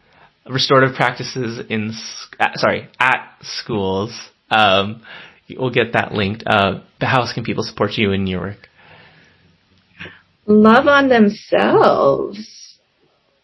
Restorative 0.49 0.95
practices 0.95 1.65
in 1.69 1.93
at, 2.39 2.57
sorry 2.57 2.89
at 2.99 3.35
schools. 3.41 4.29
Um, 4.49 5.03
we'll 5.49 5.71
get 5.71 5.93
that 5.93 6.13
linked. 6.13 6.43
Uh, 6.45 6.81
how 7.01 7.21
else 7.21 7.33
can 7.33 7.43
people 7.43 7.63
support 7.63 7.91
you 7.93 8.11
in 8.11 8.27
your 8.27 8.41
work? 8.41 8.69
Love 10.45 10.87
on 10.87 11.09
themselves. 11.09 12.77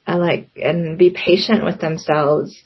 I 0.05 0.15
like, 0.15 0.49
and 0.55 0.97
be 0.97 1.11
patient 1.11 1.63
with 1.63 1.79
themselves. 1.79 2.61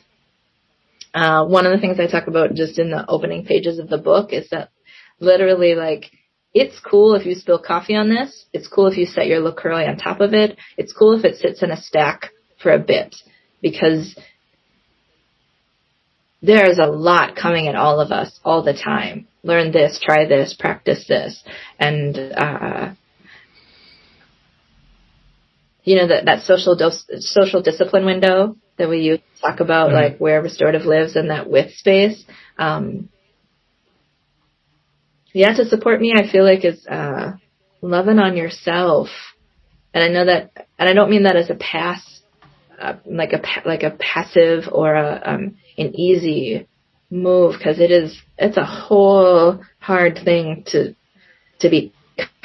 Uh, 1.14 1.46
one 1.46 1.66
of 1.66 1.74
the 1.74 1.80
things 1.80 2.00
I 2.00 2.08
talk 2.08 2.28
about 2.28 2.56
just 2.56 2.80
in 2.80 2.90
the 2.90 3.06
opening 3.08 3.46
pages 3.46 3.78
of 3.78 3.90
the 3.90 3.98
book 3.98 4.34
is 4.34 4.50
that 4.50 4.70
literally 5.20 5.76
like, 5.76 6.10
it's 6.54 6.80
cool 6.80 7.16
if 7.16 7.26
you 7.26 7.36
spill 7.36 7.60
coffee 7.60 7.96
on 7.96 8.10
this. 8.10 8.46
It's 8.54 8.68
cool 8.68 8.88
if 8.88 8.98
you 8.98 9.06
set 9.06 9.28
your 9.28 9.40
LaCroix 9.42 9.86
on 9.86 9.98
top 9.98 10.22
of 10.22 10.34
it. 10.34 10.58
It's 10.78 10.94
cool 10.94 11.18
if 11.18 11.26
it 11.26 11.36
sits 11.36 11.62
in 11.62 11.72
a 11.72 11.82
stack 11.82 12.30
for 12.62 12.72
a 12.72 12.80
bit 12.80 13.16
because 13.64 14.16
there's 16.44 16.78
a 16.78 16.86
lot 16.86 17.36
coming 17.38 17.68
at 17.70 17.76
all 17.76 18.02
of 18.02 18.12
us 18.12 18.40
all 18.44 18.62
the 18.62 18.74
time. 18.74 19.28
Learn 19.44 19.72
this, 19.72 20.00
try 20.04 20.28
this, 20.28 20.54
practice 20.54 21.08
this. 21.08 21.42
And, 21.80 22.18
uh, 22.18 22.94
you 25.84 25.96
know, 25.96 26.08
that, 26.10 26.26
that 26.26 26.44
social 26.44 26.78
social 27.20 27.62
discipline 27.62 28.06
window 28.06 28.58
that 28.78 28.90
we 28.90 29.00
use 29.00 29.20
to 29.20 29.42
talk 29.42 29.60
about 29.62 29.90
Mhm. 29.90 29.94
like 29.94 30.18
where 30.18 30.42
restorative 30.42 30.86
lives 30.86 31.16
in 31.16 31.30
that 31.30 31.50
width 31.50 31.74
space. 31.76 32.24
Um, 32.58 33.10
yeah, 35.34 35.54
to 35.54 35.66
support 35.66 36.00
me, 36.02 36.14
I 36.16 36.28
feel 36.28 36.44
like 36.44 36.66
is, 36.66 36.86
uh, 36.86 37.34
loving 37.82 38.20
on 38.20 38.36
yourself. 38.38 39.10
And 39.94 40.04
I 40.04 40.08
know 40.10 40.26
that, 40.26 40.68
and 40.78 40.90
I 40.90 40.94
don't 40.94 41.10
mean 41.10 41.24
that 41.24 41.36
as 41.36 41.50
a 41.50 41.56
pass, 41.56 42.13
like 43.06 43.34
a, 43.34 43.42
like 43.68 43.84
a 43.84 43.92
passive 43.92 44.64
or 44.72 44.96
a, 44.96 45.22
um, 45.26 45.58
an 45.78 45.96
easy 45.96 46.68
move 47.10 47.56
because 47.58 47.80
it 47.80 47.92
is, 47.92 48.20
it's 48.38 48.58
a 48.58 48.66
whole 48.66 49.62
hard 49.80 50.20
thing 50.24 50.64
to, 50.68 50.96
to 51.60 51.70
be 51.70 51.94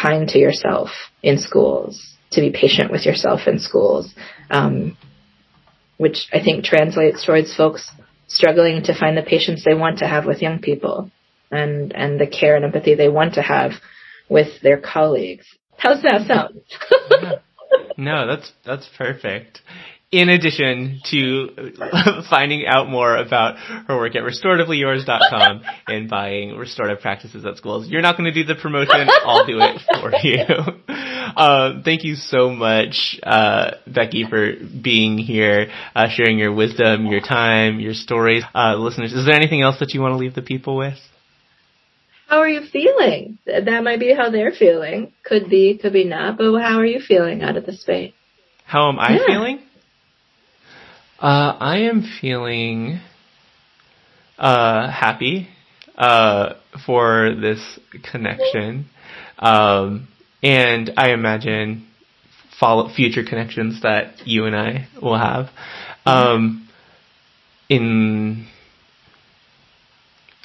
kind 0.01 0.28
to 0.28 0.39
yourself 0.39 0.89
in 1.23 1.39
schools, 1.39 2.16
to 2.32 2.40
be 2.40 2.51
patient 2.51 2.90
with 2.90 3.05
yourself 3.05 3.40
in 3.47 3.59
schools, 3.59 4.15
um, 4.51 4.97
which 5.97 6.28
I 6.32 6.43
think 6.43 6.65
translates 6.65 7.24
towards 7.24 7.55
folks 7.55 7.90
struggling 8.28 8.82
to 8.85 8.98
find 8.98 9.16
the 9.16 9.23
patience 9.23 9.65
they 9.65 9.74
want 9.74 9.98
to 9.98 10.06
have 10.06 10.27
with 10.27 10.43
young 10.43 10.60
people 10.60 11.10
and, 11.51 11.93
and 11.94 12.20
the 12.20 12.27
care 12.27 12.56
and 12.56 12.65
empathy 12.65 12.94
they 12.94 13.09
want 13.09 13.35
to 13.35 13.43
have 13.43 13.73
with 14.28 14.60
their 14.62 14.78
colleagues. 14.78 15.47
How's 15.78 16.02
that 16.02 16.27
sound? 16.27 16.60
No, 17.98 18.28
that's 18.28 18.52
that's 18.65 18.89
perfect. 18.97 19.60
In 20.11 20.31
addition 20.31 21.01
to 21.11 21.75
finding 22.31 22.67
out 22.67 22.89
more 22.89 23.15
about 23.17 23.59
her 23.59 23.97
work 23.97 24.17
at 24.17 24.23
restorativelyyours.com 24.23 25.63
and 25.89 26.09
buying 26.09 26.57
restorative 26.57 27.03
practices 27.03 27.45
at 27.45 27.59
schools, 27.59 27.89
you're 27.89 28.01
not 28.01 28.17
going 28.17 28.33
to 28.33 28.33
do 28.33 28.43
the 28.43 28.55
promotion. 28.55 29.07
I'll 29.25 29.47
do 29.47 29.61
it 29.61 29.81
for 30.01 30.13
you. 30.23 30.45
Uh, 31.37 31.83
thank 31.85 32.05
you 32.05 32.15
so 32.17 32.49
much, 32.49 33.21
uh, 33.23 33.73
Becky, 33.87 34.25
for 34.29 34.55
being 34.83 35.19
here, 35.19 35.71
uh, 35.95 36.09
sharing 36.09 36.39
your 36.39 36.53
wisdom, 36.53 37.07
your 37.07 37.21
time, 37.21 37.79
your 37.79 37.93
stories. 37.93 38.43
Uh, 38.55 38.75
listeners, 38.77 39.13
is 39.13 39.27
there 39.27 39.35
anything 39.37 39.61
else 39.61 39.79
that 39.79 39.93
you 39.93 40.01
want 40.01 40.13
to 40.15 40.17
leave 40.17 40.35
the 40.35 40.43
people 40.43 40.77
with? 40.77 40.97
how 42.29 42.39
are 42.41 42.49
you 42.49 42.63
feeling? 42.71 43.39
That 43.47 43.83
might 43.83 44.01
be 44.01 44.15
how 44.15 44.31
they're 44.31 44.53
feeling. 44.53 45.13
Could 45.25 45.49
be, 45.49 45.79
could 45.79 45.95
be 45.95 46.05
not, 46.05 46.37
but 46.37 46.59
how 46.61 46.79
are 46.79 46.87
you 46.87 47.01
feeling 47.01 47.43
out 47.43 47.57
of 47.57 47.65
the 47.65 47.73
space? 47.73 48.13
How 48.67 48.91
am 48.91 48.99
I 48.99 49.13
Yeah. 49.13 49.27
feeling? 49.27 49.61
Uh, 51.20 51.57
I 51.59 51.78
am 51.78 52.09
feeling 52.20 53.01
uh, 54.39 54.89
happy 54.89 55.49
uh, 55.97 56.55
for 56.86 57.35
this 57.35 57.81
connection, 58.12 58.86
um, 59.40 60.07
and 60.45 60.93
I 60.97 61.11
imagine 61.11 61.89
follow 62.61 62.89
future 62.89 63.24
connections 63.24 63.82
that 63.82 64.28
you 64.28 64.45
and 64.45 64.55
I 64.55 64.86
will 65.03 65.19
have. 65.19 65.49
Um, 66.07 66.69
in 67.69 68.47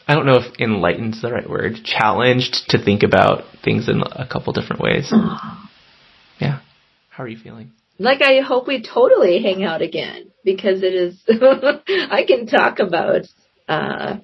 I 0.07 0.15
don't 0.15 0.25
know 0.25 0.37
if 0.37 0.59
enlightened's 0.59 1.21
the 1.21 1.31
right 1.31 1.47
word. 1.47 1.83
Challenged 1.83 2.69
to 2.69 2.83
think 2.83 3.03
about 3.03 3.43
things 3.63 3.87
in 3.87 4.01
a 4.01 4.27
couple 4.27 4.53
different 4.53 4.81
ways. 4.81 5.13
Yeah. 6.41 6.61
How 7.11 7.23
are 7.23 7.27
you 7.27 7.37
feeling? 7.37 7.71
Like 8.03 8.21
I 8.21 8.41
hope 8.41 8.67
we 8.67 8.84
totally 8.84 9.41
hang 9.41 9.63
out 9.63 9.81
again 9.81 10.31
because 10.43 10.84
it 10.84 10.93
is, 10.93 11.23
I 11.30 12.25
can 12.27 12.47
talk 12.47 12.80
about, 12.80 13.21
uh, 13.69 14.17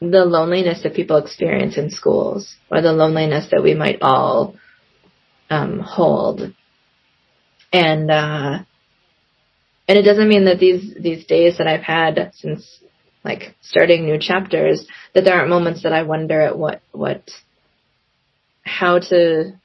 the 0.00 0.24
loneliness 0.24 0.82
that 0.82 0.94
people 0.94 1.18
experience 1.18 1.76
in 1.76 1.90
schools 1.90 2.56
or 2.70 2.80
the 2.80 2.94
loneliness 2.94 3.48
that 3.50 3.62
we 3.62 3.74
might 3.74 4.00
all, 4.00 4.56
um, 5.50 5.80
hold. 5.80 6.54
And, 7.74 8.10
uh, 8.10 8.60
and 9.86 9.98
it 9.98 10.02
doesn't 10.02 10.30
mean 10.30 10.46
that 10.46 10.58
these, 10.58 10.94
these 10.98 11.26
days 11.26 11.58
that 11.58 11.66
I've 11.66 11.82
had 11.82 12.30
since 12.32 12.80
like 13.22 13.54
starting 13.60 14.06
new 14.06 14.18
chapters, 14.18 14.86
that 15.14 15.24
there 15.24 15.34
aren't 15.34 15.50
moments 15.50 15.82
that 15.82 15.92
I 15.92 16.04
wonder 16.04 16.40
at 16.40 16.56
what, 16.56 16.80
what, 16.90 17.30
how 18.62 18.98
to, 18.98 19.60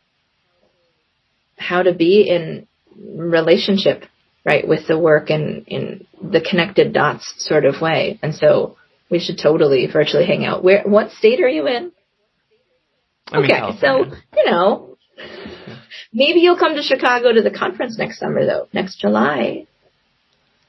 how 1.58 1.84
to 1.84 1.94
be 1.94 2.28
in 2.30 2.67
relationship, 3.00 4.04
right, 4.46 4.68
with 4.68 4.88
the 4.88 4.98
work 4.98 5.30
and 5.30 5.68
in 5.68 6.06
the 6.22 6.42
connected 6.42 6.94
dots 6.94 7.34
sort 7.38 7.66
of 7.66 7.82
way. 7.82 8.20
And 8.22 8.34
so 8.34 8.78
we 9.10 9.20
should 9.20 9.38
totally 9.38 9.88
virtually 9.88 10.26
hang 10.26 10.46
out. 10.46 10.64
Where, 10.64 10.84
what 10.84 11.12
state 11.12 11.42
are 11.42 11.50
you 11.50 11.68
in? 11.68 11.92
I'm 13.32 13.44
in 13.44 13.52
okay, 13.52 13.78
so, 13.80 14.06
you 14.36 14.46
know, 14.46 14.98
maybe 16.14 16.40
you'll 16.40 16.58
come 16.58 16.76
to 16.76 16.84
Chicago 16.84 17.34
to 17.34 17.42
the 17.42 17.52
conference 17.52 17.98
next 17.98 18.20
summer 18.20 18.46
though, 18.46 18.68
next 18.74 19.00
July. 19.00 19.68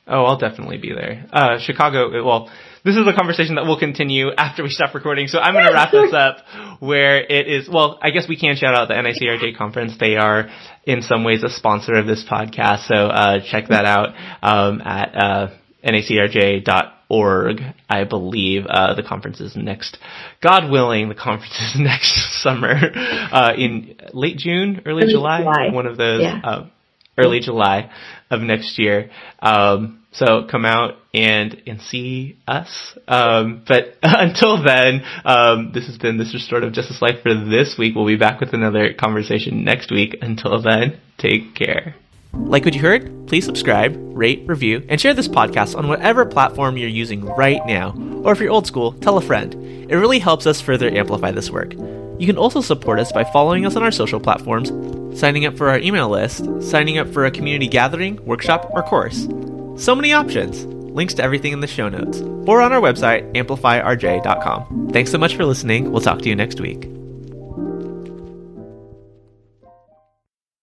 Oh, 0.07 0.25
I'll 0.25 0.39
definitely 0.39 0.79
be 0.79 0.93
there. 0.93 1.27
Uh, 1.31 1.59
Chicago, 1.59 2.25
well, 2.25 2.51
this 2.85 2.97
is 2.97 3.07
a 3.07 3.13
conversation 3.13 3.57
that 3.57 3.65
will 3.67 3.79
continue 3.79 4.31
after 4.37 4.63
we 4.63 4.69
stop 4.71 4.95
recording, 4.95 5.27
so 5.29 5.39
I'm 5.39 5.55
gonna 5.55 5.73
wrap 5.73 5.91
this 5.93 6.13
up 6.13 6.39
where 6.81 7.19
it 7.21 7.49
is, 7.49 7.69
well, 7.69 7.99
I 8.03 8.11
guess 8.11 8.27
we 8.29 8.37
can 8.39 8.57
shout 8.57 8.75
out 8.75 8.89
the 8.89 8.95
NACRJ 8.95 9.57
conference. 9.57 9.97
They 9.99 10.17
are 10.17 10.49
in 10.85 11.03
some 11.03 11.25
ways 11.25 11.43
a 11.43 11.49
sponsor 11.51 11.95
of 11.95 12.07
this 12.07 12.25
podcast, 12.31 12.87
so, 12.87 12.95
uh, 12.95 13.41
check 13.51 13.69
that 13.69 13.85
out, 13.85 14.15
um, 14.43 14.81
at, 14.83 15.15
uh, 15.17 15.49
NACRJ.org, 15.85 17.61
I 17.89 18.05
believe, 18.05 18.67
uh, 18.67 18.95
the 18.95 19.03
conference 19.03 19.41
is 19.41 19.57
next, 19.57 19.99
God 20.43 20.71
willing, 20.71 21.09
the 21.09 21.15
conference 21.15 21.59
is 21.61 21.75
next 21.81 22.43
summer, 22.43 22.75
uh, 23.33 23.53
in 23.57 23.97
late 24.13 24.37
June, 24.39 24.83
early, 24.87 25.03
Early 25.05 25.13
July, 25.13 25.41
July. 25.43 25.69
one 25.73 25.87
of 25.87 25.97
those, 25.97 26.23
Yeah. 26.23 26.41
uh, 26.45 26.65
early 27.17 27.41
July 27.41 27.91
of 28.31 28.41
next 28.41 28.79
year. 28.79 29.11
Um, 29.41 29.98
so 30.13 30.47
come 30.51 30.65
out 30.65 30.97
and 31.15 31.63
and 31.67 31.81
see 31.81 32.39
us. 32.47 32.97
Um, 33.07 33.63
but 33.67 33.97
until 34.03 34.63
then, 34.63 35.03
um, 35.25 35.73
this 35.73 35.87
has 35.87 35.99
been 35.99 36.19
this 36.19 36.35
restorative 36.35 36.73
justice 36.73 37.01
life 37.03 37.23
for 37.23 37.35
this 37.35 37.77
week. 37.79 37.95
We'll 37.95 38.07
be 38.07 38.17
back 38.17 38.41
with 38.41 38.53
another 38.53 38.93
conversation 38.95 39.65
next 39.65 39.91
week. 39.91 40.17
Until 40.23 40.61
then, 40.63 41.01
take 41.19 41.55
care. 41.55 41.95
Like 42.33 42.65
what 42.65 42.75
you 42.75 42.81
heard? 42.81 43.27
Please 43.27 43.45
subscribe, 43.45 43.97
rate, 43.99 44.45
review, 44.47 44.85
and 44.89 45.01
share 45.01 45.15
this 45.15 45.29
podcast 45.29 45.77
on 45.77 45.89
whatever 45.89 46.27
platform 46.27 46.77
you're 46.77 46.89
using 46.89 47.25
right 47.25 47.65
now. 47.67 47.95
Or 48.23 48.33
if 48.33 48.41
you're 48.41 48.51
old 48.51 48.67
school, 48.67 48.93
tell 48.93 49.17
a 49.17 49.23
friend. 49.23 49.55
It 49.91 49.97
really 49.97 50.19
helps 50.19 50.47
us 50.47 50.61
further 50.61 50.91
amplify 50.91 51.31
this 51.31 51.51
work. 51.51 51.73
You 51.73 52.27
can 52.27 52.37
also 52.37 52.61
support 52.61 52.99
us 52.99 53.13
by 53.13 53.25
following 53.25 53.65
us 53.65 53.77
on 53.77 53.83
our 53.83 53.91
social 53.91 54.21
platforms, 54.21 54.71
signing 55.19 55.47
up 55.47 55.57
for 55.57 55.69
our 55.69 55.79
email 55.79 56.09
list, 56.09 56.45
signing 56.63 56.99
up 56.99 57.09
for 57.13 57.27
a 57.27 57.31
community 57.31 57.69
gathering, 57.69 58.23
workshop, 58.25 58.71
or 58.73 58.83
course. 58.83 59.27
So 59.79 59.95
many 59.95 60.13
options. 60.13 60.65
Links 60.67 61.15
to 61.15 61.23
everything 61.23 61.53
in 61.53 61.61
the 61.61 61.67
show 61.67 61.89
notes 61.89 62.21
or 62.47 62.61
on 62.61 62.73
our 62.73 62.81
website, 62.81 63.33
amplifyrj.com. 63.35 64.91
Thanks 64.93 65.11
so 65.11 65.19
much 65.19 65.37
for 65.37 65.45
listening. 65.45 65.93
We'll 65.93 66.01
talk 66.01 66.21
to 66.23 66.29
you 66.29 66.35
next 66.35 66.61
week. 66.61 66.98